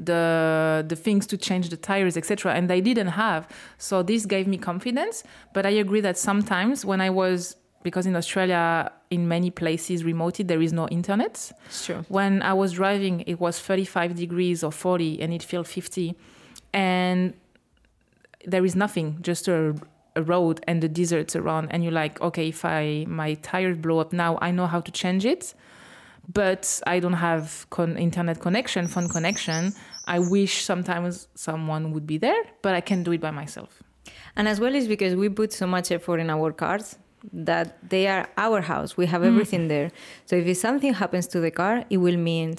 the 0.00 0.84
the 0.88 0.96
things 0.96 1.26
to 1.26 1.36
change 1.36 1.68
the 1.68 1.76
tires 1.76 2.16
etc 2.16 2.54
and 2.54 2.70
they 2.70 2.80
didn't 2.80 3.08
have 3.08 3.46
so 3.76 4.02
this 4.02 4.24
gave 4.24 4.46
me 4.46 4.56
confidence 4.56 5.22
but 5.52 5.66
i 5.66 5.68
agree 5.68 6.00
that 6.00 6.16
sometimes 6.16 6.86
when 6.86 7.02
i 7.02 7.10
was 7.10 7.56
because 7.82 8.06
in 8.06 8.14
australia 8.16 8.90
in 9.10 9.26
many 9.28 9.50
places 9.50 10.02
remoted 10.04 10.46
there 10.48 10.62
is 10.62 10.72
no 10.72 10.86
internet 10.88 11.52
Sure. 11.70 12.04
when 12.08 12.42
i 12.42 12.52
was 12.52 12.72
driving 12.72 13.20
it 13.26 13.40
was 13.40 13.58
35 13.58 14.14
degrees 14.14 14.62
or 14.64 14.70
40 14.72 15.20
and 15.22 15.32
it 15.32 15.42
felt 15.42 15.66
50 15.66 16.14
and 16.72 17.34
there 18.46 18.64
is 18.64 18.74
nothing 18.74 19.18
just 19.22 19.48
a, 19.48 19.74
a 20.16 20.22
road 20.22 20.60
and 20.66 20.82
the 20.82 20.88
deserts 20.88 21.36
around 21.36 21.68
and 21.70 21.82
you're 21.82 21.92
like 21.92 22.20
okay 22.20 22.48
if 22.48 22.64
i 22.64 23.04
my 23.08 23.34
tires 23.34 23.76
blow 23.76 23.98
up 23.98 24.12
now 24.12 24.38
i 24.40 24.50
know 24.50 24.66
how 24.66 24.80
to 24.80 24.90
change 24.92 25.24
it 25.26 25.54
but 26.32 26.80
I 26.86 27.00
don't 27.00 27.14
have 27.14 27.66
con- 27.70 27.96
internet 27.96 28.38
connection, 28.40 28.86
phone 28.86 29.08
connection. 29.08 29.72
I 30.06 30.20
wish 30.20 30.62
sometimes 30.62 31.26
someone 31.34 31.90
would 31.90 32.06
be 32.06 32.18
there, 32.18 32.40
but 32.62 32.72
I 32.72 32.80
can 32.80 33.02
do 33.02 33.10
it 33.10 33.20
by 33.20 33.32
myself. 33.32 33.82
And 34.36 34.46
as 34.46 34.60
well 34.60 34.72
is 34.76 34.86
because 34.86 35.16
we 35.16 35.28
put 35.28 35.52
so 35.52 35.66
much 35.66 35.90
effort 35.90 36.18
in 36.20 36.30
our 36.30 36.52
cars 36.52 36.96
that 37.32 37.88
they 37.88 38.06
are 38.06 38.28
our 38.36 38.60
house. 38.60 38.96
We 38.96 39.06
have 39.06 39.22
mm. 39.22 39.26
everything 39.26 39.68
there. 39.68 39.90
So 40.26 40.36
if 40.36 40.56
something 40.56 40.94
happens 40.94 41.26
to 41.28 41.40
the 41.40 41.50
car, 41.50 41.84
it 41.90 41.98
will 41.98 42.16
mean 42.16 42.56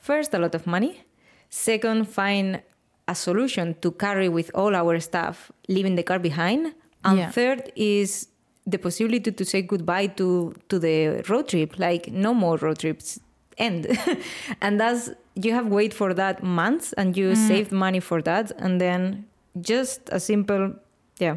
first 0.00 0.34
a 0.34 0.38
lot 0.38 0.54
of 0.54 0.66
money. 0.66 1.04
Second, 1.50 2.08
find 2.08 2.62
a 3.06 3.14
solution 3.14 3.74
to 3.82 3.92
carry 3.92 4.28
with 4.28 4.50
all 4.54 4.74
our 4.74 4.98
stuff, 5.00 5.52
leaving 5.68 5.94
the 5.94 6.02
car 6.02 6.18
behind. 6.18 6.74
And 7.04 7.18
Yeah. 7.18 7.30
third 7.30 7.72
is 7.76 8.28
the 8.66 8.78
possibility 8.78 9.30
to 9.30 9.44
say 9.44 9.60
goodbye 9.62 10.06
to 10.18 10.54
to 10.70 10.78
the 10.78 11.22
road 11.28 11.48
trip. 11.48 11.78
Like 11.78 12.10
no 12.10 12.32
more 12.32 12.56
road 12.56 12.78
trips 12.78 13.20
end. 13.58 13.86
and 14.60 14.80
that's 14.80 15.10
you 15.34 15.52
have 15.52 15.66
wait 15.66 15.92
for 15.92 16.14
that 16.14 16.42
months 16.42 16.92
and 16.94 17.16
you 17.16 17.30
mm. 17.32 17.48
saved 17.48 17.72
money 17.72 18.00
for 18.00 18.22
that 18.22 18.52
and 18.58 18.80
then 18.80 19.26
just 19.60 20.00
a 20.12 20.20
simple 20.20 20.74
yeah 21.18 21.36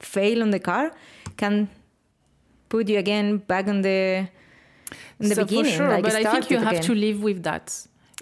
fail 0.00 0.42
on 0.42 0.50
the 0.50 0.58
car 0.60 0.92
can 1.36 1.68
put 2.68 2.88
you 2.88 2.98
again 2.98 3.38
back 3.38 3.66
on 3.68 3.82
the 3.82 4.28
in 5.20 5.28
the 5.28 5.34
so 5.34 5.44
beginning 5.44 5.72
for 5.72 5.76
sure, 5.78 5.88
like 5.90 6.02
but 6.04 6.14
I 6.14 6.24
think 6.32 6.50
you 6.50 6.58
have 6.58 6.68
again. 6.72 6.82
to 6.82 6.94
live 6.94 7.22
with 7.22 7.42
that. 7.42 7.64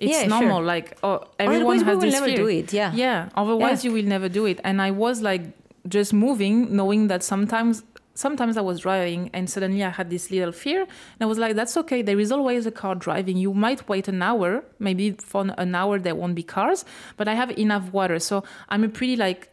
It's 0.00 0.12
Yeah, 0.12 0.26
normal. 0.26 0.58
sure. 0.58 0.66
Like 0.66 0.98
oh, 1.02 1.24
everyone 1.38 1.78
Otherwise, 1.78 1.80
we 1.80 1.84
has 1.86 1.94
will 1.96 2.00
this 2.02 2.14
never 2.14 2.26
fear. 2.26 2.36
do 2.36 2.46
it, 2.48 2.72
yeah. 2.72 2.92
yeah. 2.94 3.28
Otherwise, 3.36 3.84
Yeah. 3.84 3.90
you 3.90 3.96
will 3.96 4.04
never 4.08 4.28
do 4.28 4.44
it. 4.46 4.60
And 4.64 4.80
I 4.82 4.90
was 4.90 5.22
like 5.22 5.42
just 5.88 6.12
moving, 6.12 6.74
knowing 6.74 7.08
that 7.08 7.22
sometimes. 7.22 7.82
Sometimes 8.18 8.56
I 8.56 8.62
was 8.62 8.80
driving 8.80 9.28
and 9.34 9.44
suddenly 9.50 9.84
I 9.84 9.90
had 9.90 10.08
this 10.08 10.30
little 10.30 10.50
fear. 10.50 10.80
And 10.80 11.20
I 11.20 11.26
was 11.26 11.36
like, 11.36 11.54
that's 11.54 11.76
okay. 11.76 12.00
There 12.00 12.18
is 12.18 12.32
always 12.32 12.64
a 12.64 12.70
car 12.70 12.94
driving. 12.94 13.36
You 13.36 13.52
might 13.52 13.86
wait 13.90 14.08
an 14.08 14.22
hour. 14.22 14.64
Maybe 14.78 15.10
for 15.10 15.42
an 15.58 15.74
hour 15.74 15.98
there 15.98 16.14
won't 16.14 16.34
be 16.34 16.42
cars, 16.42 16.86
but 17.18 17.28
I 17.28 17.34
have 17.34 17.50
enough 17.58 17.92
water. 17.92 18.18
So 18.18 18.42
I'm 18.70 18.84
a 18.84 18.88
pretty 18.88 19.16
like, 19.16 19.50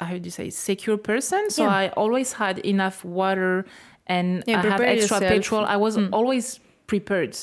how 0.00 0.16
do 0.18 0.24
you 0.24 0.30
say, 0.30 0.50
secure 0.50 0.96
person. 0.96 1.50
So 1.50 1.64
Yeah. 1.64 1.70
I 1.70 1.88
always 1.90 2.32
had 2.32 2.58
enough 2.60 3.04
water 3.04 3.64
and 4.06 4.42
Yeah, 4.46 4.60
I 4.60 4.66
had 4.66 4.80
extra 4.80 5.16
yourself. 5.16 5.22
petrol. 5.22 5.64
I 5.64 5.76
was 5.76 5.96
always 6.12 6.58
prepared. 6.86 7.36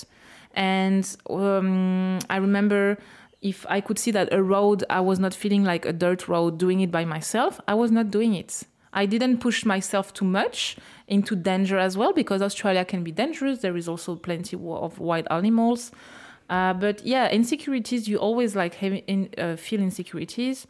And 0.53 1.05
um, 1.29 2.19
I 2.29 2.37
remember 2.37 2.97
if 3.41 3.65
I 3.69 3.79
could 3.81 3.97
see 3.97 4.11
that 4.11 4.33
a 4.33 4.43
road, 4.43 4.83
I 4.89 4.99
was 4.99 5.19
not 5.19 5.33
feeling 5.33 5.63
like 5.63 5.85
a 5.85 5.93
dirt 5.93 6.27
road 6.27 6.57
doing 6.57 6.81
it 6.81 6.91
by 6.91 7.05
myself, 7.05 7.59
I 7.67 7.73
was 7.75 7.91
not 7.91 8.11
doing 8.11 8.33
it. 8.33 8.63
I 8.91 9.05
didn't 9.05 9.37
push 9.37 9.65
myself 9.65 10.13
too 10.13 10.25
much 10.25 10.75
into 11.07 11.35
danger 11.35 11.77
as 11.77 11.95
well 11.95 12.11
because 12.11 12.41
Australia 12.41 12.83
can 12.83 13.03
be 13.03 13.11
dangerous. 13.11 13.59
There 13.59 13.77
is 13.77 13.87
also 13.87 14.15
plenty 14.15 14.57
of 14.57 14.99
wild 14.99 15.27
animals. 15.29 15.91
Uh, 16.49 16.73
but 16.73 17.05
yeah, 17.05 17.29
insecurities, 17.29 18.07
you 18.07 18.17
always 18.17 18.55
like 18.55 18.81
in, 18.81 19.29
uh, 19.37 19.55
feel 19.55 19.79
insecurities. 19.79 20.65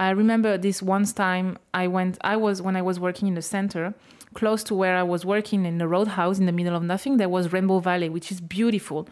I 0.00 0.10
remember 0.10 0.56
this 0.56 0.82
once 0.82 1.12
time 1.12 1.58
I 1.74 1.86
went, 1.86 2.16
I 2.22 2.34
was, 2.36 2.62
when 2.62 2.74
I 2.74 2.80
was 2.80 2.98
working 2.98 3.28
in 3.28 3.34
the 3.34 3.42
center, 3.42 3.92
close 4.32 4.64
to 4.64 4.74
where 4.74 4.96
I 4.96 5.02
was 5.02 5.26
working 5.26 5.66
in 5.66 5.76
the 5.76 5.86
roadhouse 5.86 6.38
in 6.38 6.46
the 6.46 6.52
middle 6.52 6.74
of 6.74 6.82
nothing, 6.82 7.18
there 7.18 7.28
was 7.28 7.52
Rainbow 7.52 7.80
Valley, 7.80 8.08
which 8.08 8.32
is 8.32 8.40
beautiful. 8.40 9.06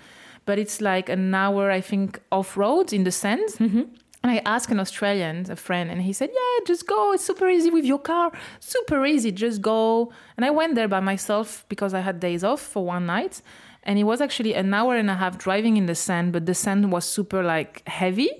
But 0.46 0.58
it's 0.58 0.80
like 0.80 1.10
an 1.10 1.34
hour, 1.34 1.70
I 1.70 1.82
think, 1.82 2.18
off 2.32 2.56
road 2.56 2.94
in 2.94 3.04
the 3.04 3.10
sand. 3.10 3.50
Mm-hmm. 3.58 3.82
And 4.22 4.32
I 4.32 4.40
asked 4.46 4.70
an 4.70 4.80
Australian, 4.80 5.50
a 5.50 5.56
friend, 5.56 5.90
and 5.90 6.00
he 6.00 6.14
said, 6.14 6.30
Yeah, 6.32 6.64
just 6.66 6.86
go. 6.86 7.12
It's 7.12 7.22
super 7.22 7.50
easy 7.50 7.68
with 7.68 7.84
your 7.84 7.98
car. 7.98 8.32
Super 8.58 9.04
easy. 9.04 9.30
Just 9.30 9.60
go. 9.60 10.10
And 10.38 10.46
I 10.46 10.50
went 10.50 10.74
there 10.74 10.88
by 10.88 11.00
myself 11.00 11.66
because 11.68 11.92
I 11.92 12.00
had 12.00 12.18
days 12.18 12.42
off 12.42 12.62
for 12.62 12.82
one 12.82 13.04
night. 13.04 13.42
And 13.82 13.98
it 13.98 14.04
was 14.04 14.22
actually 14.22 14.54
an 14.54 14.72
hour 14.72 14.96
and 14.96 15.10
a 15.10 15.16
half 15.16 15.36
driving 15.36 15.76
in 15.76 15.84
the 15.84 15.94
sand, 15.94 16.32
but 16.32 16.46
the 16.46 16.54
sand 16.54 16.90
was 16.90 17.04
super 17.04 17.42
like 17.42 17.86
heavy. 17.86 18.30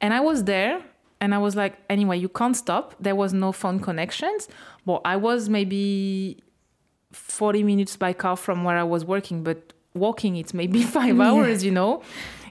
And 0.00 0.14
I 0.14 0.20
was 0.20 0.44
there 0.44 0.82
and 1.22 1.32
I 1.32 1.38
was 1.38 1.54
like, 1.54 1.78
anyway, 1.88 2.18
you 2.18 2.28
can't 2.28 2.56
stop. 2.56 2.96
There 2.98 3.14
was 3.14 3.32
no 3.32 3.52
phone 3.52 3.78
connections. 3.78 4.48
But 4.84 5.02
I 5.04 5.14
was 5.14 5.48
maybe 5.48 6.42
40 7.12 7.62
minutes 7.62 7.96
by 7.96 8.12
car 8.12 8.36
from 8.36 8.64
where 8.64 8.76
I 8.76 8.82
was 8.82 9.04
working, 9.04 9.44
but 9.44 9.72
walking 9.94 10.34
it's 10.34 10.52
maybe 10.52 10.82
five 10.98 11.20
hours, 11.20 11.64
you 11.64 11.70
know, 11.70 12.02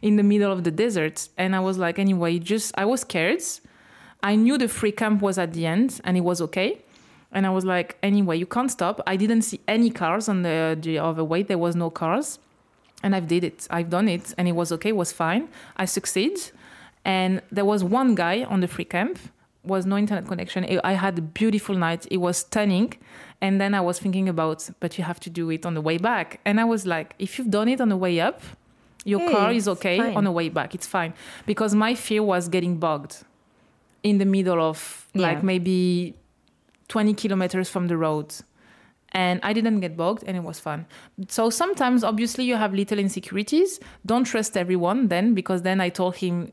in 0.01 0.15
the 0.15 0.24
middle 0.24 0.53
of 0.53 0.63
the 0.63 0.72
desert. 0.72 1.28
And 1.38 1.53
I 1.53 1.59
was 1.59 1.78
like, 1.78 1.99
anyway, 1.99 2.39
just 2.39 2.72
I 2.78 2.86
was 2.86 3.01
scared. 3.01 3.43
I 4.24 4.38
knew 4.38 4.57
the 4.57 4.69
free 4.69 4.93
camp 4.93 5.22
was 5.22 5.38
at 5.38 5.51
the 5.51 5.65
end 5.65 5.99
and 6.05 6.15
it 6.15 6.22
was 6.22 6.39
okay. 6.39 6.82
And 7.34 7.45
I 7.45 7.49
was 7.49 7.65
like, 7.65 7.97
anyway, 8.01 8.38
you 8.38 8.45
can't 8.45 8.72
stop. 8.72 9.01
I 9.05 9.17
didn't 9.17 9.41
see 9.41 9.59
any 9.67 9.89
cars 9.89 10.30
on 10.30 10.43
the, 10.43 10.78
the 10.80 10.97
other 10.97 11.26
way. 11.26 11.43
There 11.43 11.57
was 11.57 11.76
no 11.76 11.89
cars. 11.89 12.39
And 13.03 13.17
I've 13.17 13.28
did 13.28 13.43
it. 13.43 13.67
I've 13.69 13.89
done 13.89 14.07
it 14.07 14.34
and 14.38 14.47
it 14.47 14.53
was 14.53 14.72
okay, 14.72 14.89
it 14.89 14.95
was 14.95 15.11
fine. 15.11 15.49
I 15.76 15.84
succeed. 15.84 16.39
And 17.06 17.41
there 17.52 17.66
was 17.66 17.84
one 17.84 18.16
guy 18.16 18.43
on 18.43 18.60
the 18.62 18.68
free 18.68 18.86
camp, 18.86 19.18
was 19.64 19.86
no 19.86 19.97
internet 19.97 20.28
connection. 20.28 20.66
I 20.84 20.93
had 20.93 21.18
a 21.18 21.22
beautiful 21.22 21.76
night. 21.76 22.08
It 22.12 22.18
was 22.18 22.38
stunning. 22.38 22.93
And 23.41 23.60
then 23.60 23.74
I 23.74 23.82
was 23.82 23.99
thinking 23.99 24.30
about, 24.30 24.70
but 24.80 24.97
you 24.97 25.04
have 25.04 25.20
to 25.22 25.30
do 25.30 25.49
it 25.49 25.66
on 25.66 25.74
the 25.74 25.82
way 25.82 25.97
back. 25.97 26.39
And 26.45 26.60
I 26.60 26.64
was 26.64 26.86
like, 26.86 27.16
if 27.20 27.38
you've 27.38 27.49
done 27.49 27.68
it 27.68 27.82
on 27.82 27.89
the 27.89 27.97
way 27.97 28.20
up, 28.20 28.41
your 29.04 29.20
Hey, 29.20 29.32
car 29.32 29.52
is 29.52 29.68
okay 29.68 29.97
fine. 29.97 30.16
on 30.16 30.24
the 30.26 30.32
way 30.32 30.49
back. 30.49 30.76
It's 30.76 30.86
fine. 30.86 31.14
Because 31.47 31.74
my 31.74 31.95
fear 31.95 32.22
was 32.22 32.47
getting 32.49 32.78
bogged 32.78 33.24
in 34.04 34.18
the 34.20 34.26
middle 34.26 34.62
of 34.62 35.08
Yeah. 35.14 35.28
like 35.28 35.43
maybe 35.43 36.14
20 36.88 37.14
kilometers 37.16 37.68
from 37.70 37.88
the 37.88 37.97
road. 37.97 38.34
And 39.14 39.39
I 39.43 39.54
didn't 39.54 39.80
get 39.82 39.97
bogged 39.97 40.24
and 40.26 40.38
it 40.38 40.43
was 40.43 40.60
fun. 40.60 40.86
So 41.28 41.49
sometimes, 41.49 42.04
obviously, 42.04 42.45
you 42.45 42.56
have 42.56 42.74
little 42.74 42.97
insecurities. 42.99 43.80
Don't 44.06 44.24
trust 44.24 44.56
everyone 44.56 45.08
then, 45.10 45.34
because 45.34 45.64
then 45.64 45.82
I 45.82 45.89
told 45.89 46.18
him 46.18 46.52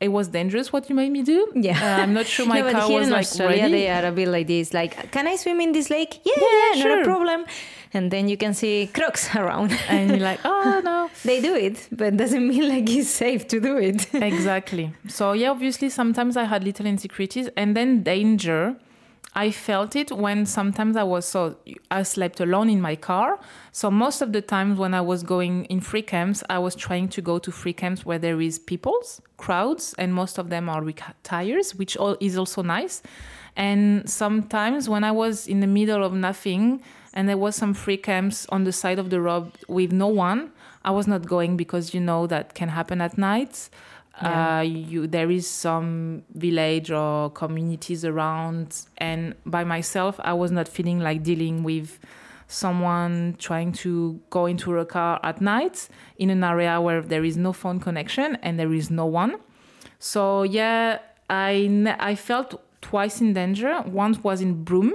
it 0.00 0.08
was 0.08 0.28
dangerous 0.28 0.72
what 0.72 0.88
you 0.88 0.94
made 0.96 1.10
me 1.12 1.22
do. 1.22 1.52
Yeah. 1.54 1.78
Uh, 1.78 2.02
I'm 2.02 2.14
not 2.14 2.26
sure 2.26 2.46
my 2.56 2.60
no, 2.60 2.72
car 2.72 2.90
was 2.90 3.08
like 3.10 3.20
Australia, 3.26 3.62
ready. 3.62 3.72
they 3.72 3.88
are 3.90 4.06
a 4.06 4.12
bit 4.12 4.28
like 4.28 4.46
this. 4.46 4.72
Like, 4.72 5.10
can 5.12 5.26
I 5.26 5.36
swim 5.36 5.60
in 5.60 5.72
this 5.72 5.90
lake? 5.90 6.20
Yeah, 6.24 6.32
Yeah, 6.38 6.74
yeah, 6.74 6.84
not 6.84 7.02
a 7.02 7.04
problem. 7.04 7.44
And 7.92 8.10
then 8.10 8.28
you 8.28 8.36
can 8.36 8.54
see 8.54 8.88
crocs 8.94 9.34
around. 9.42 9.72
and 9.88 10.10
you're 10.10 10.20
like, 10.20 10.40
oh 10.44 10.80
no. 10.84 11.10
they 11.24 11.40
do 11.40 11.54
it, 11.54 11.88
but 11.92 12.16
doesn't 12.16 12.46
mean 12.48 12.68
like 12.68 12.88
it's 12.88 13.10
safe 13.10 13.46
to 13.48 13.60
do 13.60 13.76
it. 13.76 14.06
exactly. 14.14 14.92
So 15.08 15.32
yeah, 15.32 15.50
obviously 15.50 15.90
sometimes 15.90 16.36
I 16.36 16.44
had 16.44 16.64
little 16.64 16.86
insecurities 16.86 17.48
and 17.56 17.76
then 17.76 18.02
danger. 18.02 18.76
I 19.34 19.52
felt 19.52 19.94
it 19.94 20.10
when 20.10 20.44
sometimes 20.44 20.96
I 20.96 21.04
was 21.04 21.24
so 21.24 21.56
I 21.90 22.02
slept 22.02 22.40
alone 22.40 22.68
in 22.68 22.80
my 22.80 22.96
car. 22.96 23.38
So 23.70 23.90
most 23.90 24.22
of 24.22 24.32
the 24.32 24.42
times 24.42 24.78
when 24.78 24.92
I 24.92 25.00
was 25.00 25.22
going 25.22 25.66
in 25.66 25.80
free 25.80 26.02
camps, 26.02 26.42
I 26.50 26.58
was 26.58 26.74
trying 26.74 27.08
to 27.10 27.22
go 27.22 27.38
to 27.38 27.52
free 27.52 27.72
camps 27.72 28.04
where 28.04 28.18
there 28.18 28.40
is 28.40 28.58
peoples, 28.58 29.20
crowds, 29.36 29.94
and 29.98 30.12
most 30.12 30.38
of 30.38 30.50
them 30.50 30.68
are 30.68 30.84
tires, 31.22 31.76
which 31.76 31.96
all 31.96 32.16
is 32.20 32.36
also 32.36 32.62
nice. 32.62 33.02
And 33.56 34.08
sometimes 34.10 34.88
when 34.88 35.04
I 35.04 35.12
was 35.12 35.46
in 35.46 35.60
the 35.60 35.66
middle 35.66 36.02
of 36.04 36.12
nothing 36.12 36.82
and 37.14 37.28
there 37.28 37.38
was 37.38 37.54
some 37.54 37.74
free 37.74 37.96
camps 37.96 38.46
on 38.50 38.64
the 38.64 38.72
side 38.72 38.98
of 38.98 39.10
the 39.10 39.20
road 39.20 39.52
with 39.68 39.92
no 39.92 40.08
one, 40.08 40.52
I 40.84 40.90
was 40.90 41.06
not 41.06 41.26
going 41.26 41.56
because 41.56 41.94
you 41.94 42.00
know 42.00 42.26
that 42.26 42.54
can 42.54 42.68
happen 42.68 43.00
at 43.00 43.18
night. 43.18 43.68
Yeah. 44.22 44.58
Uh, 44.58 44.60
you 44.62 45.06
there 45.06 45.30
is 45.30 45.48
some 45.48 46.24
village 46.34 46.90
or 46.90 47.30
communities 47.30 48.04
around, 48.04 48.86
and 48.98 49.34
by 49.46 49.64
myself, 49.64 50.20
I 50.22 50.34
was 50.34 50.50
not 50.50 50.68
feeling 50.68 51.00
like 51.00 51.22
dealing 51.22 51.62
with 51.62 51.98
someone 52.50 53.36
trying 53.38 53.72
to 53.72 54.20
go 54.28 54.46
into 54.46 54.76
a 54.76 54.84
car 54.84 55.20
at 55.22 55.40
night 55.40 55.88
in 56.18 56.30
an 56.30 56.42
area 56.42 56.80
where 56.80 57.00
there 57.00 57.24
is 57.24 57.36
no 57.36 57.52
phone 57.52 57.78
connection 57.78 58.36
and 58.42 58.58
there 58.58 58.72
is 58.72 58.90
no 58.90 59.06
one. 59.06 59.36
So 60.00 60.42
yeah, 60.42 60.98
I 61.30 61.96
I 62.00 62.14
felt 62.16 62.60
twice 62.80 63.20
in 63.20 63.32
danger. 63.34 63.82
Once 63.86 64.22
was 64.24 64.40
in 64.40 64.64
Broome, 64.64 64.94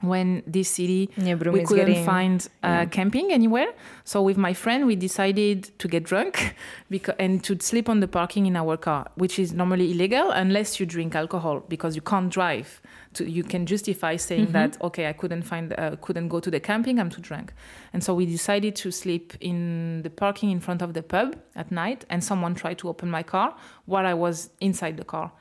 when 0.00 0.42
this 0.46 0.68
city 0.70 1.10
Yeah, 1.16 1.34
we 1.34 1.64
couldn't 1.64 1.86
getting- 1.86 2.04
find 2.04 2.46
uh, 2.62 2.68
yeah. 2.68 2.84
camping 2.86 3.32
anywhere. 3.32 3.68
So 4.04 4.22
with 4.22 4.36
my 4.36 4.54
friend, 4.54 4.86
we 4.86 4.94
decided 4.96 5.70
to 5.78 5.88
get 5.88 6.04
drunk 6.04 6.54
because, 6.90 7.16
and 7.18 7.42
to 7.44 7.56
sleep 7.60 7.88
on 7.88 8.00
the 8.00 8.08
parking 8.08 8.46
in 8.46 8.56
our 8.56 8.76
car, 8.76 9.10
which 9.16 9.38
is 9.38 9.52
normally 9.52 9.90
illegal 9.90 10.30
unless 10.30 10.78
you 10.78 10.86
drink 10.86 11.14
alcohol 11.14 11.64
because 11.68 11.96
you 11.96 12.02
can't 12.02 12.30
drive. 12.30 12.80
To, 13.14 13.28
you 13.28 13.42
can 13.42 13.64
justify 13.66 14.16
saying 14.16 14.52
that 14.52 14.76
okay, 14.82 15.08
I 15.08 15.14
couldn't 15.14 15.42
find, 15.42 15.72
uh, 15.78 15.96
couldn't 16.00 16.28
go 16.28 16.40
to 16.40 16.50
the 16.50 16.60
camping, 16.60 17.00
I'm 17.00 17.08
too 17.10 17.22
drunk, 17.22 17.54
and 17.92 18.04
so 18.04 18.14
we 18.14 18.26
decided 18.26 18.76
to 18.76 18.90
sleep 18.92 19.32
in 19.40 20.02
the 20.02 20.10
parking 20.10 20.50
in 20.50 20.60
front 20.60 20.82
of 20.82 20.92
the 20.92 21.02
pub 21.02 21.34
at 21.56 21.72
night. 21.72 22.04
And 22.10 22.22
someone 22.22 22.54
tried 22.54 22.78
to 22.78 22.88
open 22.88 23.10
my 23.10 23.22
car 23.22 23.56
while 23.86 24.06
I 24.06 24.12
was 24.14 24.50
inside 24.60 24.98
the 24.98 25.04
car, 25.04 25.32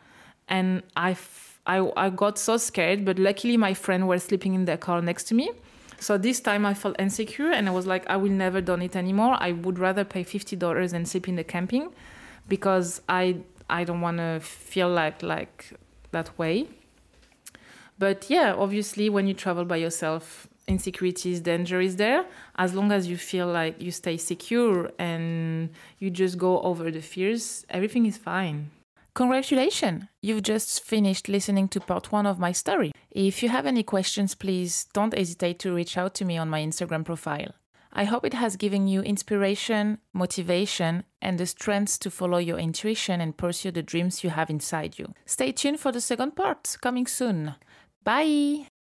and 0.47 0.81
I, 0.95 1.11
f- 1.11 1.56
I, 1.67 1.91
I 1.95 2.09
got 2.09 2.39
so 2.39 2.57
scared. 2.57 3.05
But 3.05 3.19
luckily, 3.19 3.57
my 3.57 3.73
friend 3.73 4.07
were 4.07 4.17
sleeping 4.17 4.55
in 4.55 4.65
their 4.65 4.77
car 4.77 5.01
next 5.01 5.25
to 5.25 5.35
me. 5.35 5.51
So 5.99 6.17
this 6.17 6.39
time 6.39 6.65
I 6.65 6.73
felt 6.73 6.95
insecure 6.99 7.51
and 7.51 7.67
I 7.67 7.71
was 7.71 7.87
like, 7.87 8.07
I 8.09 8.17
will 8.17 8.31
never 8.31 8.61
done 8.61 8.81
it 8.81 8.95
anymore. 8.95 9.35
I 9.39 9.51
would 9.51 9.79
rather 9.79 10.03
pay 10.03 10.23
fifty 10.23 10.55
dollars 10.55 10.93
and 10.93 11.07
sleep 11.07 11.27
in 11.27 11.35
the 11.35 11.43
camping 11.43 11.89
because 12.47 13.01
I 13.09 13.37
I 13.69 13.83
don't 13.83 14.01
want 14.01 14.17
to 14.17 14.39
feel 14.39 14.89
like 14.89 15.23
like 15.23 15.73
that 16.11 16.37
way. 16.37 16.67
But 17.99 18.29
yeah, 18.29 18.53
obviously 18.55 19.09
when 19.09 19.27
you 19.27 19.33
travel 19.33 19.65
by 19.65 19.77
yourself, 19.77 20.47
insecurities, 20.67 21.39
danger 21.39 21.81
is 21.81 21.95
there. 21.95 22.25
As 22.57 22.75
long 22.75 22.91
as 22.91 23.07
you 23.07 23.17
feel 23.17 23.47
like 23.47 23.81
you 23.81 23.89
stay 23.89 24.17
secure 24.17 24.91
and 24.99 25.71
you 25.97 26.11
just 26.11 26.37
go 26.37 26.61
over 26.61 26.91
the 26.91 27.01
fears, 27.01 27.65
everything 27.71 28.05
is 28.05 28.17
fine. 28.17 28.69
Congratulations! 29.17 30.03
You've 30.21 30.43
just 30.43 30.83
finished 30.83 31.27
listening 31.27 31.69
to 31.69 31.79
part 31.79 32.11
one 32.11 32.27
of 32.27 32.37
my 32.37 32.51
story. 32.51 32.91
If 33.09 33.41
you 33.41 33.49
have 33.49 33.65
any 33.65 33.81
questions, 33.81 34.35
please 34.35 34.85
don't 34.93 35.17
hesitate 35.17 35.57
to 35.61 35.73
reach 35.73 35.97
out 35.97 36.13
to 36.15 36.25
me 36.25 36.37
on 36.37 36.49
my 36.49 36.61
Instagram 36.61 37.03
profile. 37.03 37.55
I 37.91 38.03
hope 38.03 38.25
it 38.27 38.35
has 38.35 38.57
given 38.57 38.87
you 38.87 39.01
inspiration, 39.01 39.97
motivation, 40.13 41.03
and 41.19 41.39
the 41.39 41.47
strength 41.47 41.99
to 42.01 42.11
follow 42.11 42.37
your 42.37 42.59
intuition 42.59 43.19
and 43.19 43.35
pursue 43.35 43.71
the 43.71 43.81
dreams 43.81 44.23
you 44.23 44.29
have 44.29 44.51
inside 44.51 44.99
you. 44.99 45.15
Stay 45.25 45.51
tuned 45.51 45.79
for 45.79 45.91
the 45.91 45.99
second 45.99 46.35
part, 46.35 46.77
coming 46.79 47.07
soon. 47.07 47.55
Bye! 48.03 48.67